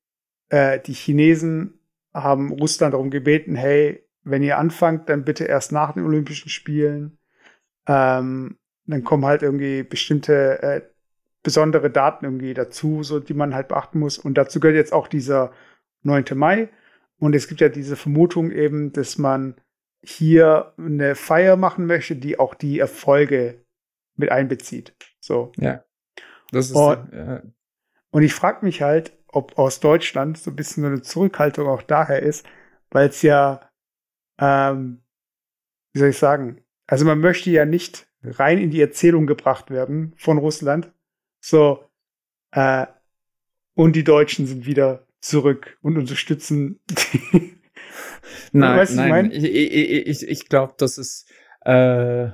[0.50, 1.80] äh, die Chinesen
[2.14, 7.18] haben Russland darum gebeten, hey, wenn ihr anfangt, dann bitte erst nach den Olympischen Spielen.
[7.88, 10.82] Ähm, dann kommen halt irgendwie bestimmte äh,
[11.44, 14.18] besondere Daten irgendwie dazu, so die man halt beachten muss.
[14.18, 15.52] Und dazu gehört jetzt auch dieser
[16.04, 16.26] 9.
[16.36, 16.70] Mai.
[17.18, 19.56] Und es gibt ja diese Vermutung eben, dass man
[20.02, 23.66] hier eine Feier machen möchte, die auch die Erfolge
[24.16, 24.96] mit einbezieht.
[25.20, 25.52] So.
[25.58, 25.84] Ja.
[26.52, 27.42] Das ist und, ja.
[28.12, 31.84] und ich frage mich halt, ob aus Deutschland so ein bisschen so eine Zurückhaltung auch
[31.84, 32.46] daher ist,
[32.90, 33.70] weil es ja,
[34.40, 35.02] ähm,
[35.94, 40.14] wie soll ich sagen, also man möchte ja nicht rein in die Erzählung gebracht werden
[40.18, 40.92] von Russland,
[41.40, 41.86] so,
[42.52, 42.88] äh,
[43.76, 47.59] und die Deutschen sind wieder zurück und unterstützen die.
[48.52, 51.30] Nein, weißt, nein, ich, ich, ich, ich glaube, das ist,
[51.66, 52.28] äh,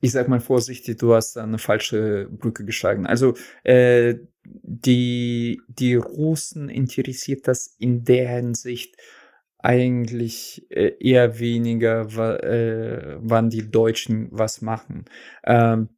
[0.00, 3.06] ich sag mal vorsichtig, du hast da eine falsche Brücke geschlagen.
[3.06, 4.14] Also äh,
[4.44, 8.96] die, die Russen interessiert das in der Hinsicht
[9.58, 12.02] eigentlich äh, eher weniger,
[12.42, 15.04] äh, wann die Deutschen was machen.
[15.44, 15.90] Ähm,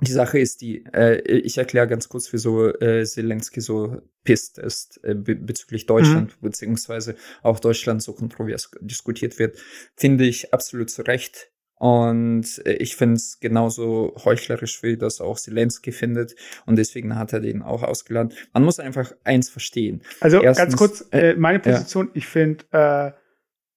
[0.00, 5.00] die Sache ist die, äh, ich erkläre ganz kurz, wieso äh, Zelensky so pisst ist
[5.04, 6.46] äh, be bezüglich Deutschland, mhm.
[6.46, 9.56] beziehungsweise auch Deutschland so kontrovers diskutiert wird,
[9.96, 11.50] finde ich absolut zu Recht.
[11.78, 16.34] Und äh, ich finde es genauso heuchlerisch, wie das auch Zelensky findet.
[16.64, 18.32] Und deswegen hat er den auch ausgeladen.
[18.54, 20.02] Man muss einfach eins verstehen.
[20.20, 22.12] Also Erstens, ganz kurz, äh, meine Position, ja.
[22.14, 23.12] ich finde, äh,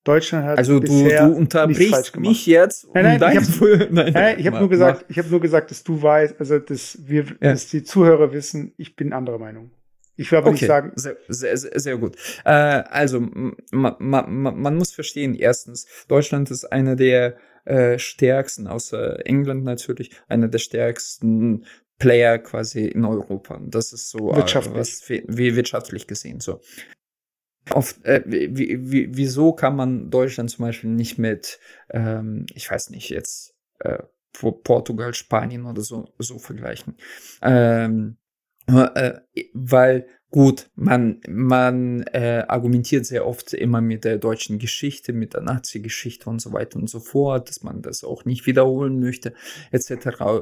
[0.09, 4.39] Deutschland hat also du, du unterbrichst mich jetzt um nein, nein, ich habe nein, nein,
[4.39, 7.51] ich hab nur gesagt ich habe nur gesagt dass du weißt also dass wir ja.
[7.51, 9.69] dass die Zuhörer wissen ich bin anderer Meinung
[10.15, 10.55] ich will aber okay.
[10.55, 13.19] nicht sagen sehr, sehr, sehr, gut äh, also
[13.71, 20.09] man, man, man muss verstehen erstens Deutschland ist einer der äh, stärksten außer England natürlich
[20.27, 21.65] einer der stärksten
[21.99, 24.75] Player quasi in Europa das ist so äh, wirtschaftlich.
[24.75, 26.61] Äh, was, wie wirtschaftlich gesehen so
[27.73, 31.59] Oft, äh, wie, wie, wieso kann man Deutschland zum Beispiel nicht mit,
[31.89, 33.99] ähm, ich weiß nicht, jetzt äh,
[34.33, 36.97] Portugal, Spanien oder so, so vergleichen?
[37.41, 38.17] Ähm,
[38.67, 39.19] äh,
[39.53, 45.41] weil Gut, man, man äh, argumentiert sehr oft immer mit der deutschen Geschichte, mit der
[45.41, 49.33] Nazi-Geschichte und so weiter und so fort, dass man das auch nicht wiederholen möchte,
[49.71, 49.91] etc.,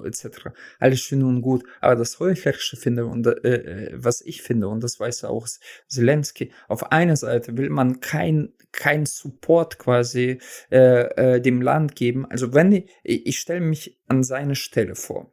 [0.04, 0.50] etc.
[0.80, 1.64] Alles schön und gut.
[1.80, 5.48] Aber das Heuchlerische finde und äh, äh, was ich finde, und das weiß auch
[5.88, 12.26] Zelensky, auf einer Seite will man kein, kein Support quasi äh, äh, dem Land geben.
[12.30, 15.32] Also wenn ich, ich stelle mich an seine Stelle vor.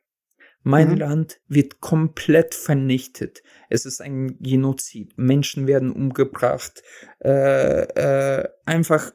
[0.64, 0.96] Mein mhm.
[0.96, 3.42] Land wird komplett vernichtet.
[3.68, 5.12] Es ist ein Genozid.
[5.16, 6.82] Menschen werden umgebracht.
[7.22, 9.12] Äh, äh, einfach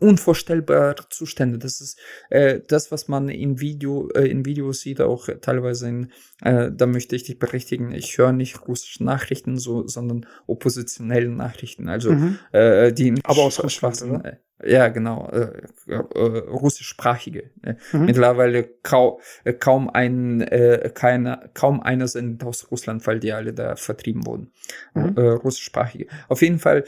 [0.00, 1.58] unvorstellbare Zustände.
[1.58, 1.98] Das ist
[2.30, 6.86] äh, das, was man im Video, äh, in Videos sieht, auch teilweise in, äh, da
[6.86, 12.38] möchte ich dich berichtigen, ich höre nicht russische Nachrichten, so, sondern oppositionelle Nachrichten, also mhm.
[12.52, 14.38] äh, die Aber aus Russland, oder?
[14.64, 15.52] Ja, genau, äh,
[15.86, 17.50] äh, russischsprachige.
[17.92, 18.06] Mhm.
[18.06, 23.52] Mittlerweile kau äh, kaum ein, äh, keine, kaum einer sind aus Russland, weil die alle
[23.52, 24.52] da vertrieben wurden.
[24.94, 25.14] Mhm.
[25.16, 26.06] Äh, russischsprachige.
[26.28, 26.84] Auf jeden Fall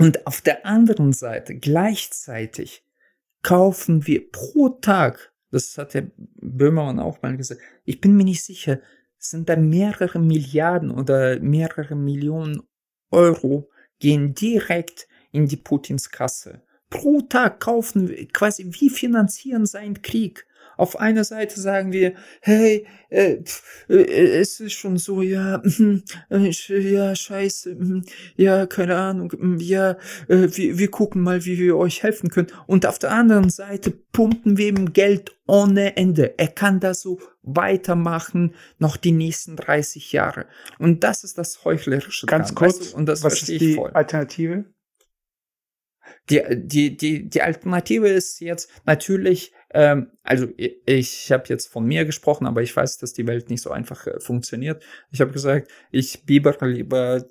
[0.00, 2.82] und auf der anderen Seite gleichzeitig
[3.42, 8.42] kaufen wir pro Tag, das hat der Böhmermann auch mal gesagt, ich bin mir nicht
[8.42, 8.80] sicher,
[9.18, 12.62] sind da mehrere Milliarden oder mehrere Millionen
[13.10, 16.62] Euro gehen direkt in die Putins Kasse.
[16.88, 20.46] Pro Tag kaufen wir quasi, wie finanzieren seinen Krieg?
[20.80, 23.42] Auf einer Seite sagen wir, hey, äh,
[23.90, 25.62] äh, es ist schon so, ja,
[26.30, 28.04] äh, ja, scheiße, hm,
[28.36, 32.48] ja, keine Ahnung, hm, ja, äh, wir, wir gucken mal, wie wir euch helfen können.
[32.66, 36.38] Und auf der anderen Seite pumpen wir ihm Geld ohne Ende.
[36.38, 40.46] Er kann da so weitermachen, noch die nächsten 30 Jahre.
[40.78, 42.24] Und das ist das Heuchlerische.
[42.26, 42.96] Ganz dran, kurz, weißt du?
[42.96, 43.90] und das was ist die voll.
[43.90, 44.64] Alternative?
[46.30, 51.84] Die, die, die, die Alternative ist jetzt natürlich, ähm, also ich, ich habe jetzt von
[51.84, 54.82] mir gesprochen, aber ich weiß, dass die Welt nicht so einfach äh, funktioniert.
[55.12, 57.24] Ich habe gesagt, ich bibere lieber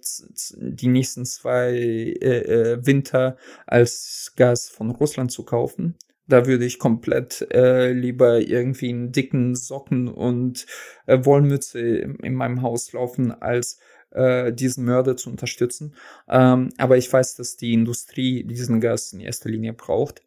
[0.58, 3.38] die nächsten zwei äh, äh, Winter
[3.68, 5.98] als Gas von Russland zu kaufen.
[6.28, 10.66] Da würde ich komplett äh, lieber irgendwie in dicken Socken und
[11.08, 13.80] äh, Wollmütze in, in meinem Haus laufen, als
[14.12, 15.96] äh, diesen Mörder zu unterstützen.
[16.28, 20.24] Ähm, aber ich weiß, dass die Industrie diesen Gas in erster Linie braucht.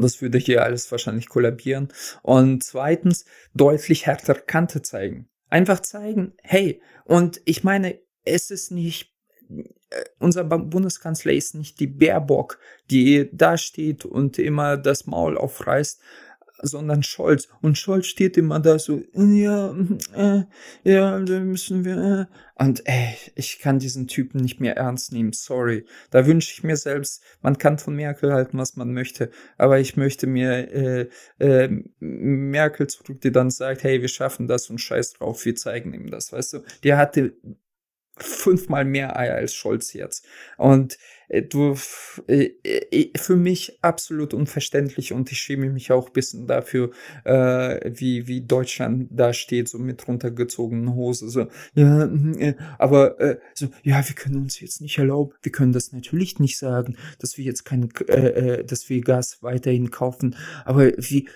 [0.00, 1.88] Das würde hier alles wahrscheinlich kollabieren.
[2.22, 3.24] Und zweitens,
[3.54, 5.28] deutlich härter Kante zeigen.
[5.48, 9.12] Einfach zeigen, hey, und ich meine, es ist nicht,
[9.48, 12.58] äh, unser Bundeskanzler ist nicht die Baerbock,
[12.90, 16.00] die da steht und immer das Maul aufreißt,
[16.62, 17.48] sondern Scholz.
[17.62, 19.74] Und Scholz steht immer da so, ja,
[20.14, 20.42] äh,
[20.84, 22.28] ja, da müssen wir.
[22.28, 22.62] Äh.
[22.62, 25.86] Und ey, ich kann diesen Typen nicht mehr ernst nehmen, sorry.
[26.10, 29.96] Da wünsche ich mir selbst, man kann von Merkel halten, was man möchte, aber ich
[29.96, 31.08] möchte mir äh,
[31.38, 35.94] äh, Merkel zurück, die dann sagt, hey, wir schaffen das und scheiß drauf, wir zeigen
[35.94, 36.58] ihm das, weißt du.
[36.84, 37.34] Der hatte
[38.22, 40.26] fünfmal mehr Eier als Scholz jetzt.
[40.56, 40.98] Und
[41.30, 41.76] äh, du,
[42.26, 46.90] äh, äh, für mich absolut unverständlich und ich schäme mich auch ein bisschen dafür,
[47.24, 53.16] wie, wie Deutschland da steht, so mit runtergezogenen Hose, so, ja, äh, aber
[53.54, 57.38] so, ja, wir können uns jetzt nicht erlauben, wir können das natürlich nicht sagen, dass
[57.38, 57.88] wir jetzt kein,
[58.66, 61.28] dass wir Gas weiterhin kaufen, aber wie,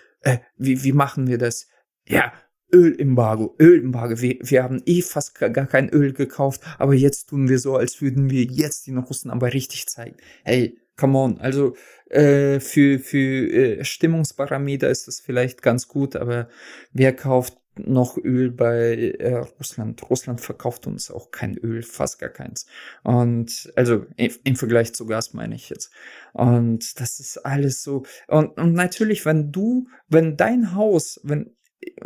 [0.56, 1.68] wie, wie machen wir das?
[2.06, 2.32] Ja,
[2.72, 4.20] Ölembargo, Ölembargo.
[4.20, 8.00] Wir, wir haben eh fast gar kein Öl gekauft, aber jetzt tun wir so, als
[8.00, 10.16] würden wir jetzt den Russen aber richtig zeigen.
[10.44, 11.38] Hey, come on.
[11.38, 11.76] Also
[12.10, 16.48] äh, für, für äh, Stimmungsparameter ist das vielleicht ganz gut, aber
[16.92, 20.08] wer kauft noch Öl bei äh, Russland?
[20.08, 22.66] Russland verkauft uns auch kein Öl, fast gar keins.
[23.02, 25.90] Und also im Vergleich zu Gas meine ich jetzt.
[26.32, 28.04] Und das ist alles so.
[28.28, 31.54] Und, und natürlich, wenn du, wenn dein Haus, wenn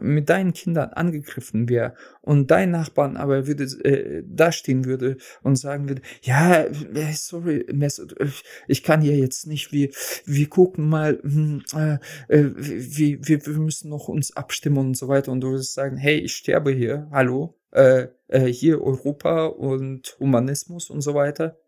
[0.00, 5.88] mit deinen Kindern angegriffen wäre und dein Nachbarn aber würde äh, dastehen würde und sagen
[5.88, 7.66] würde, ja, äh, sorry,
[8.66, 9.90] ich kann hier jetzt nicht, wir,
[10.24, 11.98] wir gucken mal, hm, äh,
[12.28, 15.96] äh, wir, wir, wir müssen noch uns abstimmen und so weiter und du würdest sagen,
[15.96, 21.58] hey, ich sterbe hier, hallo, äh, äh, hier Europa und Humanismus und so weiter.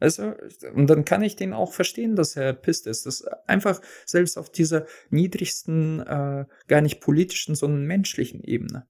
[0.00, 0.34] Also,
[0.74, 3.04] und dann kann ich den auch verstehen, dass er pisst ist.
[3.04, 8.86] Das ist einfach selbst auf dieser niedrigsten, äh, gar nicht politischen, sondern menschlichen Ebene.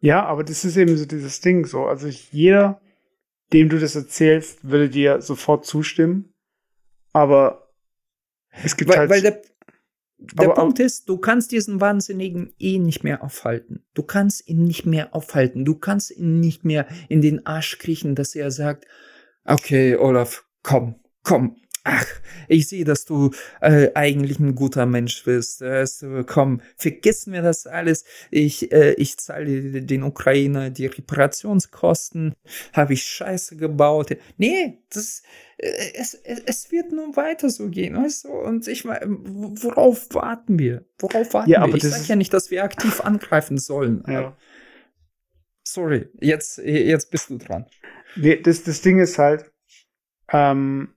[0.00, 1.86] Ja, aber das ist eben so dieses Ding so.
[1.86, 2.80] Also jeder,
[3.52, 6.32] dem du das erzählst, würde dir sofort zustimmen.
[7.12, 7.68] Aber
[8.62, 9.10] es gibt weil, halt.
[9.10, 9.42] Weil der,
[10.18, 13.84] der aber, Punkt ist, du kannst diesen Wahnsinnigen eh nicht mehr aufhalten.
[13.94, 15.64] Du kannst ihn nicht mehr aufhalten.
[15.64, 18.86] Du kannst ihn nicht mehr in den Arsch kriechen, dass er sagt,
[19.44, 21.56] Okay, Olaf, komm, komm.
[21.84, 22.06] Ach,
[22.46, 25.62] ich sehe, dass du äh, eigentlich ein guter Mensch bist.
[25.62, 28.04] Also, komm, vergiss mir das alles.
[28.30, 32.34] Ich, äh, ich zahle den Ukrainer die Reparationskosten.
[32.72, 34.16] Habe ich Scheiße gebaut?
[34.36, 35.24] Nee, das,
[35.56, 38.28] äh, es, es wird nur weiter so gehen, weißt du?
[38.28, 40.84] Und ich meine, worauf warten wir?
[41.00, 41.74] Worauf warten ja, wir?
[41.74, 44.04] Ich sage ja nicht, dass wir aktiv angreifen sollen.
[44.06, 44.36] Ja.
[45.64, 47.66] Sorry, jetzt, jetzt bist du dran.
[48.16, 49.50] Das, das Ding ist halt,
[50.28, 50.94] ähm,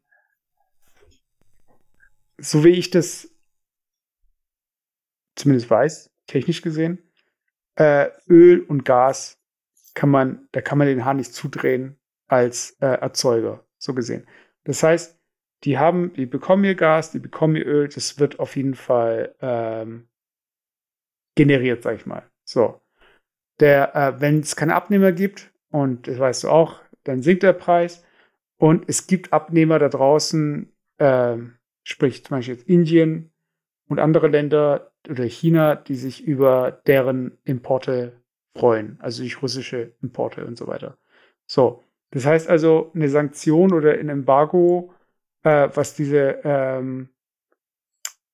[2.37, 3.29] so wie ich das
[5.35, 6.99] zumindest weiß, technisch gesehen.
[7.75, 9.41] Äh, Öl und Gas
[9.93, 11.97] kann man, da kann man den Hahn nicht zudrehen
[12.27, 14.27] als äh, Erzeuger, so gesehen.
[14.63, 15.19] Das heißt,
[15.63, 19.35] die haben, die bekommen ihr Gas, die bekommen ihr Öl, das wird auf jeden Fall
[19.41, 20.07] ähm,
[21.35, 22.23] generiert, sag ich mal.
[22.43, 22.81] So.
[23.59, 27.53] Der, äh, wenn es keine Abnehmer gibt, und das weißt du auch, dann sinkt der
[27.53, 28.03] Preis.
[28.57, 31.37] Und es gibt Abnehmer da draußen, äh,
[31.83, 33.31] sprich zum Beispiel jetzt Indien
[33.87, 38.21] und andere Länder oder China, die sich über deren Importe
[38.55, 40.97] freuen, also durch russische Importe und so weiter.
[41.45, 44.93] So, das heißt also, eine Sanktion oder ein Embargo,
[45.43, 47.09] äh, was diese ähm,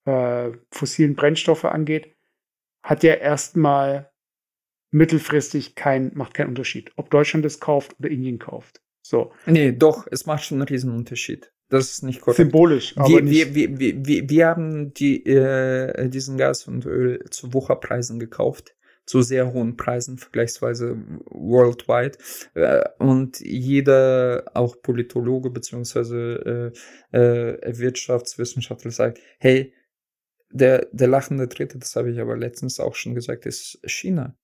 [0.06, 2.16] äh, fossilen Brennstoffe angeht,
[2.84, 4.11] hat ja erstmal
[4.92, 8.82] mittelfristig kein, macht keinen Unterschied, ob Deutschland es kauft oder Indien kauft.
[9.02, 9.34] So.
[9.46, 11.52] Nee, doch, es macht schon einen riesen Unterschied.
[11.70, 12.38] Das ist nicht korrekt.
[12.38, 13.56] Symbolisch, aber wir, nicht.
[13.56, 18.76] Wir, wir, wir, wir haben die, äh, diesen Gas und Öl zu Wucherpreisen gekauft.
[19.06, 22.18] Zu sehr hohen Preisen, vergleichsweise worldwide.
[22.54, 26.74] Äh, und jeder, auch Politologe beziehungsweise
[27.12, 29.74] äh, äh, Wirtschaftswissenschaftler sagt, hey,
[30.52, 34.36] der, der lachende Dritte, das habe ich aber letztens auch schon gesagt, ist China.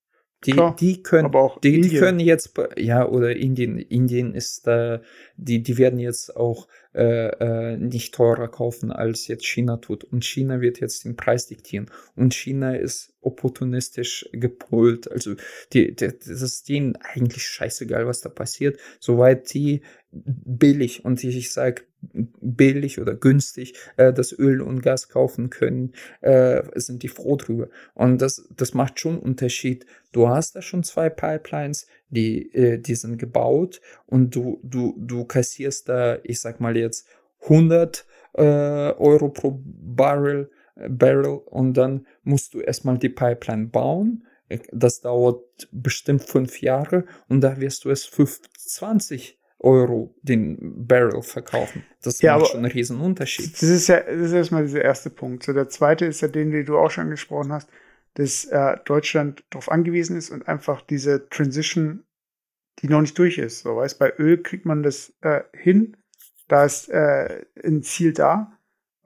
[0.45, 1.31] Die, Klar, die können,
[1.63, 5.01] die, die können jetzt, ja, oder Indien, Indien ist da,
[5.35, 7.29] die, die werden jetzt auch äh,
[7.73, 10.03] äh, nicht teurer kaufen, als jetzt China tut.
[10.03, 11.89] Und China wird jetzt den Preis diktieren.
[12.15, 15.11] Und China ist opportunistisch gepolt.
[15.11, 15.36] Also
[15.73, 18.80] die, die, das ist denen eigentlich scheißegal, was da passiert.
[18.99, 25.09] Soweit die billig, und ich, ich sage billig oder günstig, äh, das Öl und Gas
[25.09, 27.67] kaufen können, äh, sind die froh drüber.
[27.93, 29.86] Und das, das macht schon Unterschied.
[30.13, 35.25] Du hast da schon zwei Pipelines, die, äh, die sind gebaut und du, du, du
[35.25, 37.07] kassierst da, ich sag mal jetzt,
[37.41, 40.49] 100 äh, Euro pro Barrel,
[40.89, 44.25] Barrel und dann musst du erstmal die Pipeline bauen.
[44.71, 51.21] Das dauert bestimmt fünf Jahre und da wirst du es für 20 Euro den Barrel
[51.21, 51.84] verkaufen.
[52.01, 53.53] Das Ja, macht schon einen riesen Unterschied.
[53.53, 55.43] Das ist ja, das ist erstmal dieser erste Punkt.
[55.43, 57.69] So, der zweite ist ja den, den du auch schon angesprochen hast,
[58.13, 62.03] dass äh, Deutschland darauf angewiesen ist und einfach diese Transition,
[62.80, 63.61] die noch nicht durch ist.
[63.61, 65.97] So, weißt, bei Öl kriegt man das äh, hin,
[66.47, 68.57] da ist äh, ein Ziel da.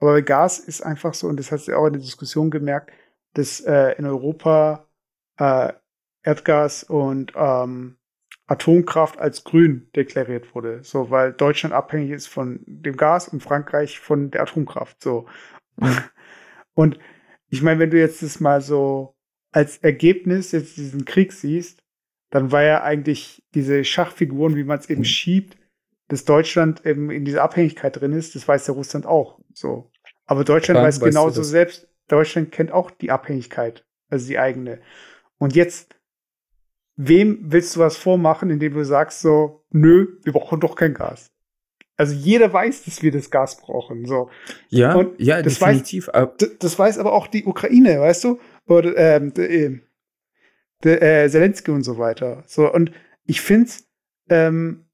[0.02, 2.90] Aber bei Gas ist einfach so, und das hast du auch in der Diskussion gemerkt,
[3.34, 4.88] dass äh, in Europa
[5.38, 5.72] äh,
[6.24, 7.98] Erdgas und ähm,
[8.48, 10.82] Atomkraft als grün deklariert wurde.
[10.82, 15.00] So, weil Deutschland abhängig ist von dem Gas und Frankreich von der Atomkraft.
[15.00, 15.26] So.
[16.74, 16.98] Und
[17.48, 19.14] ich meine, wenn du jetzt das mal so
[19.52, 21.84] als Ergebnis jetzt diesen Krieg siehst,
[22.30, 25.58] dann war ja eigentlich diese Schachfiguren, wie man es eben schiebt,
[26.08, 29.38] dass Deutschland eben in dieser Abhängigkeit drin ist, das weiß ja Russland auch.
[29.54, 29.91] So.
[30.26, 31.48] Aber Deutschland Klar, weiß weißt du genauso das.
[31.50, 34.80] selbst, Deutschland kennt auch die Abhängigkeit, also die eigene.
[35.38, 35.96] Und jetzt,
[36.96, 41.30] wem willst du was vormachen, indem du sagst so, nö, wir brauchen doch kein Gas.
[41.96, 44.06] Also jeder weiß, dass wir das Gas brauchen.
[44.06, 44.30] So.
[44.68, 46.10] Ja, Und ja, das weiß- definitiv.
[46.40, 48.40] D das weiß aber auch die Ukraine, weißt du?
[48.66, 49.80] Oder ähm, de, äh,
[50.84, 52.42] de, äh, Zelensky und so weiter.
[52.46, 52.92] So, und
[53.24, 53.88] ich finde es
[54.30, 54.86] ähm,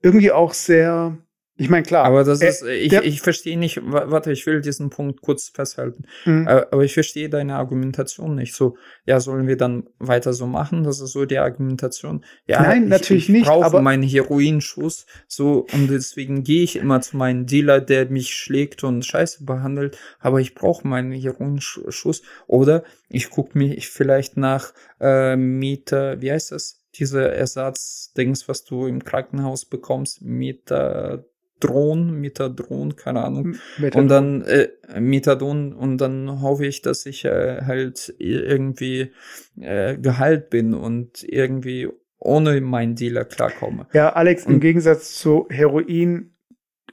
[0.00, 1.18] irgendwie auch sehr,
[1.58, 2.04] ich meine, klar.
[2.04, 5.48] Aber das äh, ist, ich, ich verstehe nicht, wa- warte, ich will diesen Punkt kurz
[5.50, 6.04] festhalten.
[6.24, 8.54] mh, Aber aber ich verstehe deine Argumentation nicht.
[8.54, 10.84] So, ja, sollen wir dann weiter so machen?
[10.84, 12.24] Das ist so die Argumentation.
[12.46, 15.04] Ja, Nein, ich, natürlich ich nicht, brauche aber- meinen Heroinschuss.
[15.26, 19.98] So, und deswegen gehe ich immer zu meinem Dealer, der mich schlägt und Scheiße behandelt.
[20.20, 22.22] Aber ich brauche meinen Heroinschuss.
[22.46, 26.76] Oder ich gucke mich vielleicht nach äh, Mieter, wie heißt das?
[26.94, 30.22] Diese Ersatzdings, was du im Krankenhaus bekommst,
[31.60, 33.56] Metadron, Metadron, keine Ahnung.
[33.78, 34.68] mit Und dann äh,
[35.00, 39.12] Methadon und dann hoffe ich, dass ich äh, halt irgendwie
[39.60, 41.88] äh, geheilt bin und irgendwie
[42.18, 43.86] ohne meinen Dealer klarkomme.
[43.92, 46.34] ja, Alex, im und- Gegensatz zu Heroin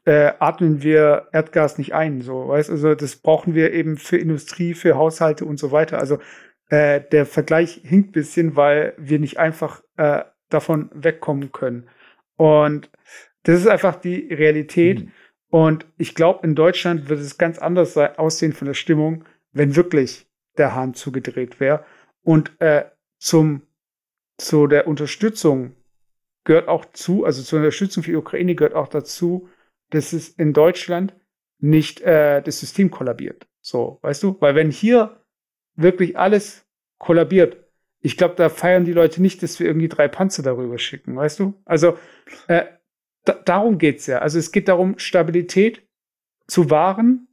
[0.05, 2.21] äh, atmen wir Erdgas nicht ein.
[2.21, 5.97] So, weißt also das brauchen wir eben für Industrie, für Haushalte und so weiter.
[5.99, 6.19] Also
[6.69, 11.87] äh, der Vergleich hinkt ein bisschen, weil wir nicht einfach äh, davon wegkommen können.
[12.37, 12.89] Und
[13.45, 15.05] das ist einfach die Realität.
[15.05, 15.11] Mhm.
[15.49, 19.23] Und ich glaube, in Deutschland wird es ganz anders sein, aussehen von der Stimmung,
[19.53, 20.27] wenn wirklich
[20.57, 21.85] der Hahn zugedreht wäre.
[22.23, 22.85] Und äh,
[23.19, 23.61] zum,
[24.37, 25.75] zu der Unterstützung
[26.43, 29.47] gehört auch zu, also zur Unterstützung für die Ukraine gehört auch dazu,
[29.91, 31.15] dass es in Deutschland
[31.59, 33.47] nicht äh, das System kollabiert.
[33.61, 34.37] So, weißt du?
[34.39, 35.21] Weil wenn hier
[35.75, 36.65] wirklich alles
[36.97, 37.57] kollabiert,
[38.01, 41.39] ich glaube, da feiern die Leute nicht, dass wir irgendwie drei Panzer darüber schicken, weißt
[41.39, 41.53] du?
[41.65, 41.97] Also
[42.47, 42.65] äh,
[43.25, 44.19] da, darum geht's ja.
[44.19, 45.85] Also es geht darum, Stabilität
[46.47, 47.27] zu wahren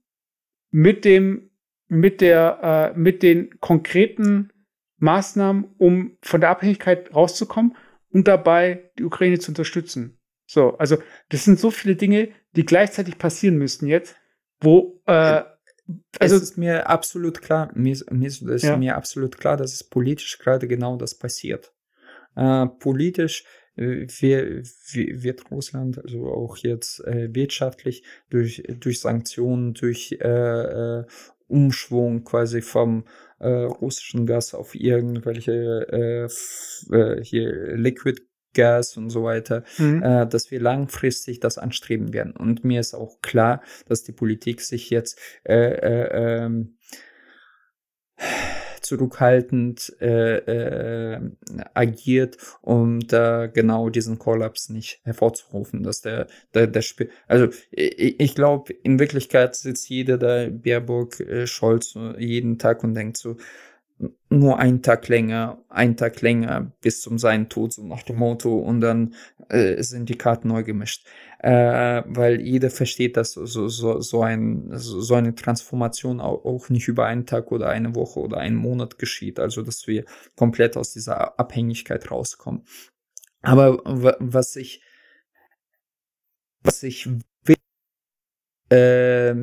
[0.71, 1.51] mit dem,
[1.89, 4.51] mit der, äh, mit den konkreten
[4.99, 7.77] Maßnahmen, um von der Abhängigkeit rauszukommen
[8.11, 10.19] und dabei die Ukraine zu unterstützen.
[10.47, 14.17] So, also das sind so viele Dinge, die gleichzeitig passieren müssten jetzt,
[14.61, 15.43] wo äh,
[16.19, 18.77] also es ist mir absolut klar, mir, mir ist ja.
[18.77, 21.75] mir absolut klar, dass es politisch gerade genau das passiert.
[22.37, 23.45] Äh, politisch
[23.77, 31.05] äh, wird Russland, also auch jetzt äh, wirtschaftlich, durch, durch Sanktionen, durch äh, äh
[31.49, 33.05] Umschwung quasi vom
[33.39, 36.31] äh, russischen Gas auf irgendwelche
[36.91, 38.23] äh, hier Liquid
[38.55, 40.03] Gas und so weiter, mhm.
[40.03, 42.35] äh, dass wir langfristig das anstreben werden.
[42.37, 46.77] Und mir ist auch klar, dass die Politik sich jetzt äh, äh, ähm,
[48.83, 51.21] zurückhaltend äh, äh,
[51.75, 58.21] agiert, um da genau diesen Kollaps nicht hervorzurufen, dass der, der, der Spiel, also ich,
[58.21, 63.37] ich glaube, in Wirklichkeit sitzt jeder da, Baerbock, äh, Scholz, jeden Tag und denkt so,
[64.29, 68.59] nur einen Tag länger, einen Tag länger bis zum seinen Tod, so nach dem Motto,
[68.59, 69.15] und dann
[69.49, 71.07] äh, sind die Karten neu gemischt.
[71.39, 76.89] Äh, weil jeder versteht, dass so, so, so, ein, so eine Transformation auch, auch nicht
[76.89, 79.39] über einen Tag oder eine Woche oder einen Monat geschieht.
[79.39, 80.05] Also, dass wir
[80.37, 82.65] komplett aus dieser Abhängigkeit rauskommen.
[83.43, 84.83] Aber was ich,
[86.63, 87.09] was ich
[87.45, 87.57] will,
[88.71, 89.35] äh,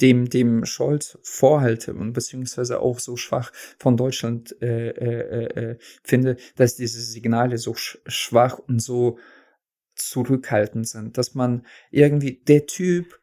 [0.00, 6.36] dem, dem Scholz vorhalte und beziehungsweise auch so schwach von Deutschland äh, äh, äh, finde,
[6.56, 9.18] dass diese Signale so sch schwach und so
[9.98, 13.18] zurückhaltend sind, dass man irgendwie der Typ,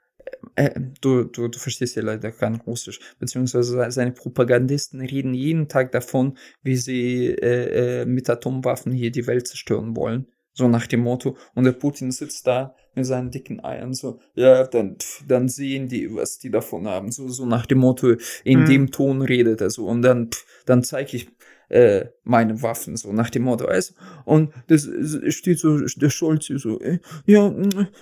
[0.56, 5.70] äh, äh, du, du, du verstehst ja leider kein Russisch, beziehungsweise seine Propagandisten reden jeden
[5.70, 10.28] Tag davon, wie sie äh, äh, mit Atomwaffen hier die Welt zerstören wollen.
[10.54, 11.38] So nach dem Motto.
[11.54, 16.14] Und der Putin sitzt da mit seinen dicken Eiern so, ja, dann, dann sehen die,
[16.14, 17.12] was die davon haben.
[17.12, 18.66] So, so nach dem Motto, in mhm.
[18.66, 19.86] dem Ton redet er so.
[19.86, 20.30] Und dann,
[20.66, 21.28] dann zeige ich
[21.70, 23.94] äh, meine Waffen, so nach dem Motto, weißt
[24.26, 24.90] Und das
[25.30, 27.54] steht so, der Scholz so, äh, ja,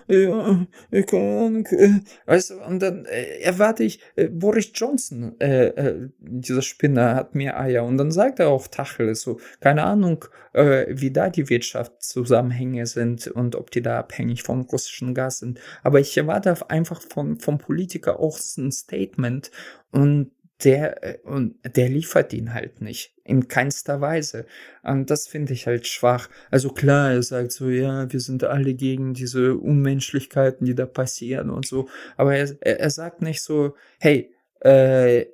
[0.07, 4.72] äh, ja, äh, keine Ahnung, äh, weißt du, und dann äh, erwarte ich, äh, Boris
[4.74, 7.84] Johnson, äh, äh, dieser Spinner hat mehr Eier.
[7.84, 13.28] Und dann sagt er auch Tacheles so, keine Ahnung, äh, wie da die Wirtschaftszusammenhänge sind
[13.28, 17.57] und ob die da abhängig vom russischen Gas sind, aber ich erwarte einfach von, vom
[17.57, 19.51] Politiker auch ein Statement.
[19.91, 20.32] Und
[20.64, 23.14] der, äh, und der liefert ihn halt nicht.
[23.24, 24.45] In keinster Weise.
[24.84, 26.30] Und das finde ich halt schwach.
[26.51, 31.49] Also klar, er sagt so, ja, wir sind alle gegen diese Unmenschlichkeiten, die da passieren
[31.49, 31.88] und so.
[32.18, 35.26] Aber er, er sagt nicht so, hey, äh,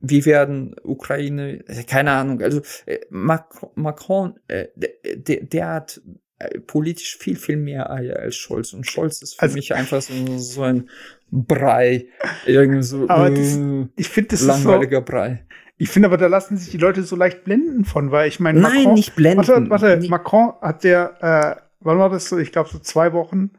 [0.00, 6.00] wie werden Ukraine, keine Ahnung, also äh, Macron, äh, der, der hat
[6.38, 8.72] äh, politisch viel, viel mehr Eier als Scholz.
[8.72, 10.88] Und Scholz ist für also, mich einfach so, so ein
[11.30, 12.06] Brei.
[12.46, 13.08] Irgendwie so.
[13.08, 15.46] Aber das, äh, ich finde, das langweiliger ist so, Brei.
[15.76, 18.60] Ich finde aber, da lassen sich die Leute so leicht blenden von, weil ich meine,
[18.60, 19.48] Nein, Macron, nicht blenden.
[19.48, 20.08] Warte, warte, nee.
[20.08, 22.38] Macron hat der, äh, wann war das so?
[22.38, 23.52] Ich glaube, so zwei Wochen,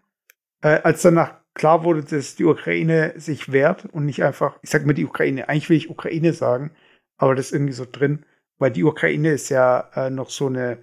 [0.62, 4.86] äh, als danach klar wurde, dass die Ukraine sich wehrt und nicht einfach, ich sag
[4.86, 6.72] mal die Ukraine, eigentlich will ich Ukraine sagen,
[7.18, 8.26] aber das ist irgendwie so drin,
[8.60, 10.78] weil die Ukraine ist ja äh, noch so eine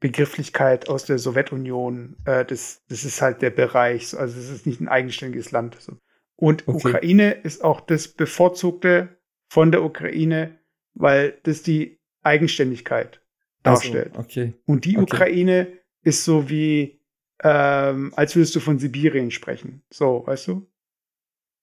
[0.00, 2.16] Begrifflichkeit aus der Sowjetunion.
[2.24, 5.76] Äh, das, das ist halt der Bereich, also es ist nicht ein eigenständiges Land.
[5.80, 5.96] So.
[6.42, 6.88] Und okay.
[6.88, 9.16] Ukraine ist auch das bevorzugte
[9.48, 10.58] von der Ukraine,
[10.92, 13.22] weil das die Eigenständigkeit
[13.62, 14.16] darstellt.
[14.16, 14.54] Also, okay.
[14.66, 15.04] Und die okay.
[15.04, 15.68] Ukraine
[16.02, 17.00] ist so wie,
[17.44, 19.84] ähm, als würdest du von Sibirien sprechen.
[19.88, 20.68] So, weißt du?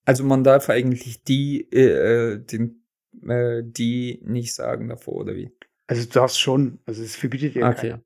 [0.06, 2.86] Also man darf eigentlich die, äh, äh den,
[3.28, 5.52] äh, die nicht sagen davor, oder wie?
[5.88, 7.90] Also du darfst schon, also es verbietet dir okay.
[7.90, 8.04] keiner.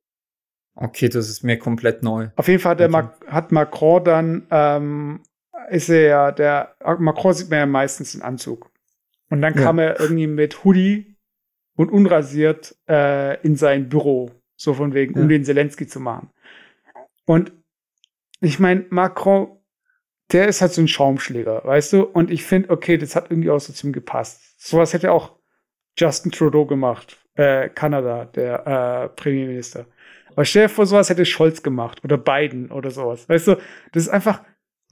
[0.73, 2.29] Okay, das ist mir komplett neu.
[2.35, 3.27] Auf jeden Fall hat, der okay.
[3.27, 5.23] hat Macron dann, ähm,
[5.69, 8.71] ist er ja, der, Macron sieht man ja meistens in Anzug.
[9.29, 9.61] Und dann ja.
[9.61, 11.15] kam er irgendwie mit Hoodie
[11.75, 14.31] und unrasiert äh, in sein Büro.
[14.55, 16.29] So von wegen, um den Zelensky zu machen.
[17.25, 17.51] Und
[18.39, 19.57] ich meine, Macron,
[20.31, 22.03] der ist halt so ein Schaumschläger, weißt du?
[22.03, 24.41] Und ich finde, okay, das hat irgendwie auch so zu ihm gepasst.
[24.57, 25.37] Sowas hätte auch
[25.97, 29.85] Justin Trudeau gemacht, äh, Kanada, der äh, Premierminister.
[30.29, 33.27] Aber stell dir vor, sowas hätte Scholz gemacht oder Biden oder sowas.
[33.29, 33.55] Weißt du,
[33.91, 34.43] das ist einfach.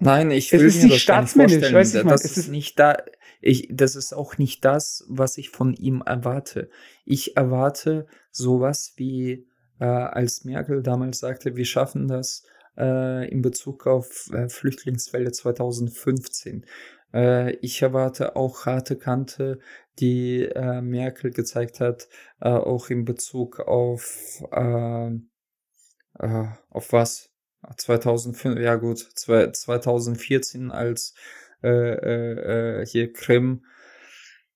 [0.02, 2.98] Nein, ich will es ist mir nicht staatsmännisch, weißt du, das ist nicht da.
[3.40, 6.70] Ich, das ist auch nicht das, was ich von ihm erwarte.
[7.06, 9.48] Ich erwarte sowas wie,
[9.80, 12.44] äh, als Merkel damals sagte, wir schaffen das
[12.78, 16.66] äh, in Bezug auf äh, Flüchtlingswelle 2015.
[17.14, 19.60] Äh, ich erwarte auch harte Kante,
[20.00, 22.10] die äh, Merkel gezeigt hat,
[22.40, 25.12] äh, auch in Bezug auf äh,
[26.20, 27.31] äh, auf was?
[27.76, 31.14] 2005, ja gut, 2014 als
[31.64, 33.66] äh, äh, äh, hier Krim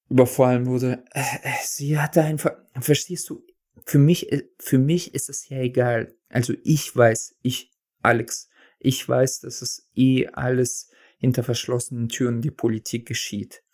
[0.10, 1.04] überfallen wurde.
[1.12, 1.24] Äh,
[1.64, 3.46] sie hatte einfach, verstehst du,
[3.86, 4.28] für mich,
[4.60, 6.16] für mich ist es ja egal.
[6.30, 7.72] Also ich weiß, ich,
[8.02, 8.50] Alex,
[8.80, 13.65] ich weiß, dass es eh alles hinter verschlossenen Türen die Politik geschieht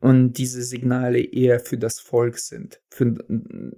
[0.00, 3.16] und diese Signale eher für das Volk sind, für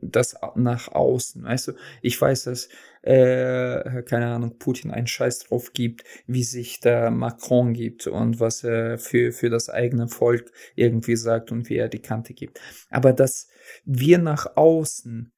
[0.01, 1.43] das nach außen.
[1.43, 2.69] Weißt du, ich weiß, dass,
[3.03, 8.63] äh, keine Ahnung, Putin einen Scheiß drauf gibt, wie sich der Macron gibt und was
[8.63, 12.61] er für, für das eigene Volk irgendwie sagt und wie er die Kante gibt.
[12.91, 13.49] Aber dass
[13.85, 15.33] wir nach außen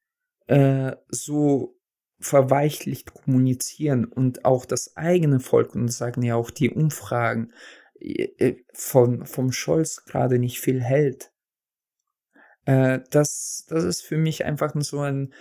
[0.47, 1.75] äh, so
[2.19, 7.51] verweichlicht kommunizieren und auch das eigene Volk, und das sagen ja auch die Umfragen,
[8.73, 11.31] von, vom Scholz gerade nicht viel hält.
[12.65, 15.33] Äh, das, das ist für mich einfach so ein,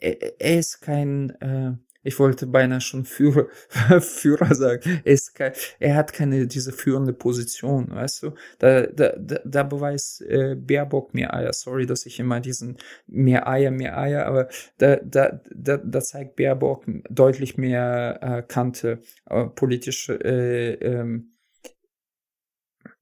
[0.00, 1.72] er, ist kein, äh,
[2.02, 3.48] ich wollte beinahe schon Führer,
[4.00, 5.02] Führer sagen.
[5.04, 8.34] Er, ist kein, er hat keine diese führende Position, weißt du?
[8.58, 9.12] Da, da,
[9.44, 11.52] da, beweist äh, Baerbock mehr Eier.
[11.52, 16.36] Sorry, dass ich immer diesen mehr Eier, mehr Eier, aber da, da, da, da zeigt
[16.36, 21.34] Baerbock deutlich mehr äh, Kante, äh, politische äh, ähm,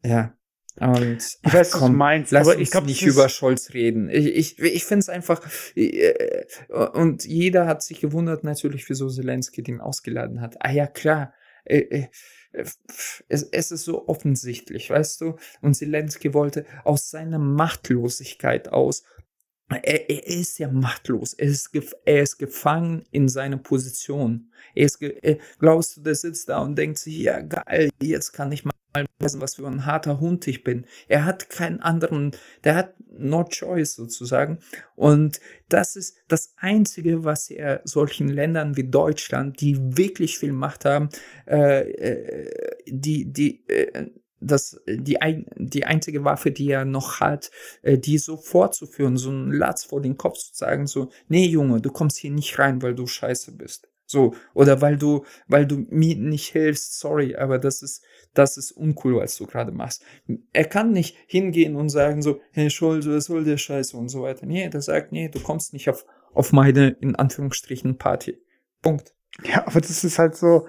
[0.09, 0.35] ja.
[0.80, 4.09] Und ich weiß, komm, was du meinst, lass aber ich glaube nicht über Scholz reden.
[4.09, 5.40] Ich, ich, ich finde es einfach,
[5.74, 6.44] äh,
[6.93, 10.56] und jeder hat sich gewundert natürlich, wieso Zelensky den ausgeladen hat.
[10.60, 12.09] Ah ja, klar, äh, äh,
[12.52, 15.36] es, es ist so offensichtlich, weißt du?
[15.60, 19.02] Und Zelensky wollte aus seiner Machtlosigkeit aus
[19.69, 21.35] er, er, ist ja machtlos.
[21.35, 21.70] Er ist,
[22.05, 24.51] er ist gefangen in seiner Position.
[24.74, 28.53] Er ist, er, glaubst du, der sitzt da und denkt sich, ja geil, jetzt kann
[28.53, 28.73] ich mal
[29.20, 30.86] wissen, was für ein harter Hund ich bin.
[31.09, 32.32] Er hat keinen anderen,
[32.65, 34.59] der hat no choice sozusagen.
[34.97, 40.85] Und das ist das Einzige, was er solchen Ländern wie Deutschland, die wirklich viel Macht
[40.85, 41.11] haben,
[41.47, 45.19] äh, äh, die, die, äh, das, die,
[45.56, 47.51] die einzige Waffe, die er noch hat,
[47.82, 51.81] äh, die so fortzuführen, so einen Latz vor den Kopf zu sagen, so, nee Junge,
[51.81, 53.89] du kommst hier nicht rein, weil du scheiße bist.
[54.10, 58.02] So, oder weil du, weil du mir nicht hilfst, sorry, aber das ist,
[58.32, 60.02] das ist uncool, was du gerade machst.
[60.55, 64.23] Er kann nicht hingehen und sagen so, hey Scholz, was soll der Scheiße und so
[64.23, 64.47] weiter.
[64.47, 68.39] Nee, der sagt, nee, du kommst nicht auf, auf meine, in Anführungsstrichen, Party.
[68.81, 69.15] Punkt.
[69.44, 70.66] Ja, aber das ist halt so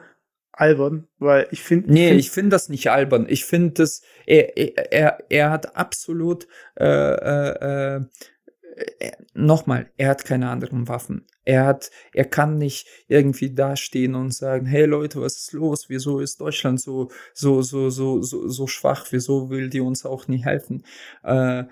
[0.60, 1.92] albern, weil ich finde.
[1.92, 3.26] Nee, find, ich finde das nicht albern.
[3.30, 4.58] Ich finde das, er,
[4.92, 11.26] er, er hat absolut, äh, äh, äh, nochmal, er hat keine anderen Waffen.
[11.46, 15.90] Er hat, er kann nicht irgendwie dastehen und sagen, hey Leute, was ist los?
[15.90, 19.08] Wieso ist Deutschland so, so, so, so, so, so schwach?
[19.12, 20.86] Wieso will die uns auch nicht helfen?
[21.24, 21.64] Äh,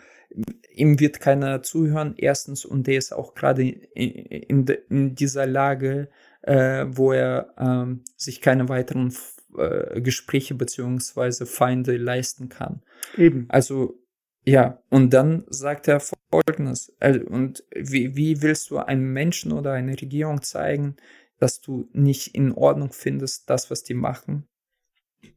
[0.74, 6.10] ihm wird keiner zuhören, erstens, und der ist auch gerade in, in, in, dieser Lage,
[6.42, 9.14] äh, wo er ähm, sich keine weiteren
[9.58, 12.82] äh, Gespräche beziehungsweise Feinde leisten kann.
[13.18, 13.46] Eben.
[13.50, 14.00] Also
[14.48, 16.00] ja, und dann sagt er
[16.32, 16.96] Folgendes.
[17.26, 20.96] Und wie, wie willst du einem Menschen oder einer Regierung zeigen,
[21.38, 24.48] dass du nicht in Ordnung findest, das, was die machen?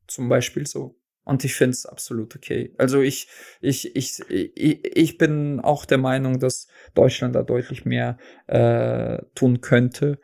[0.06, 0.96] Zum Beispiel so.
[1.24, 2.72] Und ich finde es absolut okay.
[2.78, 3.28] Also ich,
[3.60, 8.16] ich, ich, ich, ich bin auch der Meinung, dass Deutschland da deutlich mehr
[8.46, 10.20] äh, tun könnte.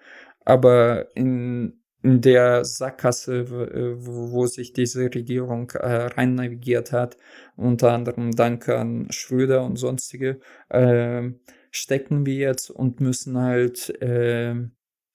[0.46, 7.16] Aber in, in der Sackgasse, äh, wo, sich diese Regierung äh, rein navigiert hat,
[7.56, 11.30] unter anderem dank an Schröder und sonstige, äh,
[11.72, 14.54] stecken wir jetzt und müssen halt, äh,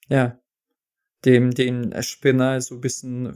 [0.10, 0.38] ja,
[1.24, 3.34] dem den Spinner so ein bisschen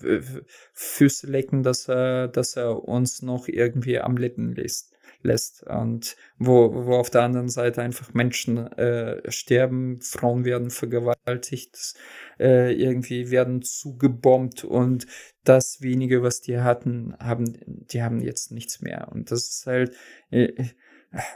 [0.74, 4.95] Füße lecken, dass er, dass er uns noch irgendwie am Litten lässt
[5.26, 11.96] lässt und wo, wo auf der anderen Seite einfach Menschen äh, sterben, Frauen werden vergewaltigt,
[12.40, 15.08] äh, irgendwie werden zugebombt und
[15.44, 19.10] das wenige, was die hatten, haben, die haben jetzt nichts mehr.
[19.12, 19.96] Und das ist halt,
[20.32, 20.54] äh,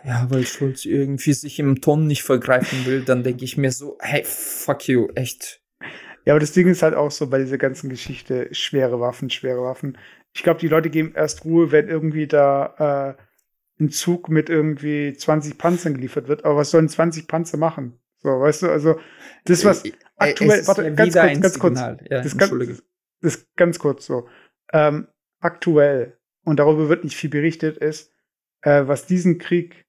[0.03, 3.98] ja, weil Schulz irgendwie sich im Ton nicht vergreifen will, dann denke ich mir so,
[3.99, 5.61] hey, fuck you, echt.
[6.26, 9.61] Ja, aber das Ding ist halt auch so bei dieser ganzen Geschichte, schwere Waffen, schwere
[9.64, 9.98] Waffen.
[10.34, 13.28] Ich glaube, die Leute geben erst Ruhe, wenn irgendwie da äh,
[13.80, 16.45] ein Zug mit irgendwie 20 Panzern geliefert wird.
[16.45, 17.99] Aber was sollen 20 Panzer machen?
[18.18, 18.99] So, weißt du, also
[19.45, 22.84] das, was äh, aktuell, warte, ganz kurz, ganz kurz, ja, das, ganz,
[23.22, 24.27] das ganz kurz so.
[24.73, 25.07] Ähm,
[25.39, 28.11] aktuell, und darüber wird nicht viel berichtet, ist,
[28.61, 29.85] äh, was diesen Krieg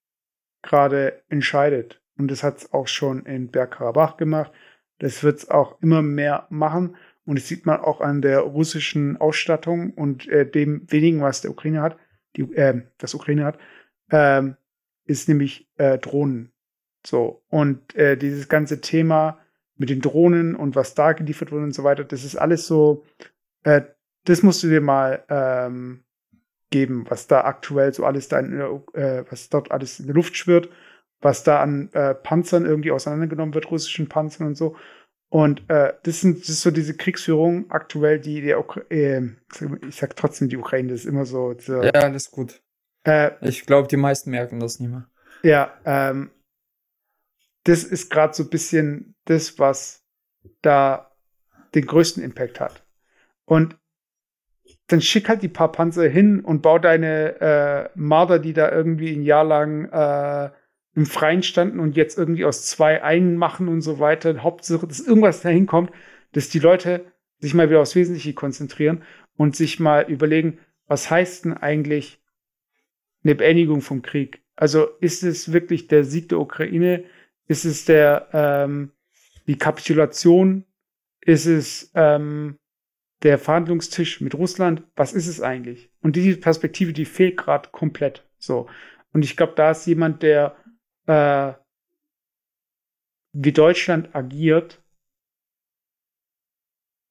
[0.63, 2.01] gerade entscheidet.
[2.17, 4.53] Und das hat es auch schon in Bergkarabach gemacht.
[4.99, 6.97] Das wird es auch immer mehr machen.
[7.25, 11.51] Und das sieht man auch an der russischen Ausstattung und äh, dem wenigen, was der
[11.51, 11.97] Ukraine hat,
[12.37, 13.59] die, äh, das Ukraine hat
[14.11, 14.57] ähm,
[15.07, 16.53] ist nämlich äh, Drohnen.
[17.07, 19.39] So, und äh, dieses ganze Thema
[19.77, 23.05] mit den Drohnen und was da geliefert wurde und so weiter, das ist alles so,
[23.65, 23.83] äh,
[24.25, 26.05] das musst du dir mal ähm,
[26.69, 28.53] geben, was da aktuell so alles da in,
[28.93, 30.69] äh, was dort alles in der Luft schwirrt,
[31.23, 34.77] was da an äh, Panzern irgendwie auseinandergenommen wird, russischen Panzern und so.
[35.31, 39.23] Und äh, das, sind, das ist so diese Kriegsführung aktuell, die der Ukra äh,
[39.89, 41.55] ich sag trotzdem die Ukraine, das ist immer so.
[41.57, 42.61] so ja, alles gut.
[43.05, 45.09] Äh, ich glaube, die meisten merken das nicht mehr.
[45.45, 46.33] Ja, ähm,
[47.63, 50.05] das ist gerade so ein bisschen das, was
[50.63, 51.13] da
[51.77, 52.85] den größten Impact hat.
[53.45, 53.79] Und
[54.89, 59.15] dann schick halt die paar Panzer hin und bau deine äh, Marder, die da irgendwie
[59.15, 60.51] ein Jahr lang äh,
[60.95, 64.43] im Freien standen und jetzt irgendwie aus zwei einen machen und so weiter.
[64.43, 65.93] Hauptsache, dass irgendwas dahin kommt,
[66.33, 67.05] dass die Leute
[67.39, 69.03] sich mal wieder aufs Wesentliche konzentrieren
[69.37, 72.21] und sich mal überlegen, was heißt denn eigentlich
[73.23, 74.43] eine Beendigung vom Krieg?
[74.57, 77.05] Also ist es wirklich der Sieg der Ukraine?
[77.47, 78.93] Ist es der ähm,
[79.47, 80.65] die Kapitulation?
[81.21, 82.59] Ist es ähm,
[83.23, 84.83] der Verhandlungstisch mit Russland?
[84.97, 85.91] Was ist es eigentlich?
[86.03, 88.29] Und diese Perspektive, die fehlt gerade komplett.
[88.39, 88.69] So.
[89.13, 90.57] Und ich glaube, da ist jemand, der
[91.11, 91.55] äh,
[93.33, 94.81] wie Deutschland agiert,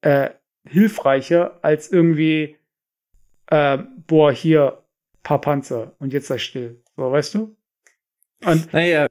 [0.01, 0.29] äh,
[0.65, 2.57] hilfreicher als irgendwie,
[3.47, 3.77] äh,
[4.07, 4.83] boah, hier,
[5.21, 6.81] paar Panzer und jetzt sei still.
[6.95, 7.57] So, weißt du?
[8.45, 9.07] Und naja,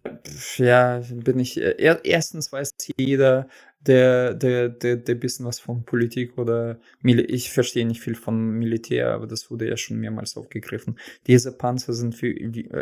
[0.57, 1.61] ja, bin ich.
[1.61, 3.47] Äh, erstens weiß jeder,
[3.81, 8.51] der, der, der, der bisschen was von Politik oder Mil ich verstehe nicht viel von
[8.59, 10.99] Militär, aber das wurde ja schon mehrmals aufgegriffen.
[11.27, 12.35] Diese Panzer sind für,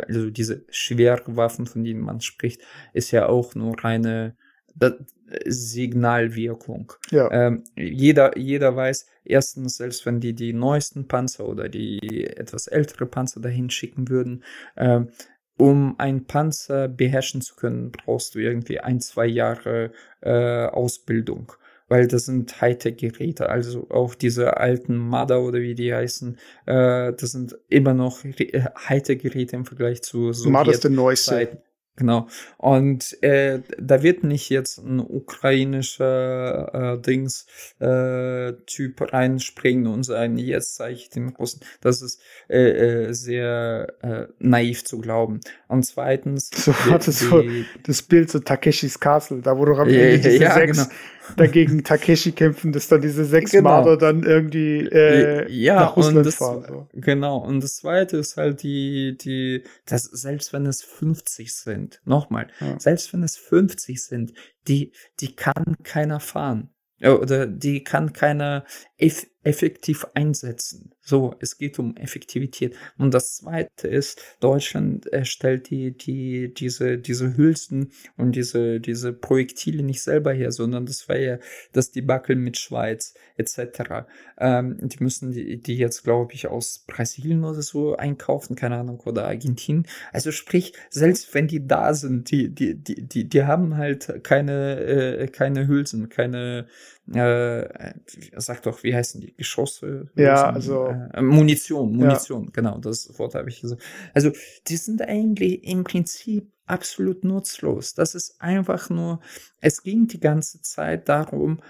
[0.07, 2.61] also diese Schwerwaffen, von denen man spricht,
[2.93, 4.35] ist ja auch nur reine
[5.45, 6.93] Signalwirkung.
[7.11, 7.29] Ja.
[7.31, 13.05] Ähm, jeder, jeder weiß, erstens, selbst wenn die die neuesten Panzer oder die etwas ältere
[13.05, 14.43] Panzer dahin schicken würden,
[14.77, 15.09] ähm,
[15.57, 21.53] um einen Panzer beherrschen zu können, brauchst du irgendwie ein, zwei Jahre äh, Ausbildung.
[21.89, 27.31] Weil das sind Hightech-Geräte, also auch diese alten Mada oder wie die heißen, äh, das
[27.31, 30.49] sind immer noch Hightech-Geräte im Vergleich zu so.
[30.49, 31.59] Mada ist der neueste.
[31.97, 32.27] Genau.
[32.57, 37.47] Und äh, da wird nicht jetzt ein ukrainischer äh, Dings
[37.79, 41.61] äh, Typ reinspringen und sagen, jetzt zeige ich den Russen.
[41.81, 45.39] Das ist äh, äh, sehr äh, naiv zu glauben.
[45.67, 46.51] Und zweitens.
[46.53, 47.43] So hatte so
[47.83, 50.89] das Bild so Takeshis Castle, da wo du am Ende diese ja, sechs genau
[51.35, 53.69] dagegen Takeshi kämpfen, dass dann diese sechs genau.
[53.69, 56.65] Marder dann irgendwie äh, ja, nach Russland das, fahren.
[56.67, 56.87] So.
[56.93, 62.47] Genau, und das zweite ist halt die, die, dass selbst wenn es 50 sind, nochmal,
[62.59, 62.79] ja.
[62.79, 64.33] selbst wenn es 50 sind,
[64.67, 66.69] die, die kann keiner fahren.
[66.99, 68.65] Oder die kann keiner
[68.97, 70.91] eff effektiv einsetzen.
[70.99, 72.75] So, es geht um Effektivität.
[72.97, 79.83] Und das zweite ist, Deutschland erstellt die, die, diese, diese Hülsen und diese, diese Projektile
[79.83, 81.39] nicht selber her, sondern das war ja
[81.71, 84.07] das Debakel mit Schweiz etc.
[84.37, 88.99] Ähm, die müssen die, die jetzt, glaube ich, aus Brasilien oder so einkaufen, keine Ahnung,
[89.05, 89.87] oder Argentinien.
[90.11, 94.81] Also sprich, selbst wenn die da sind, die, die, die, die, die haben halt keine,
[94.81, 96.67] äh, keine Hülsen, keine,
[97.13, 97.93] äh,
[98.35, 99.35] sag doch, wie heißen die?
[99.35, 100.09] Geschosse?
[100.15, 100.87] Ja, also.
[100.87, 102.51] Äh, Munition, Munition, ja.
[102.53, 103.81] genau, das Wort habe ich gesagt.
[104.13, 104.31] Also,
[104.67, 107.93] die sind eigentlich im Prinzip absolut nutzlos.
[107.93, 109.21] Das ist einfach nur,
[109.61, 111.61] es ging die ganze Zeit darum,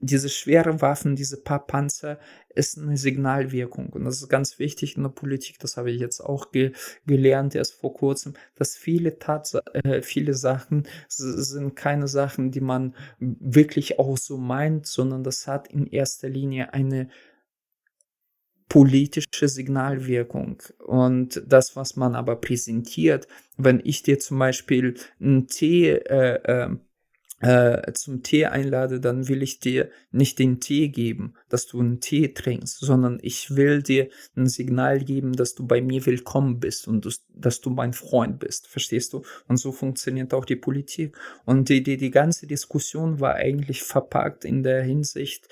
[0.00, 2.18] diese schwere Waffen, diese paar Panzer,
[2.54, 3.90] ist eine Signalwirkung.
[3.90, 6.72] Und das ist ganz wichtig in der Politik, das habe ich jetzt auch ge
[7.06, 12.94] gelernt erst vor kurzem, dass viele, Tats äh, viele Sachen sind keine Sachen, die man
[13.18, 17.08] wirklich auch so meint, sondern das hat in erster Linie eine
[18.68, 20.62] politische Signalwirkung.
[20.78, 26.76] Und das, was man aber präsentiert, wenn ich dir zum Beispiel einen Tee äh, äh,
[27.40, 32.00] äh, zum Tee einlade, dann will ich dir nicht den Tee geben, dass du einen
[32.00, 36.88] Tee trinkst, sondern ich will dir ein Signal geben, dass du bei mir willkommen bist
[36.88, 38.68] und dass du mein Freund bist.
[38.68, 39.24] Verstehst du?
[39.48, 41.16] Und so funktioniert auch die Politik.
[41.44, 45.48] Und die, die, die ganze Diskussion war eigentlich verpackt in der Hinsicht,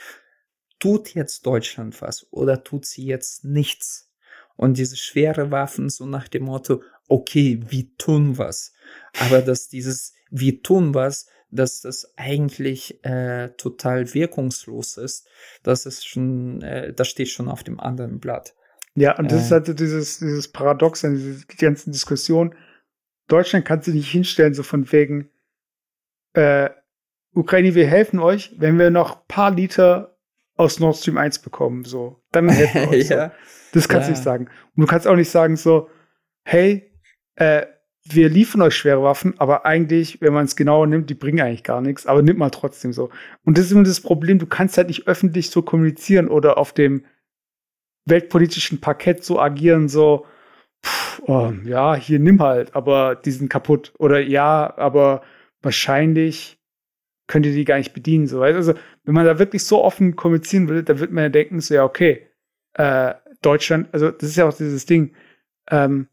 [0.78, 4.10] tut jetzt Deutschland was oder tut sie jetzt nichts?
[4.56, 8.72] Und diese schwere Waffen so nach dem Motto, okay, wir tun was.
[9.18, 15.28] Aber dass dieses wir tun was dass das eigentlich äh, total wirkungslos ist,
[15.62, 18.54] das ist schon, äh, das steht schon auf dem anderen Blatt.
[18.94, 22.54] Ja, und das äh, ist halt dieses, dieses Paradox in dieser ganzen Diskussion.
[23.28, 25.30] Deutschland kann sich nicht hinstellen, so von wegen,
[26.34, 26.70] äh,
[27.34, 30.18] Ukraine, wir helfen euch, wenn wir noch ein paar Liter
[30.56, 32.22] aus Nord Stream 1 bekommen, so.
[32.30, 33.08] Dann helfen wir euch.
[33.08, 33.28] ja.
[33.28, 33.34] so.
[33.74, 34.16] Das kannst du ja.
[34.16, 34.48] nicht sagen.
[34.76, 35.88] Und du kannst auch nicht sagen, so,
[36.44, 36.92] hey,
[37.36, 37.66] äh,
[38.04, 41.62] wir liefern euch schwere Waffen, aber eigentlich, wenn man es genauer nimmt, die bringen eigentlich
[41.62, 43.10] gar nichts, aber nimmt mal trotzdem so.
[43.44, 46.72] Und das ist immer das Problem, du kannst halt nicht öffentlich so kommunizieren oder auf
[46.72, 47.04] dem
[48.06, 50.26] weltpolitischen Parkett so agieren, so,
[50.84, 53.92] pff, oh, ja, hier nimm halt, aber die sind kaputt.
[53.98, 55.22] Oder ja, aber
[55.62, 56.58] wahrscheinlich
[57.28, 58.26] könnt ihr die gar nicht bedienen.
[58.26, 58.42] So.
[58.42, 58.74] Also,
[59.04, 61.84] wenn man da wirklich so offen kommunizieren will, dann wird man ja denken, so, ja,
[61.84, 62.26] okay,
[62.74, 65.14] äh, Deutschland, also das ist ja auch dieses Ding,
[65.70, 66.08] ähm,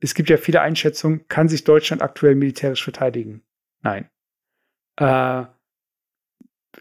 [0.00, 3.42] es gibt ja viele Einschätzungen, kann sich Deutschland aktuell militärisch verteidigen?
[3.82, 4.08] Nein.
[4.96, 5.44] Äh,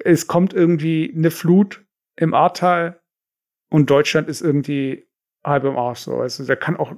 [0.04, 1.86] es kommt irgendwie eine Flut
[2.18, 3.02] im Ahrtal
[3.70, 5.08] und Deutschland ist irgendwie
[5.44, 6.00] halb im Arsch.
[6.00, 6.18] So.
[6.18, 6.94] Also der kann auch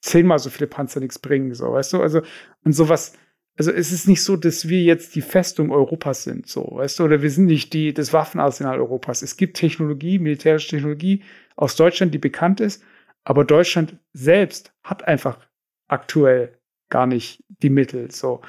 [0.00, 1.54] zehnmal so viele Panzer nichts bringen.
[1.54, 2.02] So, weißt du?
[2.02, 2.22] Also,
[2.64, 3.14] und sowas,
[3.56, 7.04] also es ist nicht so, dass wir jetzt die Festung Europas sind, so, weißt du,
[7.04, 9.22] oder wir sind nicht die, das Waffenarsenal Europas.
[9.22, 11.24] Es gibt Technologie, militärische Technologie
[11.56, 12.84] aus Deutschland, die bekannt ist,
[13.28, 15.46] aber Deutschland selbst hat einfach
[15.86, 18.40] aktuell gar nicht die Mittel, so.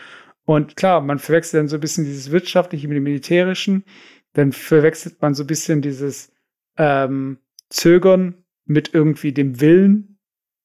[0.45, 3.83] Und klar, man verwechselt dann so ein bisschen dieses wirtschaftliche mit dem militärischen,
[4.31, 6.31] dann verwechselt man so ein bisschen dieses
[6.77, 10.17] ähm, Zögern mit irgendwie dem Willen,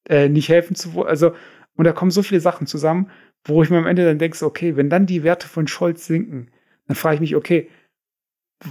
[0.09, 1.09] äh, nicht helfen zu wollen.
[1.09, 1.35] Also,
[1.75, 3.11] und da kommen so viele Sachen zusammen,
[3.45, 6.53] wo ich mir am Ende dann denke, okay, wenn dann die Werte von Scholz sinken,
[6.87, 7.69] dann frage ich mich, okay,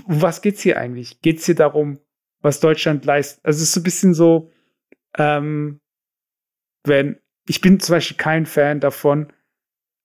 [0.06, 1.20] um was geht's hier eigentlich?
[1.20, 2.00] Geht's hier darum,
[2.40, 3.44] was Deutschland leistet?
[3.44, 4.53] Also es ist so ein bisschen so,
[5.18, 5.80] ähm,
[6.86, 9.32] wenn, ich bin zum Beispiel kein Fan davon,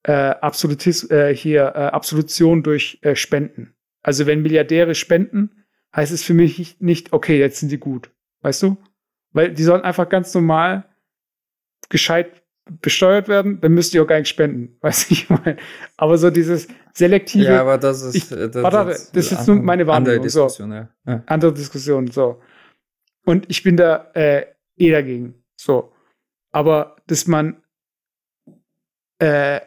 [0.05, 3.75] äh, Absolutis, äh, hier, äh, Absolution durch äh, Spenden.
[4.03, 5.65] Also wenn Milliardäre spenden,
[5.95, 8.11] heißt es für mich nicht, okay, jetzt sind die gut.
[8.43, 8.77] Weißt du?
[9.33, 10.85] Weil die sollen einfach ganz normal
[11.89, 12.43] gescheit
[12.81, 15.57] besteuert werden, dann müsst ihr auch gar nicht spenden, weiß ich mal.
[15.97, 17.45] Aber so dieses selektive.
[17.45, 18.15] Ja, aber das ist.
[18.15, 20.15] Ich, das, warte, das, das ist jetzt nur meine Wahrnehmung.
[20.15, 20.77] Andere Diskussion, so.
[20.77, 20.89] ja.
[21.07, 21.23] ja.
[21.27, 22.41] Andere Diskussion, so.
[23.25, 24.47] Und ich bin da äh,
[24.79, 25.43] eh dagegen.
[25.57, 25.93] So.
[26.51, 27.63] Aber dass man
[29.19, 29.61] äh,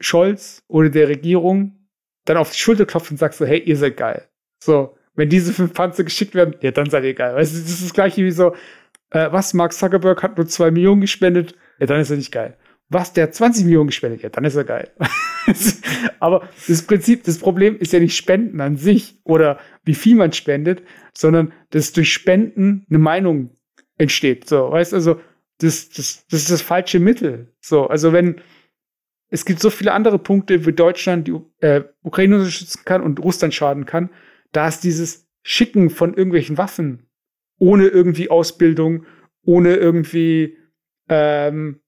[0.00, 1.88] Scholz oder der Regierung
[2.24, 4.28] dann auf die Schulter klopft und sagt so, hey, ihr seid geil.
[4.62, 7.34] So, wenn diese fünf Panzer geschickt werden, ja, dann seid ihr geil.
[7.34, 8.54] Weißt du, das ist das gleiche wie so,
[9.10, 12.56] äh, was, Mark Zuckerberg hat nur zwei Millionen gespendet, ja, dann ist er nicht geil.
[12.90, 14.90] Was, der hat 20 Millionen gespendet, ja, dann ist er geil.
[16.20, 20.32] Aber das Prinzip, das Problem ist ja nicht Spenden an sich oder wie viel man
[20.32, 20.82] spendet,
[21.16, 23.50] sondern dass durch Spenden eine Meinung
[23.98, 24.48] entsteht.
[24.48, 25.20] So, weißt also,
[25.58, 27.52] das, das, das ist das falsche Mittel.
[27.60, 28.40] So, also wenn
[29.30, 33.52] es gibt so viele andere Punkte, wie Deutschland die äh, Ukraine unterstützen kann und Russland
[33.52, 34.10] schaden kann,
[34.52, 37.08] da ist dieses Schicken von irgendwelchen Waffen
[37.58, 39.04] ohne irgendwie Ausbildung,
[39.42, 40.56] ohne irgendwie
[41.08, 41.80] ähm,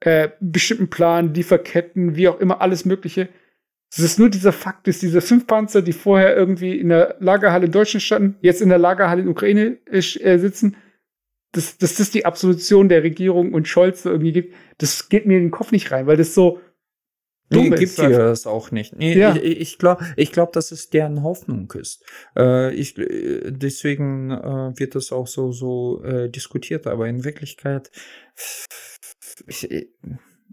[0.00, 3.28] äh, bestimmten Plan, Lieferketten, wie auch immer, alles Mögliche.
[3.90, 7.66] Es ist nur dieser Fakt, dass diese fünf Panzer, die vorher irgendwie in der Lagerhalle
[7.66, 10.00] in Deutschland standen, jetzt in der Lagerhalle in Ukraine äh,
[10.38, 10.76] sitzen,
[11.52, 15.44] dass, dass das die Absolution der Regierung und Scholz irgendwie gibt, das geht mir in
[15.44, 16.60] den Kopf nicht rein, weil das so
[17.52, 18.96] Nee, gibt dir das auch nicht.
[18.96, 19.34] Nee, ja.
[19.34, 22.04] ich, ich glaube, ich glaub, dass es deren Hoffnung ist.
[22.36, 27.90] Äh, ich, äh, deswegen äh, wird das auch so, so äh, diskutiert, aber in Wirklichkeit,
[29.48, 29.68] ich,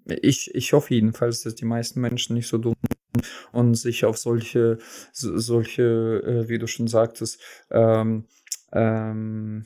[0.08, 2.74] ich, ich hoffe jedenfalls, dass die meisten Menschen nicht so dumm
[3.52, 4.80] und sich auf solche,
[5.12, 5.84] solche,
[6.26, 8.26] äh, wie du schon sagtest, ähm,
[8.74, 9.66] ähm,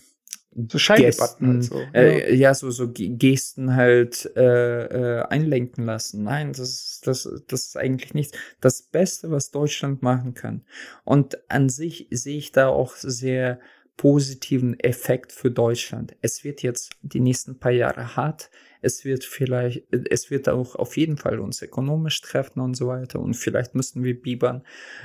[0.54, 1.82] so Scheindebatten halt so.
[1.94, 6.24] Äh, ja, so, so Gesten halt äh, äh, einlenken lassen.
[6.24, 8.38] Nein, das, das, das ist eigentlich nichts.
[8.60, 10.66] Das Beste, was Deutschland machen kann.
[11.04, 13.60] Und an sich sehe ich da auch sehr
[13.96, 16.16] positiven Effekt für Deutschland.
[16.22, 18.50] Es wird jetzt die nächsten paar Jahre hart.
[18.82, 23.20] Es wird vielleicht, es wird auch auf jeden Fall uns ökonomisch treffen und so weiter.
[23.20, 24.64] Und vielleicht müssen wir biebern.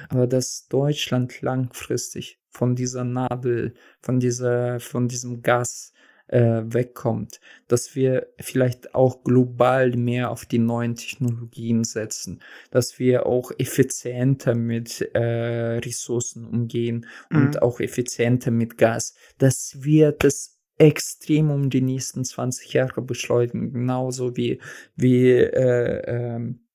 [0.09, 5.93] Aber dass Deutschland langfristig von dieser Nadel, von dieser, von diesem Gas
[6.29, 13.27] äh, wegkommt, dass wir vielleicht auch global mehr auf die neuen Technologien setzen, dass wir
[13.27, 17.37] auch effizienter mit äh, Ressourcen umgehen mhm.
[17.37, 23.73] und auch effizienter mit Gas, dass wir das extrem um die nächsten 20 Jahre beschleunigen,
[23.73, 24.61] genauso wie,
[24.95, 26.66] wie äh, ähm,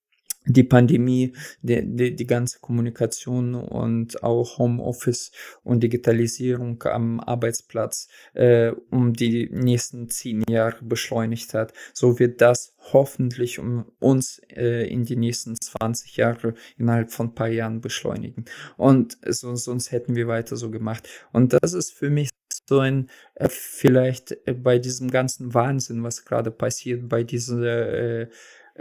[0.45, 5.31] die Pandemie, die, die, die ganze Kommunikation und auch Homeoffice
[5.63, 12.73] und Digitalisierung am Arbeitsplatz äh, um die nächsten zehn Jahre beschleunigt hat, so wird das
[12.91, 18.45] hoffentlich um uns äh, in die nächsten 20 Jahre innerhalb von ein paar Jahren beschleunigen.
[18.77, 21.07] Und so, sonst hätten wir weiter so gemacht.
[21.31, 22.30] Und das ist für mich
[22.68, 28.27] so ein, äh, vielleicht äh, bei diesem ganzen Wahnsinn, was gerade passiert, bei dieser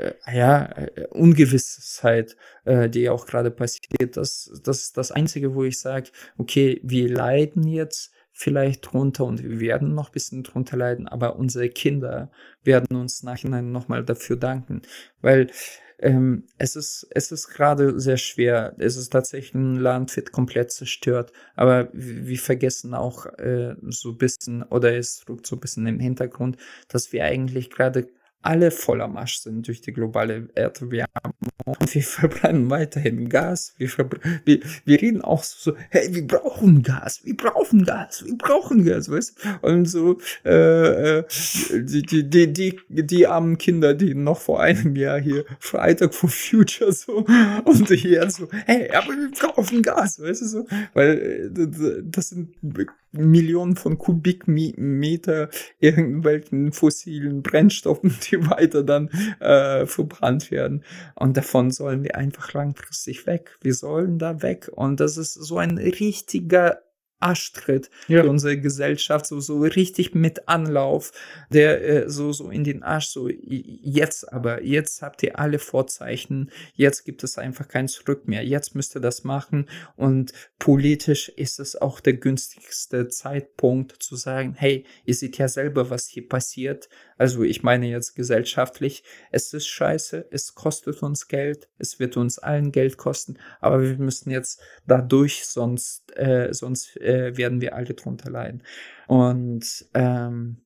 [0.00, 4.16] äh, ja, äh, Ungewissheit, äh, die auch gerade passiert.
[4.16, 9.42] Das, das ist das Einzige, wo ich sage, okay, wir leiden jetzt vielleicht drunter und
[9.42, 12.30] wir werden noch ein bisschen drunter leiden, aber unsere Kinder
[12.64, 14.82] werden uns nachhinein nochmal dafür danken,
[15.20, 15.50] weil
[15.98, 18.74] ähm, es ist, es ist gerade sehr schwer.
[18.78, 24.16] Es ist tatsächlich ein Land wird komplett zerstört, aber wir vergessen auch äh, so ein
[24.16, 26.56] bisschen, oder es rückt so ein bisschen im Hintergrund,
[26.88, 28.08] dass wir eigentlich gerade
[28.42, 31.34] alle voller Marsch sind durch die globale Erderwärmung.
[31.64, 33.74] Und wir verbrennen weiterhin Gas.
[33.76, 33.90] Wir,
[34.44, 39.10] wir, wir reden auch so, hey, wir brauchen Gas, wir brauchen Gas, wir brauchen Gas,
[39.10, 39.36] weißt?
[39.62, 41.24] Und so, äh, äh
[41.72, 46.30] die, die, die, die, die armen Kinder, die noch vor einem Jahr hier Freitag for
[46.30, 47.24] Future so
[47.64, 50.66] und hier so, hey, aber wir brauchen Gas, weißt du so?
[50.94, 52.54] Weil äh, das sind
[53.12, 59.08] Millionen von Kubikmeter irgendwelchen fossilen Brennstoffen, die weiter dann
[59.40, 60.84] äh, verbrannt werden.
[61.14, 63.58] Und davon sollen wir einfach langfristig weg.
[63.60, 64.70] Wir sollen da weg.
[64.72, 66.80] Und das ist so ein richtiger
[67.20, 68.22] Arschtritt ja.
[68.22, 71.12] für unsere Gesellschaft, so, so richtig mit Anlauf,
[71.50, 76.50] der äh, so, so in den Arsch, so jetzt aber, jetzt habt ihr alle Vorzeichen,
[76.74, 81.60] jetzt gibt es einfach kein Zurück mehr, jetzt müsst ihr das machen und politisch ist
[81.60, 86.88] es auch der günstigste Zeitpunkt zu sagen, hey, ihr seht ja selber, was hier passiert,
[87.18, 92.38] also ich meine jetzt gesellschaftlich, es ist scheiße, es kostet uns Geld, es wird uns
[92.38, 97.94] allen Geld kosten, aber wir müssen jetzt dadurch, sonst, äh, sonst äh, werden wir alle
[97.94, 98.62] drunter leiden.
[99.06, 100.62] Und ähm,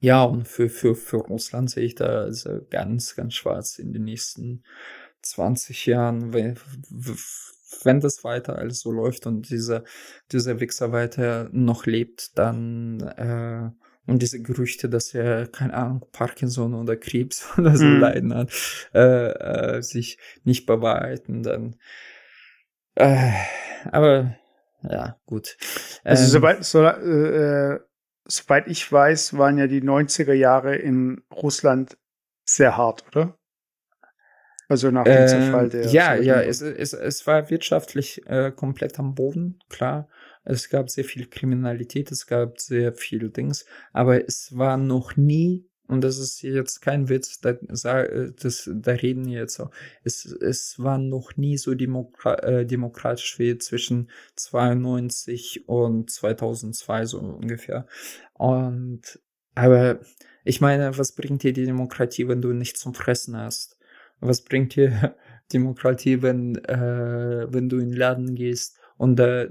[0.00, 4.04] ja, und für, für, für Russland sehe ich da also ganz, ganz schwarz in den
[4.04, 4.64] nächsten
[5.22, 6.58] 20 Jahren, wenn,
[7.84, 9.84] wenn das weiter alles so läuft und dieser,
[10.32, 13.70] dieser Wichser weiter noch lebt, dann äh,
[14.06, 18.00] und diese Gerüchte, dass er, keine Ahnung, Parkinson oder Krebs oder so mhm.
[18.00, 18.50] leiden hat,
[18.94, 21.76] äh, äh, sich nicht bewahrheiten, dann.
[22.94, 23.30] Äh,
[23.90, 24.36] aber
[24.88, 25.56] ja, gut.
[26.04, 27.80] Also ähm, soweit, so, äh,
[28.24, 31.96] soweit ich weiß, waren ja die 90er Jahre in Russland
[32.44, 33.38] sehr hart, oder?
[34.68, 35.86] Also nach dem Zerfall der.
[35.88, 40.08] Ja, ja, es, es, es war wirtschaftlich äh, komplett am Boden, klar.
[40.44, 45.68] Es gab sehr viel Kriminalität, es gab sehr viel Dings, aber es war noch nie,
[45.92, 49.70] und das ist jetzt kein Witz, da, das, da reden wir jetzt auch,
[50.04, 57.18] es, es war noch nie so demokra äh, demokratisch wie zwischen 92 und 2002 so
[57.20, 57.86] ungefähr.
[58.32, 59.20] Und,
[59.54, 60.00] aber
[60.44, 63.76] ich meine, was bringt dir die Demokratie, wenn du nichts zum Fressen hast?
[64.20, 65.14] Was bringt dir
[65.52, 69.50] Demokratie, wenn, äh, wenn du in den Laden gehst und äh,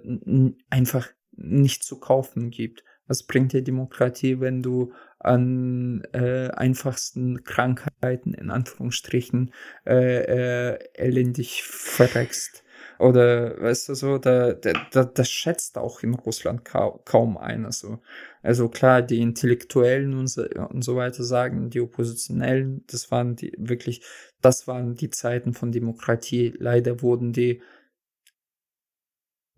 [0.72, 2.84] einfach nicht zu kaufen gibt.
[3.06, 9.54] Was bringt dir Demokratie, wenn du an äh, einfachsten Krankheiten in Anführungsstrichen
[9.86, 12.64] äh, äh, elendig verreckst?
[13.00, 18.00] Oder weißt du so, da, da, das schätzt auch in Russland ka kaum einer so.
[18.44, 23.54] Also klar, die Intellektuellen und so, und so weiter sagen, die Oppositionellen, das waren die
[23.58, 24.04] wirklich,
[24.42, 26.54] das waren die Zeiten von Demokratie.
[26.60, 27.64] Leider wurden die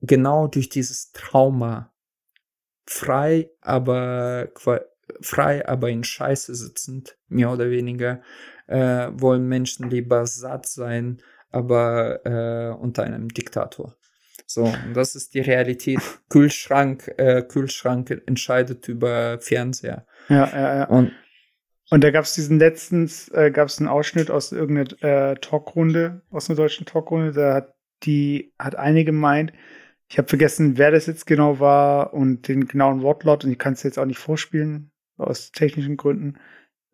[0.01, 1.93] genau durch dieses Trauma
[2.85, 4.51] frei, aber
[5.21, 8.21] frei, aber in Scheiße sitzend, mehr oder weniger,
[8.67, 11.21] äh, wollen Menschen lieber satt sein,
[11.51, 13.95] aber äh, unter einem Diktator.
[14.45, 15.99] So, und das ist die Realität.
[16.29, 20.05] Kühlschrank, äh, Kühlschrank entscheidet über Fernseher.
[20.29, 20.83] Ja, ja, ja.
[20.85, 21.11] Und,
[21.89, 26.21] und da gab es diesen letztens, äh, gab es einen Ausschnitt aus irgendeiner äh, Talkrunde,
[26.29, 27.73] aus einer deutschen Talkrunde, da hat
[28.03, 29.53] die, hat eine gemeint,
[30.09, 33.73] ich habe vergessen, wer das jetzt genau war und den genauen Wortlaut und ich kann
[33.73, 36.37] es jetzt auch nicht vorspielen, aus technischen Gründen.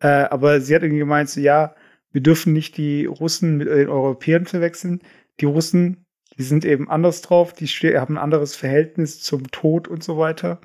[0.00, 1.74] Äh, aber sie hat irgendwie gemeint, so ja,
[2.12, 5.00] wir dürfen nicht die Russen mit den Europäern verwechseln.
[5.40, 6.04] Die Russen,
[6.36, 10.60] die sind eben anders drauf, die haben ein anderes Verhältnis zum Tod und so weiter.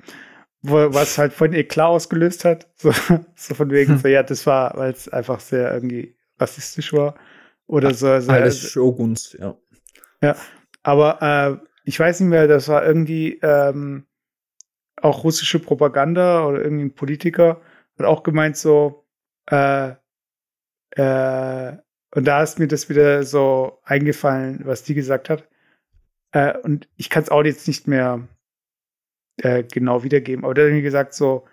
[0.62, 2.68] Was halt von ihr klar ausgelöst hat.
[2.76, 2.92] So,
[3.36, 3.98] so von wegen, hm.
[3.98, 7.14] so, ja, das war, weil es einfach sehr irgendwie rassistisch war.
[7.66, 8.08] Oder so.
[8.08, 9.56] Alles also, Shoguns, ja.
[10.22, 10.36] Ja,
[10.82, 14.06] aber äh, ich weiß nicht mehr, das war irgendwie ähm,
[15.00, 17.60] auch russische Propaganda oder irgendein Politiker
[17.98, 19.04] hat auch gemeint so,
[19.50, 19.92] äh,
[20.90, 21.76] äh,
[22.14, 25.48] und da ist mir das wieder so eingefallen, was die gesagt hat.
[26.32, 28.26] Äh, und ich kann es auch jetzt nicht mehr
[29.38, 31.46] äh, genau wiedergeben, aber der hat mir gesagt so,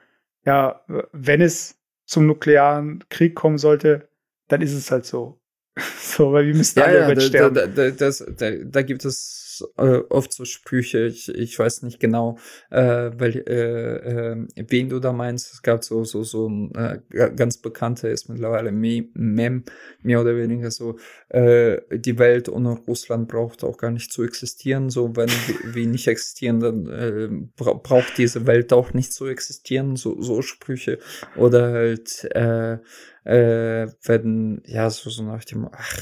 [0.46, 4.10] ja, wenn es zum nuklearen Krieg kommen sollte,
[4.48, 5.40] dann ist es halt so.
[6.00, 7.56] so, weil wir müssen ja, alle ja, da, sterben.
[7.56, 12.00] Da, da, das, da, da gibt es äh, oft so Sprüche, ich, ich weiß nicht
[12.00, 12.38] genau,
[12.70, 15.54] äh, weil, äh, äh, wen du da meinst.
[15.54, 17.00] Es gab so, so, so ein äh,
[17.36, 19.64] ganz bekannter ist mittlerweile Mem,
[20.02, 20.98] mehr oder weniger so,
[21.30, 24.90] äh, die Welt ohne Russland braucht auch gar nicht zu existieren.
[24.90, 25.30] So, wenn
[25.74, 29.96] wir nicht existieren, dann äh, bra braucht diese Welt auch nicht zu existieren.
[29.96, 31.00] So, so Sprüche.
[31.36, 32.78] Oder halt, äh,
[33.26, 36.02] äh, wenn, ja, so, so nach dem, ach,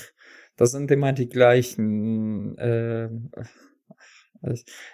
[0.61, 2.55] das sind immer die gleichen.
[2.57, 3.09] Äh,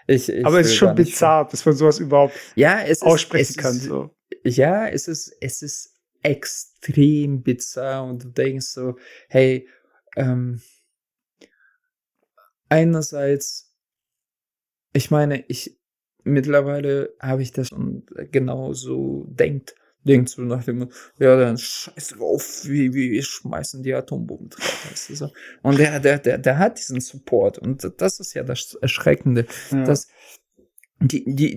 [0.07, 3.57] ich, ich Aber es ist schon bizarr, dass man sowas überhaupt ja, es aussprechen ist,
[3.57, 3.75] kann.
[3.75, 4.15] Ist, so.
[4.43, 9.67] Ja, es ist, es ist extrem bizarr und du denkst so, hey,
[10.15, 10.61] ähm,
[12.69, 13.75] einerseits,
[14.93, 15.77] ich meine, ich
[16.23, 19.75] mittlerweile habe ich das und genau so denkt
[20.07, 20.89] denkt so nach dem,
[21.19, 24.89] ja, dann scheiß drauf, wie, wie wir schmeißen die Atombomben drauf.
[24.89, 25.31] Weißt du, so.
[25.61, 27.59] Und der, der, der, der hat diesen Support.
[27.59, 29.83] Und das ist ja das Erschreckende, ja.
[29.83, 30.07] dass
[30.99, 31.55] die, die,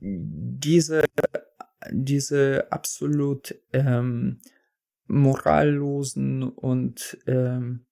[0.00, 1.04] diese,
[1.90, 4.40] diese absolut ähm,
[5.06, 7.86] morallosen und ähm,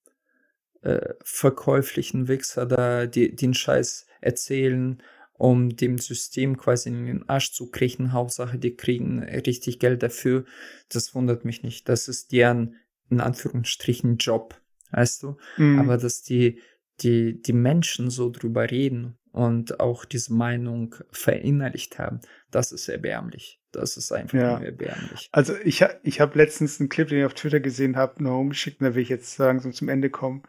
[0.82, 5.02] äh, verkäuflichen Wichser da die, den Scheiß erzählen
[5.34, 8.12] um dem System quasi in den Arsch zu kriechen.
[8.12, 10.44] Hauptsache, die kriegen richtig Geld dafür.
[10.88, 11.88] Das wundert mich nicht.
[11.88, 12.76] Das ist deren,
[13.10, 14.60] in Anführungsstrichen, Job.
[14.90, 15.36] Weißt du?
[15.56, 15.80] Mhm.
[15.80, 16.60] Aber dass die,
[17.00, 23.59] die, die Menschen so drüber reden und auch diese Meinung verinnerlicht haben, das ist erbärmlich.
[23.72, 24.59] Das ist einfach ja.
[24.60, 25.30] erbärmlich.
[25.32, 28.82] Also ich, ich habe letztens einen Clip, den ich auf Twitter gesehen habe, noch umgeschickt,
[28.82, 30.42] da will ich jetzt so zum Ende kommen.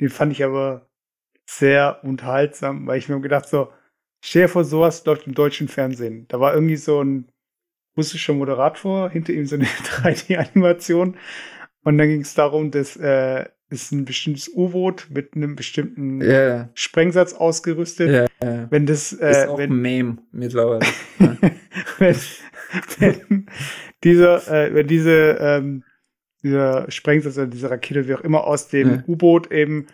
[0.00, 0.88] Den fand ich aber
[1.44, 3.72] sehr unterhaltsam, weil ich mir gedacht so,
[4.20, 6.26] Stell dir vor, sowas läuft im deutschen Fernsehen.
[6.28, 7.28] Da war irgendwie so ein
[7.96, 9.64] russischer Moderator, hinter ihm so eine
[10.04, 11.16] 3D-Animation.
[11.84, 16.70] Und dann ging es darum, dass äh, ist ein bestimmtes U-Boot mit einem bestimmten yeah.
[16.74, 18.30] Sprengsatz ausgerüstet.
[18.40, 18.66] Yeah.
[18.70, 20.86] Wenn das äh, ist auch wenn, ein Meme mittlerweile.
[21.98, 22.16] wenn,
[22.98, 23.46] wenn
[24.04, 25.84] dieser, äh, wenn diese ähm,
[26.42, 29.02] dieser Sprengsatz oder diese Rakete, wie auch immer, aus dem.
[29.06, 29.86] U-Boot eben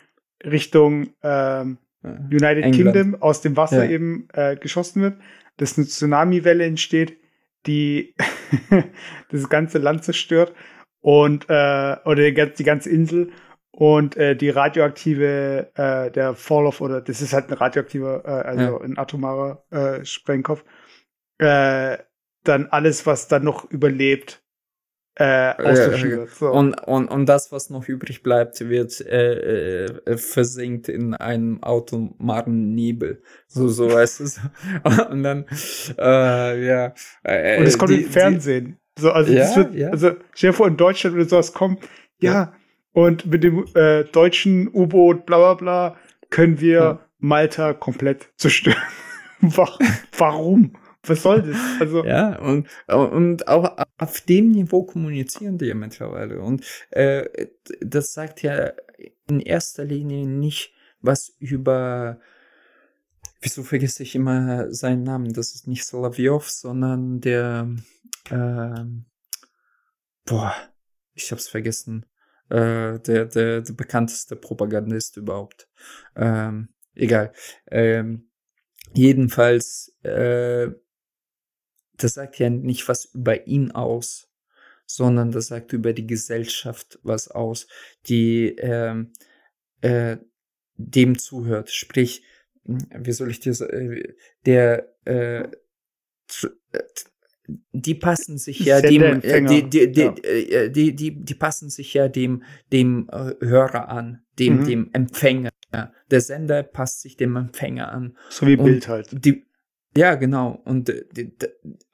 [0.45, 2.75] Richtung ähm, United England.
[2.75, 3.91] Kingdom aus dem Wasser ja.
[3.91, 5.19] eben äh, geschossen wird,
[5.57, 7.19] dass eine Tsunami-Welle entsteht,
[7.67, 8.15] die
[9.31, 10.55] das ganze Land zerstört
[11.01, 13.33] und äh, oder die, die ganze Insel
[13.71, 18.29] und äh, die radioaktive äh, der Fall of oder das ist halt ein radioaktiver äh,
[18.29, 18.81] also ja.
[18.81, 20.65] ein atomarer äh, Sprengkopf
[21.39, 21.99] äh,
[22.45, 24.44] dann alles was dann noch überlebt
[25.17, 26.29] äh, auszuführen.
[26.39, 26.51] So.
[26.51, 32.75] Und, und, und das, was noch übrig bleibt, wird äh, äh, versinkt in einem automaren
[32.75, 33.23] Nebel.
[33.47, 34.27] So, so weißt du.
[34.27, 34.41] So.
[35.11, 35.47] Und dann,
[35.99, 36.95] äh, ja.
[37.23, 38.79] Äh, und es kommt die, im Fernsehen.
[38.99, 39.91] Die, so, also, ja, wird, ja.
[39.91, 41.79] also, stell dir vor, in Deutschland würde sowas kommen.
[42.21, 42.53] Ja, ja.
[42.93, 45.97] und mit dem äh, deutschen U-Boot, bla bla bla,
[46.31, 47.01] können wir ja.
[47.19, 48.77] Malta komplett zerstören.
[50.17, 50.73] Warum?
[51.07, 51.57] Was soll das?
[51.81, 56.41] Also ja, und, und auch auf dem Niveau kommunizieren die ja mittlerweile.
[56.41, 57.49] Und äh,
[57.81, 58.73] das sagt ja
[59.29, 62.21] in erster Linie nicht was über
[63.41, 65.35] Wieso vergesse ich immer seinen Namen?
[65.35, 67.69] Das ist nicht Solavyov, sondern der
[68.31, 68.85] äh,
[70.25, 70.55] boah,
[71.13, 72.07] ich hab's vergessen.
[72.49, 75.69] Äh, der, der, der bekannteste Propagandist überhaupt.
[76.17, 77.33] Ähm, egal.
[77.71, 78.31] Ähm,
[78.93, 80.69] jedenfalls äh,
[81.97, 84.29] das sagt ja nicht was über ihn aus,
[84.87, 87.67] sondern das sagt über die Gesellschaft was aus,
[88.07, 89.05] die äh,
[89.81, 90.19] äh,
[90.77, 91.71] dem zuhört.
[91.71, 92.25] Sprich,
[92.65, 94.03] hm, wie soll ich dir sagen,
[94.47, 95.49] der äh, äh
[97.73, 100.15] die passen sich ja dem äh, die, die, die, ja.
[100.23, 102.43] Äh, die, die, die passen sich ja dem
[102.73, 104.65] dem Hörer an, dem mhm.
[104.65, 105.51] dem Empfänger.
[106.11, 108.17] Der Sender passt sich dem Empfänger an.
[108.31, 109.09] So wie Bild halt.
[109.13, 109.45] Die,
[109.97, 110.61] ja, genau.
[110.65, 111.29] Und äh,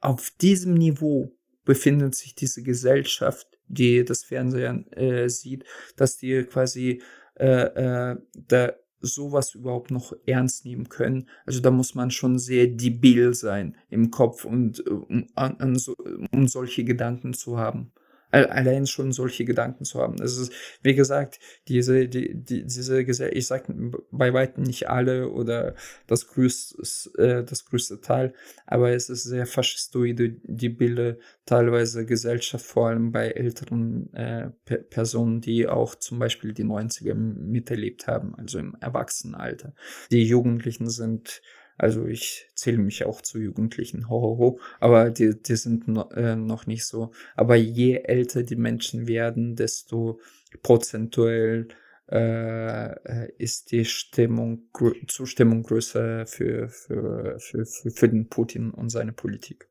[0.01, 5.65] auf diesem Niveau befindet sich diese Gesellschaft, die das Fernsehen äh, sieht,
[5.97, 7.03] dass die quasi
[7.39, 8.73] äh, äh, da
[9.03, 11.29] sowas überhaupt noch ernst nehmen können.
[11.47, 15.77] Also da muss man schon sehr debil sein im Kopf und äh, um, an, an
[15.77, 15.95] so,
[16.33, 17.93] um solche Gedanken zu haben
[18.31, 20.21] allein schon solche Gedanken zu haben.
[20.23, 20.53] Es ist,
[20.83, 25.75] wie gesagt, diese, die, die, diese Gesellschaft, ich sage bei weitem nicht alle oder
[26.07, 26.83] das größte,
[27.19, 28.35] äh, das größte Teil,
[28.67, 31.17] aber es ist sehr faschistoide, die Bilder,
[31.47, 38.07] teilweise Gesellschaft, vor allem bei älteren äh, Personen, die auch zum Beispiel die 90er miterlebt
[38.07, 39.75] haben, also im Erwachsenenalter.
[40.11, 41.43] Die Jugendlichen sind
[41.81, 44.61] also ich zähle mich auch zu Jugendlichen, ho, ho, ho.
[44.81, 47.11] aber die, die sind no, äh, noch nicht so.
[47.37, 50.21] Aber je älter die Menschen werden, desto
[50.63, 51.69] prozentuell
[52.13, 54.69] äh, ist die Stimmung,
[55.07, 59.67] Zustimmung größer für, für, für, für, für den Putin und seine Politik.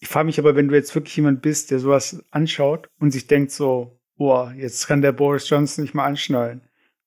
[0.00, 3.26] Ich frage mich aber, wenn du jetzt wirklich jemand bist, der sowas anschaut und sich
[3.26, 6.60] denkt so, boah, jetzt kann der Boris Johnson nicht mal anschnallen.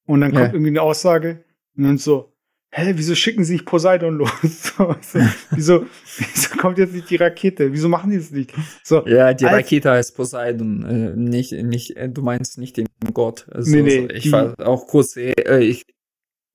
[0.07, 0.53] Und dann kommt ja.
[0.53, 1.43] irgendwie eine Aussage
[1.77, 2.32] und dann so,
[2.73, 4.31] hä, wieso schicken sie nicht Poseidon los?
[4.41, 5.19] so, so,
[5.51, 5.85] wieso,
[6.17, 7.71] wieso kommt jetzt nicht die Rakete?
[7.71, 8.53] Wieso machen die das nicht?
[8.83, 13.47] So, ja, die Rakete heißt Poseidon, äh, nicht, nicht, äh, du meinst nicht den Gott.
[13.51, 15.85] Also, nee, nee, also ich war auch kurz, äh, ich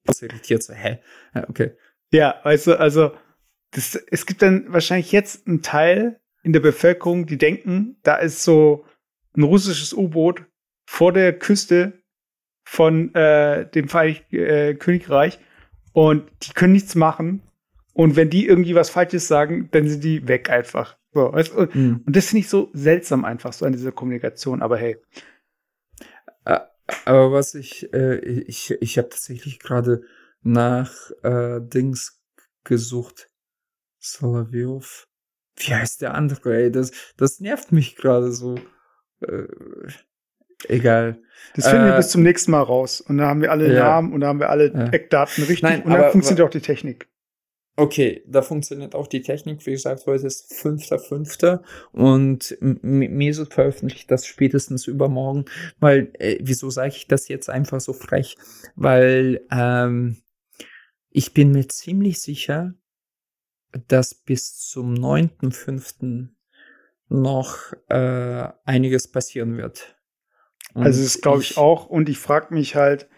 [0.05, 0.99] kurz irritiert, so, hä?
[1.35, 1.71] Ja, okay.
[2.13, 3.13] Ja, weißt du, also,
[3.71, 8.43] das, es gibt dann wahrscheinlich jetzt einen Teil in der Bevölkerung, die denken, da ist
[8.43, 8.85] so
[9.37, 10.45] ein russisches U-Boot
[10.87, 12.03] vor der Küste
[12.65, 15.39] von äh, dem Vereinigten äh, Königreich
[15.99, 17.43] und die können nichts machen.
[17.93, 20.97] Und wenn die irgendwie was Falsches sagen, dann sind die weg einfach.
[21.13, 22.03] So, weißt, und, mhm.
[22.07, 24.97] und das finde ich so seltsam einfach, so an dieser Kommunikation, aber hey.
[26.45, 30.03] Aber was ich, äh, ich, ich habe tatsächlich gerade
[30.41, 32.23] nach äh, Dings
[32.63, 33.29] gesucht.
[33.99, 35.09] Solovyov.
[35.57, 36.71] Wie heißt der andere, ey?
[36.71, 38.55] Das, das nervt mich gerade so.
[39.21, 39.49] Äh,
[40.65, 41.19] Egal.
[41.55, 43.01] Das finden äh, wir bis zum nächsten Mal raus.
[43.01, 43.85] Und da haben wir alle ja.
[43.85, 44.89] Namen und da haben wir alle ja.
[44.89, 45.63] Eckdaten richtig.
[45.63, 47.09] Nein, und dann funktioniert auch die Technik.
[47.77, 49.65] Okay, da funktioniert auch die Technik.
[49.65, 51.61] Wie gesagt, heute ist 5.5.
[51.93, 55.45] und Mesut veröffentlicht das spätestens übermorgen.
[55.79, 58.37] Weil, äh, wieso sage ich das jetzt einfach so frech?
[58.75, 60.17] Weil ähm,
[61.11, 62.75] ich bin mir ziemlich sicher,
[63.87, 66.31] dass bis zum 9.5.
[67.09, 69.98] noch äh, einiges passieren wird.
[70.75, 71.87] Und also das glaube ich, ich, auch.
[71.87, 73.09] Und ich frage mich halt,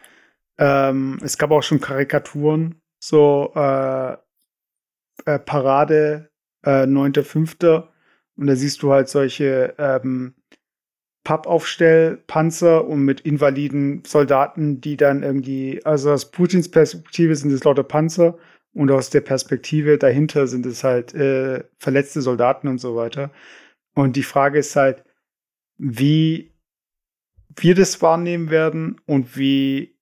[0.58, 4.12] ähm, es gab auch schon Karikaturen, so äh,
[5.24, 6.30] äh, Parade
[6.64, 7.84] äh, 9.5.
[8.36, 10.34] Und da siehst du halt solche ähm,
[11.24, 17.84] Pappaufstellpanzer und mit invaliden Soldaten, die dann irgendwie, also aus Putins Perspektive sind es lauter
[17.84, 18.38] Panzer
[18.72, 23.30] und aus der Perspektive dahinter sind es halt äh, verletzte Soldaten und so weiter.
[23.94, 25.04] Und die Frage ist halt,
[25.76, 26.49] wie
[27.62, 29.96] wir das wahrnehmen werden und wie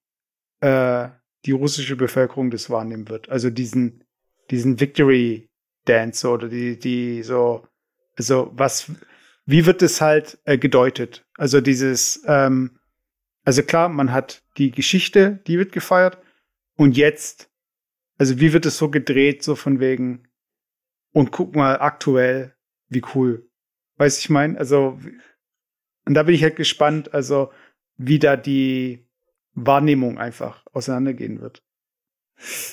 [0.60, 1.09] äh,
[1.44, 3.28] die russische Bevölkerung das wahrnehmen wird.
[3.28, 4.05] Also diesen,
[4.51, 5.48] diesen Victory
[5.85, 7.66] Dance oder die, die so,
[8.16, 8.90] also was,
[9.47, 11.26] wie wird das halt äh, gedeutet?
[11.36, 12.78] Also dieses, ähm,
[13.44, 16.18] also klar, man hat die Geschichte, die wird gefeiert
[16.76, 17.51] und jetzt,
[18.18, 20.28] also wie wird es so gedreht, so von wegen,
[21.12, 22.55] und guck mal aktuell,
[22.89, 23.48] wie cool.
[23.97, 24.56] Weiß ich mein?
[24.56, 24.98] Also
[26.09, 27.51] und da bin ich halt gespannt, also
[27.98, 29.06] wie da die
[29.52, 31.62] Wahrnehmung einfach auseinandergehen wird.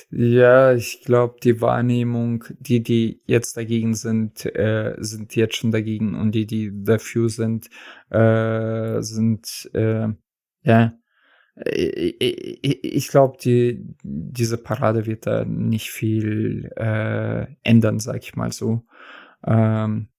[0.09, 6.15] Ja, ich glaube, die Wahrnehmung, die, die jetzt dagegen sind, äh, sind jetzt schon dagegen
[6.15, 7.69] und die, die dafür sind,
[8.09, 10.07] äh, sind, äh,
[10.61, 10.93] ja,
[11.65, 18.85] ich, glaube, die, diese Parade wird da nicht viel äh, ändern, sag ich mal so.
[19.45, 20.09] Ähm,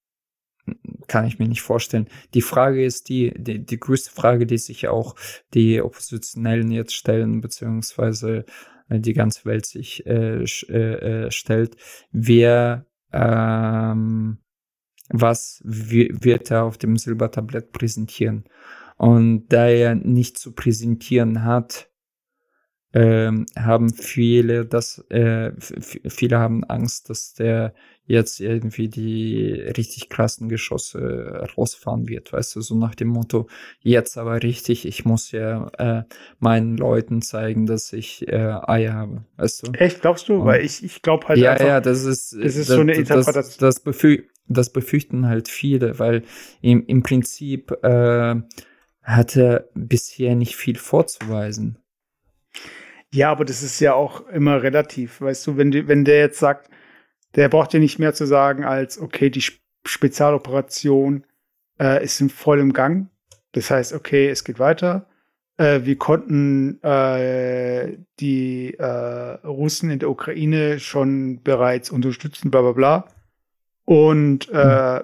[1.07, 2.09] kann ich mir nicht vorstellen.
[2.35, 5.15] Die Frage ist die, die, die größte Frage, die sich auch
[5.55, 8.45] die Oppositionellen jetzt stellen, beziehungsweise
[8.89, 11.77] äh, die ganze Welt sich äh, äh, äh, stellt.
[12.11, 14.39] Wer, ähm,
[15.09, 18.45] was wird er auf dem Silbertablett präsentieren?
[18.97, 21.91] Und da er nicht zu präsentieren hat,
[22.97, 27.75] ähm, haben viele das, äh, viele haben Angst, dass der
[28.07, 33.49] jetzt irgendwie die richtig krassen Geschosse rausfahren wird, weißt du, so nach dem Motto,
[33.83, 36.05] jetzt aber richtig, ich muss ja äh,
[36.39, 39.73] meinen Leuten zeigen, dass ich äh, Eier habe, weißt du.
[39.73, 40.37] Echt, glaubst du?
[40.37, 42.81] Und, Weil ich, ich glaube halt Ja, einfach, ja, das ist, das ist das, so
[42.81, 43.57] eine Interpretation.
[43.59, 46.23] Das, das, befü das befürchten halt viele, weil
[46.63, 48.37] im, im Prinzip äh,
[49.03, 51.79] hat er bisher nicht viel vorzuweisen.
[53.13, 55.21] Ja, aber das ist ja auch immer relativ.
[55.21, 56.71] Weißt du, wenn, die, wenn der jetzt sagt,
[57.35, 59.45] der braucht ja nicht mehr zu sagen als, okay, die
[59.87, 61.25] Spezialoperation
[61.79, 63.09] äh, ist in vollem Gang.
[63.53, 65.07] Das heißt, okay, es geht weiter.
[65.59, 72.73] Äh, wir konnten äh, die äh, Russen in der Ukraine schon bereits unterstützen, bla bla
[72.73, 73.09] bla.
[73.85, 74.57] Und mhm.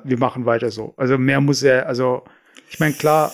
[0.02, 0.94] wir machen weiter so.
[0.96, 2.24] Also mehr muss er, also
[2.68, 3.30] ich meine, klar,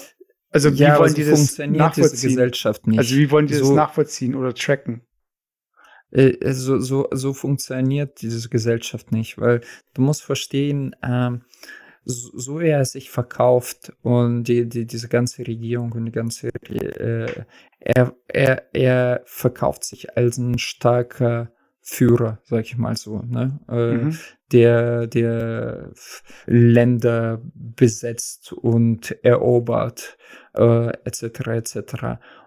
[0.51, 2.31] also wie ja, wollen die das nachvollziehen?
[2.31, 2.99] Gesellschaft nicht.
[2.99, 5.03] Also wie wollen die so, das nachvollziehen oder tracken?
[6.11, 9.61] Äh, so, so, so funktioniert diese Gesellschaft nicht, weil
[9.95, 11.43] du musst verstehen, ähm,
[12.05, 17.45] so, so er sich verkauft und die, die, diese ganze Regierung und die ganze, äh,
[17.81, 21.53] er, er, er verkauft sich als ein starker
[21.91, 23.61] Führer, sag ich mal so, ne?
[23.67, 24.19] Äh, mhm.
[24.53, 25.91] der, der
[26.45, 30.19] Länder besetzt und erobert,
[30.55, 31.23] äh, etc.
[31.47, 31.79] etc.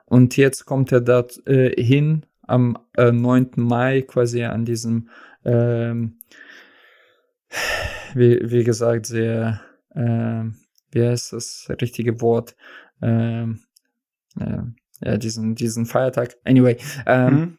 [0.06, 3.54] Und jetzt kommt er da äh, hin am äh, 9.
[3.56, 5.10] Mai quasi an diesem,
[5.44, 6.20] ähm,
[8.14, 9.60] wie, wie gesagt, sehr,
[9.96, 10.44] äh,
[10.92, 12.56] wie heißt das richtige Wort?
[13.02, 13.62] Ähm,
[14.40, 14.62] äh,
[15.04, 16.38] ja, diesen, diesen Feiertag.
[16.46, 16.78] Anyway,
[17.08, 17.58] ähm, mhm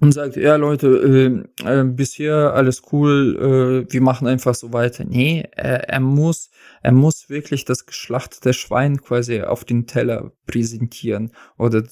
[0.00, 5.04] und sagt, ja Leute, äh, äh, bisher alles cool, äh, wir machen einfach so weiter.
[5.04, 6.50] Nee, er, er muss,
[6.82, 11.84] er muss wirklich das geschlachtete Schwein quasi auf den Teller präsentieren oder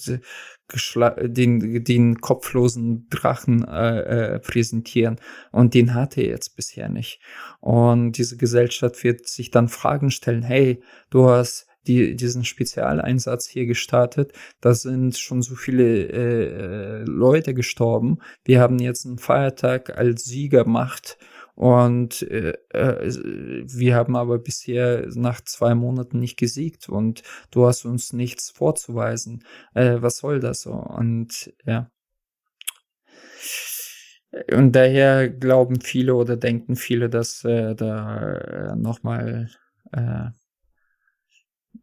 [1.22, 5.20] den, den kopflosen Drachen äh, äh, präsentieren.
[5.52, 7.20] Und den hat er jetzt bisher nicht.
[7.60, 13.66] Und diese Gesellschaft wird sich dann Fragen stellen, hey, du hast die, diesen Spezialeinsatz hier
[13.66, 14.32] gestartet.
[14.60, 18.18] Da sind schon so viele äh, Leute gestorben.
[18.44, 21.18] Wir haben jetzt einen Feiertag als Siegermacht
[21.54, 23.12] und äh, äh,
[23.66, 29.44] wir haben aber bisher nach zwei Monaten nicht gesiegt und du hast uns nichts vorzuweisen.
[29.74, 30.72] Äh, was soll das so?
[30.72, 31.90] Und ja.
[34.50, 39.50] Und daher glauben viele oder denken viele, dass äh, da äh, nochmal
[39.92, 40.30] äh, äh,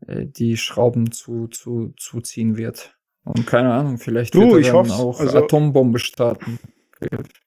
[0.02, 2.98] die Schrauben zu, zu, zuziehen wird.
[3.24, 6.60] Und keine Ahnung, vielleicht du, wird er dann auch also, Atombombe starten.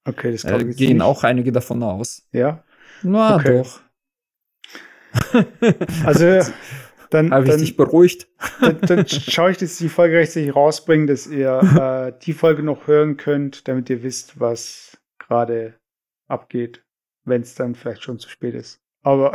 [0.05, 1.03] Okay, das äh, gehen nicht.
[1.03, 2.27] auch einige davon aus.
[2.33, 2.65] Ja.
[3.03, 3.63] Na okay.
[3.63, 3.81] doch.
[6.05, 6.41] also
[7.13, 8.29] dann habe ich dich beruhigt.
[8.61, 12.87] dann, dann schaue ich, dass die Folge rechtzeitig rausbringen, dass ihr äh, die Folge noch
[12.87, 15.75] hören könnt, damit ihr wisst, was gerade
[16.27, 16.85] abgeht,
[17.25, 18.81] wenn es dann vielleicht schon zu spät ist.
[19.03, 19.33] Aber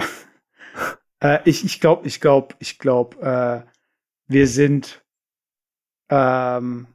[1.21, 3.71] äh, ich ich glaube, ich glaube, ich glaube, äh,
[4.27, 5.03] wir sind
[6.09, 6.87] ähm,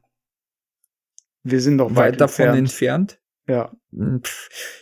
[1.44, 3.20] wir sind noch weit, weit davon entfernt.
[3.48, 3.72] Ja.
[3.92, 4.22] Hm,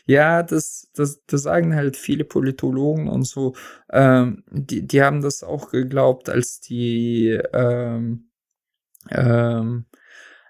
[0.06, 3.54] ja, das, das, das sagen halt viele Politologen und so.
[3.90, 8.30] Ähm, die, die haben das auch geglaubt, als die ähm,
[9.10, 9.86] ähm,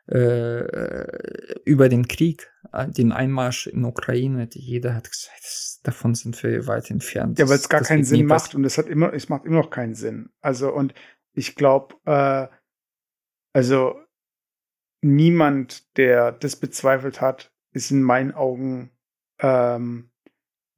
[0.09, 2.50] äh, über den Krieg,
[2.89, 7.39] den Einmarsch in Ukraine, die jeder hat gesagt, das, davon sind wir weit entfernt.
[7.39, 9.71] Ja, weil es gar keinen Sinn macht und es hat immer, es macht immer noch
[9.71, 10.31] keinen Sinn.
[10.41, 10.95] Also und
[11.33, 12.49] ich glaube, äh,
[13.53, 13.97] also
[15.03, 18.91] niemand, der das bezweifelt hat, ist in meinen Augen
[19.39, 20.11] ähm,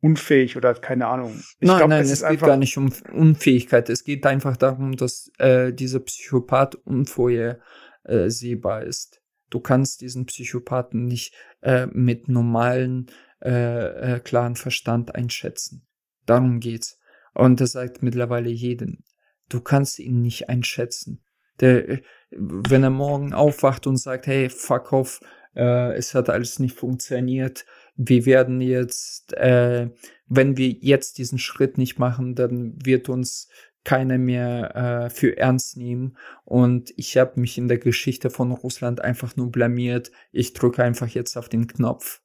[0.01, 1.43] unfähig oder keine Ahnung.
[1.61, 3.89] Ich nein, glaub, nein, es, es geht gar nicht um Unfähigkeit.
[3.89, 9.22] Es geht einfach darum, dass äh, dieser Psychopath unvorhersehbar ist.
[9.53, 13.11] Du kannst diesen Psychopathen nicht äh, mit normalen,
[13.43, 15.87] äh, äh, klaren Verstand einschätzen.
[16.25, 16.99] Darum geht's.
[17.35, 19.05] Und das sagt mittlerweile jeden.
[19.51, 21.23] Du kannst ihn nicht einschätzen.
[21.61, 25.21] Der, äh, wenn er morgen aufwacht und sagt, hey, fuck off,
[25.55, 29.91] äh, es hat alles nicht funktioniert, wir werden jetzt, äh,
[30.29, 33.51] wenn wir jetzt diesen Schritt nicht machen, dann wird uns
[33.85, 36.17] keiner mehr äh, für ernst nehmen.
[36.45, 40.11] Und ich habe mich in der Geschichte von Russland einfach nur blamiert.
[40.31, 42.21] Ich drücke einfach jetzt auf den Knopf.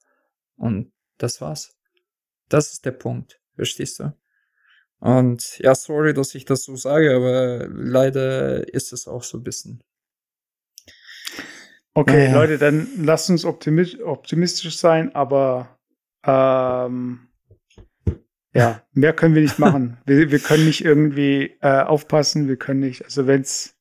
[0.55, 1.75] Und das war's.
[2.49, 3.39] Das ist der Punkt.
[3.55, 4.13] Verstehst du?
[4.99, 9.43] Und ja, sorry, dass ich das so sage, aber leider ist es auch so ein
[9.43, 9.83] bisschen.
[11.93, 12.41] Okay, naja.
[12.41, 15.79] Leute, dann lasst uns optimistisch sein, aber
[16.23, 17.26] ähm,
[18.57, 19.97] ja, mehr können wir nicht machen.
[20.05, 23.75] wir, wir können nicht irgendwie äh, aufpassen, wir können nicht, also wenn's,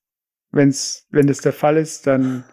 [0.51, 2.45] wenn's, wenn das der Fall ist, dann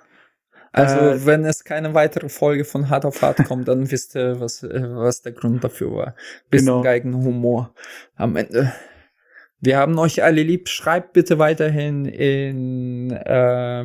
[0.74, 4.40] also, äh, wenn es keine weitere Folge von Hard auf Hard kommt, dann wisst ihr,
[4.40, 6.16] was, äh, was der Grund dafür war.
[6.50, 6.82] Bisschen genau.
[6.82, 7.76] Geigenhumor
[8.16, 8.74] am Ende.
[9.60, 10.68] Wir haben euch alle lieb.
[10.68, 13.84] Schreibt bitte weiterhin in, äh,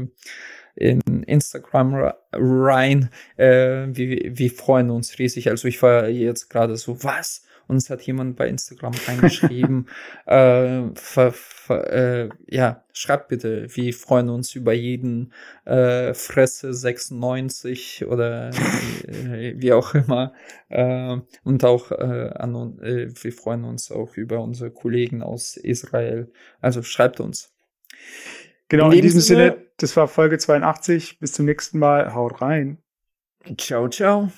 [0.77, 3.11] in Instagram rein.
[3.37, 5.51] Äh, wir, wir freuen uns riesig.
[5.51, 7.45] Also ich war jetzt gerade so, was?
[7.69, 9.89] Und es hat jemand bei Instagram reingeschrieben,
[10.27, 15.33] äh, ver, ver, äh, ja, schreibt bitte, wir freuen uns über jeden
[15.65, 18.51] äh, Fresse 96 oder
[19.07, 20.33] äh, wie auch immer
[20.71, 26.33] äh, und auch äh, an, äh, wir freuen uns auch über unsere Kollegen aus Israel.
[26.61, 27.55] Also schreibt uns.
[28.69, 31.19] Genau, in, in diesem Sinne, Sinne, das war Folge 82.
[31.21, 32.15] Bis zum nächsten Mal.
[32.15, 32.79] Haut rein.
[33.57, 34.31] Ciao, ciao.